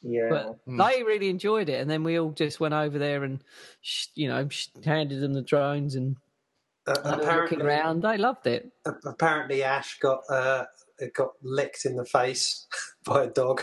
Yeah. 0.03 0.28
but 0.28 0.59
Hmm. 0.66 0.76
they 0.78 1.03
really 1.03 1.28
enjoyed 1.30 1.68
it. 1.68 1.80
And 1.80 1.89
then 1.91 2.03
we 2.05 2.18
all 2.18 2.30
just 2.32 2.61
went 2.61 2.74
over 2.74 2.99
there 2.99 3.24
and, 3.24 3.43
sh- 3.80 4.09
you 4.14 4.28
know, 4.28 4.49
sh- 4.49 4.68
handed 4.85 5.20
them 5.20 5.32
the 5.35 5.43
drones 5.43 5.95
and 5.95 6.16
Uh, 6.87 6.93
they 6.93 7.01
were 7.03 7.16
looking 7.16 7.24
apparently, 7.24 7.66
around. 7.66 8.03
They 8.03 8.18
loved 8.18 8.47
it. 8.47 8.70
apparently, 9.07 9.62
Ash 9.62 9.99
got 10.01 10.20
uh, 10.28 10.66
got 11.14 11.32
licked 11.43 11.87
in 11.87 11.97
the 11.97 12.05
face 12.05 12.66
by 13.07 13.24
a 13.24 13.26
dog 13.26 13.62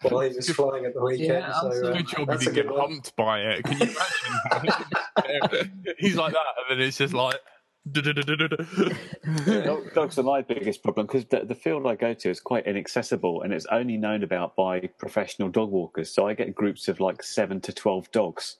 while 0.00 0.20
he 0.20 0.34
was 0.34 0.48
flying 0.50 0.86
at 0.86 0.94
the 0.94 1.02
weekend. 1.02 1.28
Yeah, 1.44 1.52
so 1.60 1.68
uh, 1.68 1.92
Good 1.92 2.08
job 2.08 2.18
he 2.20 2.24
that's 2.24 2.44
didn't 2.44 2.54
get 2.54 2.68
good 2.68 2.80
humped 2.80 3.14
by 3.16 3.40
it. 3.40 3.64
Can 3.64 3.78
you 3.78 3.94
imagine? 3.94 5.84
He's 5.98 6.16
like 6.16 6.32
that, 6.32 6.46
and 6.70 6.80
then 6.80 6.86
it's 6.88 6.96
just 6.96 7.12
like. 7.12 7.36
Dog- 9.64 9.94
Dogs 9.94 10.18
are 10.18 10.22
my 10.22 10.42
biggest 10.42 10.82
problem 10.82 11.06
because 11.06 11.24
the, 11.26 11.44
the 11.44 11.54
field 11.54 11.86
I 11.86 11.96
go 11.96 12.14
to 12.14 12.30
is 12.30 12.40
quite 12.40 12.66
inaccessible 12.66 13.42
and 13.42 13.52
it's 13.52 13.66
only 13.72 13.96
known 13.96 14.22
about 14.22 14.54
by 14.54 14.80
professional 14.98 15.48
dog 15.48 15.70
walkers. 15.70 16.14
So 16.14 16.28
I 16.28 16.34
get 16.34 16.54
groups 16.54 16.86
of 16.88 17.00
like 17.00 17.22
seven 17.22 17.60
to 17.62 17.72
12 17.72 18.10
dogs 18.12 18.58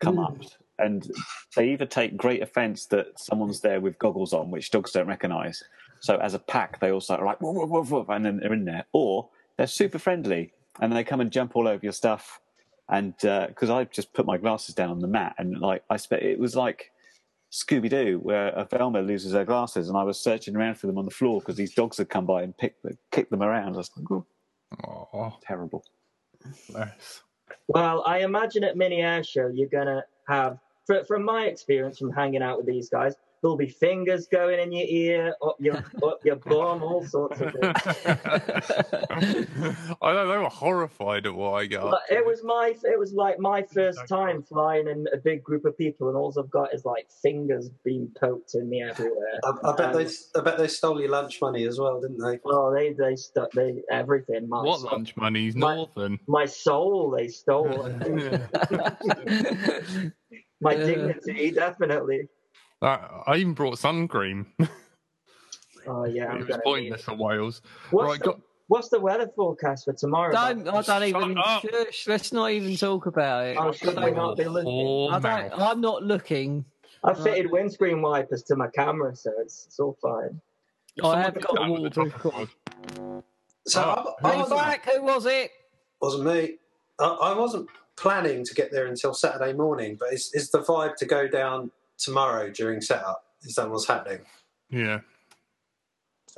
come 0.00 0.18
up 0.18 0.38
mm. 0.38 0.50
and 0.78 1.10
they 1.54 1.70
either 1.70 1.84
take 1.84 2.16
great 2.16 2.42
offense 2.42 2.86
that 2.86 3.18
someone's 3.18 3.60
there 3.60 3.80
with 3.80 3.98
goggles 3.98 4.32
on, 4.32 4.50
which 4.50 4.70
dogs 4.70 4.92
don't 4.92 5.06
recognize. 5.06 5.62
So 6.00 6.16
as 6.16 6.32
a 6.34 6.38
pack, 6.38 6.80
they 6.80 6.90
also 6.90 7.16
are 7.16 7.26
like, 7.26 7.40
woof, 7.42 7.54
woof, 7.54 7.70
woof, 7.70 7.90
woof, 7.90 8.08
and 8.08 8.24
then 8.24 8.38
they're 8.38 8.54
in 8.54 8.64
there. 8.64 8.86
Or 8.92 9.28
they're 9.58 9.66
super 9.66 9.98
friendly 9.98 10.52
and 10.80 10.92
they 10.92 11.04
come 11.04 11.20
and 11.20 11.30
jump 11.30 11.56
all 11.56 11.68
over 11.68 11.80
your 11.82 11.92
stuff. 11.92 12.40
And 12.88 13.14
uh, 13.24 13.48
because 13.48 13.68
I 13.68 13.84
just 13.84 14.14
put 14.14 14.24
my 14.24 14.38
glasses 14.38 14.74
down 14.74 14.90
on 14.90 15.00
the 15.00 15.08
mat 15.08 15.34
and 15.36 15.58
like 15.60 15.84
I 15.90 15.98
spent, 15.98 16.22
it 16.22 16.38
was 16.38 16.56
like 16.56 16.91
Scooby 17.52 17.90
Doo, 17.90 18.18
where 18.22 18.48
a 18.48 18.64
Velma 18.64 19.02
loses 19.02 19.34
her 19.34 19.44
glasses, 19.44 19.88
and 19.88 19.96
I 19.96 20.02
was 20.02 20.18
searching 20.18 20.56
around 20.56 20.78
for 20.78 20.86
them 20.86 20.96
on 20.96 21.04
the 21.04 21.10
floor 21.10 21.40
because 21.40 21.56
these 21.56 21.74
dogs 21.74 21.98
had 21.98 22.08
come 22.08 22.24
by 22.24 22.42
and 22.42 22.56
picked, 22.56 22.86
kicked 23.10 23.30
them 23.30 23.42
around. 23.42 23.74
I 23.74 23.78
was 23.78 23.90
like, 23.94 24.10
oh, 24.10 25.08
oh, 25.12 25.36
terrible. 25.42 25.84
bless. 26.70 27.22
Well, 27.68 28.02
I 28.06 28.20
imagine 28.20 28.64
at 28.64 28.76
Mini 28.76 29.02
Air 29.02 29.22
Show 29.22 29.48
you're 29.48 29.68
gonna 29.68 30.02
have, 30.28 30.58
from 31.06 31.24
my 31.24 31.44
experience 31.44 31.98
from 31.98 32.10
hanging 32.10 32.42
out 32.42 32.56
with 32.56 32.66
these 32.66 32.88
guys, 32.88 33.16
there'll 33.42 33.56
be 33.56 33.68
fingers 33.68 34.28
going 34.28 34.60
in 34.60 34.70
your 34.72 34.86
ear, 34.88 35.34
up 35.44 35.56
your 35.58 35.76
up 36.02 36.24
your 36.24 36.36
bum, 36.36 36.82
all 36.82 37.04
sorts 37.04 37.40
of 37.40 37.52
things. 37.52 37.74
I 40.00 40.12
know 40.12 40.28
they 40.28 40.38
were 40.38 40.48
horrified 40.48 41.26
at 41.26 41.34
what 41.34 41.54
I 41.54 41.66
got. 41.66 41.90
But 41.90 42.02
it 42.10 42.24
was 42.24 42.42
my, 42.44 42.74
it 42.84 42.96
was 42.98 43.12
like 43.12 43.38
my 43.40 43.62
first 43.62 44.06
time 44.08 44.42
flying 44.42 44.88
in 44.88 45.06
a 45.12 45.16
big 45.18 45.42
group 45.42 45.64
of 45.64 45.76
people, 45.76 46.08
and 46.08 46.16
all 46.16 46.32
I've 46.38 46.50
got 46.50 46.72
is 46.72 46.84
like 46.84 47.08
fingers 47.22 47.68
being 47.84 48.10
poked 48.18 48.54
in 48.54 48.68
me 48.68 48.82
everywhere. 48.82 49.40
I, 49.44 49.52
I 49.70 49.76
bet 49.76 49.94
Um, 49.94 50.04
they, 50.04 50.10
I 50.38 50.42
bet 50.42 50.58
they 50.58 50.68
stole 50.68 51.00
your 51.00 51.10
lunch 51.10 51.40
money 51.40 51.64
as 51.66 51.78
well, 51.80 52.00
didn't 52.00 52.18
they? 52.18 52.38
Well, 52.44 52.70
they 52.72 52.92
they 52.92 53.16
stuck 53.16 53.50
they 53.52 53.82
everything. 53.90 54.48
My 54.48 54.62
What 54.62 54.80
soul, 54.80 54.90
lunch 54.92 55.16
money's 55.16 55.56
My- 55.56 55.74
Northern? 55.76 56.18
My 56.28 56.46
soul 56.46 57.10
they 57.10 57.26
stole. 57.28 57.88
my 60.60 60.74
dignity, 60.76 61.50
definitely. 61.50 62.28
I, 62.82 63.22
I 63.28 63.36
even 63.36 63.54
brought 63.54 63.78
sun 63.78 64.08
cream. 64.08 64.46
Oh 65.86 66.04
yeah, 66.04 66.28
I'm 66.28 66.36
it 66.36 66.38
was 66.40 66.48
gonna 66.48 66.58
need 66.58 66.62
pointless 66.64 67.00
it. 67.00 67.04
for 67.04 67.14
Wales. 67.14 67.62
What's, 67.90 68.08
Right, 68.08 68.18
the, 68.20 68.24
got- 68.26 68.40
what's 68.68 68.88
the 68.88 69.00
weather 69.00 69.28
forecast 69.34 69.84
for 69.86 69.92
tomorrow? 69.92 70.32
don't, 70.32 70.68
I 70.68 70.82
don't 70.82 71.02
even. 71.02 71.36
Shush, 71.60 72.06
let's 72.06 72.32
not 72.32 72.52
even 72.52 72.76
talk 72.76 73.06
about 73.06 73.46
it. 73.46 73.56
Oh, 73.58 73.72
should 73.72 73.98
I 73.98 74.10
not 74.10 74.36
be 74.36 74.44
looking? 74.44 75.08
I 75.10 75.18
don't, 75.18 75.52
I'm 75.60 75.80
not 75.80 76.04
looking. 76.04 76.64
I've 77.02 77.20
fitted 77.20 77.50
windscreen 77.50 78.00
wipers 78.00 78.44
to 78.44 78.54
my 78.54 78.68
camera, 78.68 79.16
so 79.16 79.32
it's, 79.40 79.66
it's 79.66 79.80
all 79.80 79.96
fine. 80.00 80.40
I 81.02 81.20
have 81.20 81.34
got 81.40 81.58
a 81.58 81.62
at 81.62 81.66
the 81.66 81.72
waterproof 81.72 82.12
top 82.12 82.20
cord. 82.20 82.48
So 83.66 83.82
Oh, 83.82 84.14
I, 84.24 84.30
I 84.30 84.42
Are 84.42 84.48
back? 84.50 84.88
Who 84.88 85.02
was 85.02 85.26
it? 85.26 85.50
wasn't 86.00 86.26
me. 86.26 86.58
I, 87.00 87.06
I 87.06 87.36
wasn't 87.36 87.68
planning 87.96 88.44
to 88.44 88.54
get 88.54 88.70
there 88.70 88.86
until 88.86 89.14
Saturday 89.14 89.52
morning, 89.52 89.96
but 89.98 90.12
is, 90.12 90.30
is 90.32 90.50
the 90.52 90.60
vibe 90.60 90.94
to 90.96 91.06
go 91.06 91.26
down 91.26 91.72
tomorrow 91.98 92.50
during 92.50 92.80
setup? 92.80 93.24
Is 93.42 93.54
that 93.54 93.70
what's 93.70 93.86
happening? 93.86 94.20
Yeah. 94.70 95.00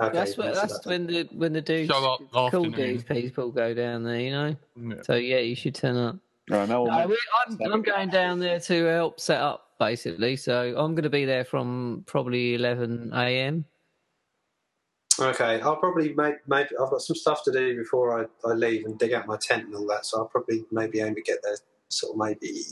Okay, 0.00 0.12
That's 0.12 0.36
what, 0.36 0.54
that's 0.54 0.80
that- 0.80 0.88
when 0.88 1.06
the 1.06 1.28
when 1.32 1.52
the 1.52 1.60
dudes, 1.60 1.90
up 1.92 2.20
cool 2.50 2.70
dudes 2.70 3.04
people 3.04 3.50
go 3.52 3.74
down 3.74 4.02
there, 4.02 4.18
you 4.18 4.32
know. 4.32 4.56
Yeah. 4.76 5.02
So 5.02 5.14
yeah, 5.14 5.38
you 5.38 5.54
should 5.54 5.74
turn 5.74 5.96
up. 5.96 6.16
Right, 6.50 6.68
Mel, 6.68 6.86
No, 6.86 7.06
we, 7.06 7.18
I'm, 7.46 7.72
I'm 7.72 7.82
going 7.82 8.10
down 8.10 8.38
there 8.38 8.60
to 8.60 8.84
help 8.86 9.18
set 9.18 9.40
up 9.40 9.70
basically. 9.78 10.36
So 10.36 10.74
I'm 10.76 10.94
going 10.94 11.04
to 11.04 11.10
be 11.10 11.24
there 11.24 11.44
from 11.44 12.04
probably 12.06 12.54
11 12.54 13.12
a.m. 13.14 13.64
Okay, 15.18 15.60
I'll 15.60 15.76
probably 15.76 16.12
make 16.14 16.34
maybe 16.48 16.70
I've 16.80 16.90
got 16.90 17.00
some 17.00 17.14
stuff 17.16 17.44
to 17.44 17.52
do 17.52 17.76
before 17.76 18.20
I, 18.20 18.48
I 18.48 18.52
leave 18.54 18.84
and 18.84 18.98
dig 18.98 19.12
out 19.12 19.26
my 19.26 19.38
tent 19.40 19.66
and 19.66 19.74
all 19.76 19.86
that. 19.86 20.04
So 20.06 20.18
I'll 20.18 20.26
probably 20.26 20.64
maybe 20.72 21.00
aim 21.00 21.14
to 21.14 21.22
get 21.22 21.38
there 21.42 21.56
sort 21.88 22.14
of 22.14 22.18
maybe 22.18 22.62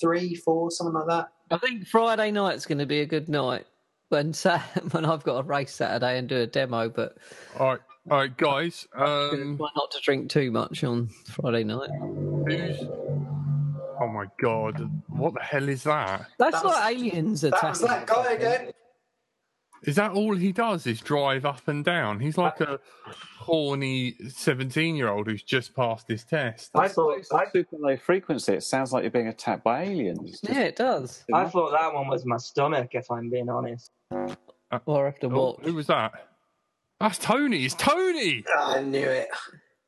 three, 0.00 0.34
four, 0.34 0.70
something 0.70 0.94
like 0.94 1.06
that. 1.06 1.28
I 1.50 1.58
think 1.58 1.86
Friday 1.86 2.30
night's 2.30 2.66
going 2.66 2.78
to 2.78 2.86
be 2.86 3.00
a 3.00 3.06
good 3.06 3.28
night. 3.28 3.66
When 4.10 4.32
Sat- 4.32 4.62
when 4.92 5.04
I've 5.04 5.22
got 5.24 5.36
a 5.38 5.42
race 5.42 5.74
Saturday 5.74 6.18
and 6.18 6.28
do 6.28 6.36
a 6.36 6.46
demo, 6.46 6.88
but 6.88 7.18
All 7.58 7.68
right, 7.68 7.80
all 8.10 8.16
right, 8.18 8.36
guys. 8.36 8.86
Um, 8.94 9.56
try 9.58 9.68
not 9.76 9.90
to 9.90 10.00
drink 10.02 10.30
too 10.30 10.50
much 10.50 10.82
on 10.84 11.08
Friday 11.30 11.64
night. 11.64 11.90
who's? 11.90 12.78
Oh 14.00 14.08
my 14.08 14.26
god! 14.40 14.90
What 15.08 15.34
the 15.34 15.40
hell 15.40 15.68
is 15.68 15.82
that? 15.82 16.26
That's 16.38 16.54
That 16.56 16.64
was- 16.64 16.74
like 16.74 16.96
aliens 16.96 17.40
That 17.42 17.48
attacking. 17.48 17.68
was 17.68 17.80
that 17.90 18.06
guy 18.06 18.32
again. 18.32 18.72
Is 19.84 19.96
that 19.96 20.12
all 20.12 20.34
he 20.34 20.52
does? 20.52 20.86
Is 20.86 21.00
drive 21.00 21.44
up 21.44 21.68
and 21.68 21.84
down? 21.84 22.20
He's 22.20 22.36
like 22.36 22.60
a 22.60 22.80
horny 23.38 24.16
seventeen-year-old 24.28 25.26
who's 25.26 25.42
just 25.42 25.74
passed 25.74 26.08
his 26.08 26.24
test. 26.24 26.70
I 26.74 26.88
thought 26.88 27.20
I, 27.32 27.44
super 27.52 27.76
low 27.78 27.96
frequency. 27.96 28.54
It 28.54 28.62
sounds 28.62 28.92
like 28.92 29.02
you're 29.02 29.10
being 29.10 29.28
attacked 29.28 29.62
by 29.64 29.84
aliens. 29.84 30.40
Yeah, 30.42 30.62
it 30.62 30.76
does. 30.76 31.24
I 31.32 31.46
thought 31.46 31.72
that 31.72 31.94
one 31.94 32.08
was 32.08 32.26
my 32.26 32.38
stomach, 32.38 32.90
if 32.92 33.10
I'm 33.10 33.30
being 33.30 33.48
honest. 33.48 33.90
Or 34.10 34.28
I 34.70 34.80
have 35.04 35.18
to 35.20 35.28
Oh, 35.30 35.58
who 35.62 35.74
was 35.74 35.86
that? 35.86 36.12
That's 37.00 37.18
Tony. 37.18 37.64
It's 37.64 37.74
Tony. 37.74 38.44
I 38.58 38.80
knew 38.80 39.08
it. 39.08 39.28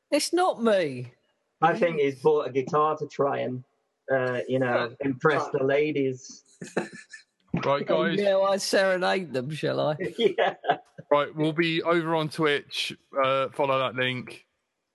It's 0.09 0.33
not 0.33 0.63
me. 0.63 1.13
I 1.61 1.77
think 1.77 1.99
he's 1.99 2.19
bought 2.19 2.47
a 2.47 2.51
guitar 2.51 2.97
to 2.97 3.07
try 3.07 3.39
and, 3.39 3.63
uh, 4.11 4.39
you 4.47 4.59
know, 4.59 4.95
impress 5.01 5.47
the 5.49 5.63
ladies. 5.63 6.43
Right, 7.65 7.85
guys. 7.87 8.19
Yeah, 8.19 8.37
I 8.37 8.57
serenade 8.57 9.33
them, 9.33 9.49
shall 9.51 9.79
I? 9.79 9.95
yeah. 10.17 10.55
Right, 11.11 11.33
we'll 11.35 11.53
be 11.53 11.81
over 11.83 12.15
on 12.15 12.29
Twitch. 12.29 12.95
Uh, 13.23 13.49
follow 13.49 13.77
that 13.79 13.95
link 13.95 14.45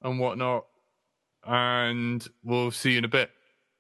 and 0.03 0.19
whatnot, 0.19 0.65
and 1.45 2.27
we'll 2.43 2.71
see 2.71 2.93
you 2.93 2.99
in 2.99 3.05
a 3.05 3.09
bit 3.09 3.31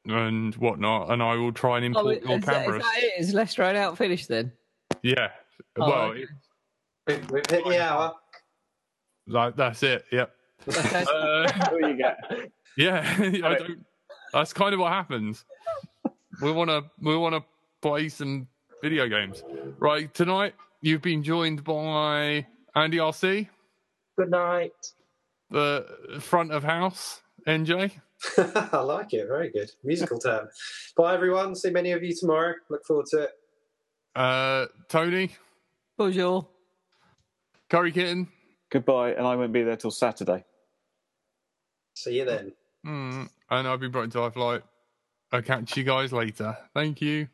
and 0.06 0.54
whatnot. 0.56 1.10
And 1.10 1.22
I 1.22 1.34
will 1.36 1.52
try 1.52 1.78
and 1.78 1.96
Oh, 1.96 2.00
import 2.08 2.18
is, 2.22 2.28
your 2.28 2.38
that, 2.38 2.38
is 2.38 2.44
cameras. 2.64 2.82
that 2.82 3.02
it? 3.02 3.12
Is 3.18 3.34
Lester 3.34 3.62
out 3.62 3.96
finished 3.98 4.28
then? 4.28 4.52
Yeah. 5.02 5.28
Oh, 5.78 5.88
well, 5.90 6.02
okay. 6.10 6.24
We've, 7.06 7.30
we've 7.30 7.46
hit 7.48 7.64
the 7.64 7.82
hour. 7.82 8.14
like 9.26 9.56
that's 9.56 9.82
it. 9.82 10.04
Yep. 10.12 10.30
Okay. 10.68 11.04
Uh, 11.14 11.48
you 11.80 11.96
get? 11.96 12.18
yeah. 12.76 13.14
I 13.18 13.54
don't. 13.54 13.84
That's 14.32 14.52
kind 14.52 14.74
of 14.74 14.80
what 14.80 14.92
happens. 14.92 15.44
We 16.42 16.50
want 16.52 16.68
to 16.70 16.84
we 17.00 17.16
want 17.16 17.34
to 17.36 17.44
play 17.80 18.08
some 18.08 18.48
video 18.82 19.08
games. 19.08 19.42
Right 19.78 20.12
tonight, 20.14 20.54
you've 20.80 21.02
been 21.02 21.22
joined 21.22 21.64
by 21.64 22.46
Andy 22.74 22.98
RC, 22.98 23.48
Good 24.18 24.30
night. 24.30 24.92
the 25.50 26.18
front 26.20 26.52
of 26.52 26.62
house 26.64 27.22
NJ. 27.46 27.92
I 28.72 28.78
like 28.80 29.12
it. 29.12 29.26
Very 29.28 29.50
good. 29.50 29.70
Musical 29.84 30.18
term. 30.18 30.48
Bye, 30.96 31.14
everyone. 31.14 31.54
See 31.54 31.70
many 31.70 31.92
of 31.92 32.02
you 32.02 32.14
tomorrow. 32.14 32.54
Look 32.70 32.84
forward 32.86 33.06
to 33.10 33.22
it. 33.24 33.30
Uh, 34.14 34.66
Tony, 34.88 35.30
Bonjour. 35.98 36.46
Curry 37.68 37.92
Kitten, 37.92 38.28
Goodbye, 38.70 39.10
and 39.12 39.26
I 39.26 39.36
won't 39.36 39.52
be 39.52 39.62
there 39.62 39.76
till 39.76 39.90
Saturday. 39.90 40.44
See 41.94 42.18
you 42.18 42.24
then. 42.24 42.52
mm, 42.86 43.28
and 43.50 43.68
I've 43.68 43.80
been 43.80 43.90
brought 43.90 44.04
into 44.04 44.20
Life 44.20 44.36
Light. 44.36 44.62
I'll 45.32 45.42
catch 45.42 45.76
you 45.76 45.82
guys 45.84 46.12
later. 46.12 46.56
Thank 46.74 47.00
you. 47.02 47.28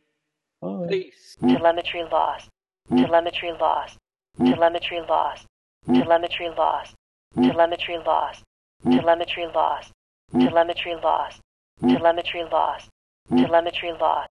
Bye. 0.62 0.86
Peace. 0.88 1.36
Telemetry 1.40 2.04
lost. 2.04 2.48
Telemetry 2.88 3.52
lost. 3.60 3.98
Telemetry 4.38 5.00
lost. 5.08 5.46
Telemetry 5.86 6.50
lost. 6.50 6.94
Telemetry 7.34 7.98
lost. 7.98 8.44
Telemetry 8.84 9.46
lost. 9.52 9.92
Telemetry 10.32 10.94
lost. 11.02 11.40
Telemetry 11.80 12.44
lost. 12.44 12.88
Telemetry 13.28 13.92
lost. 14.00 14.28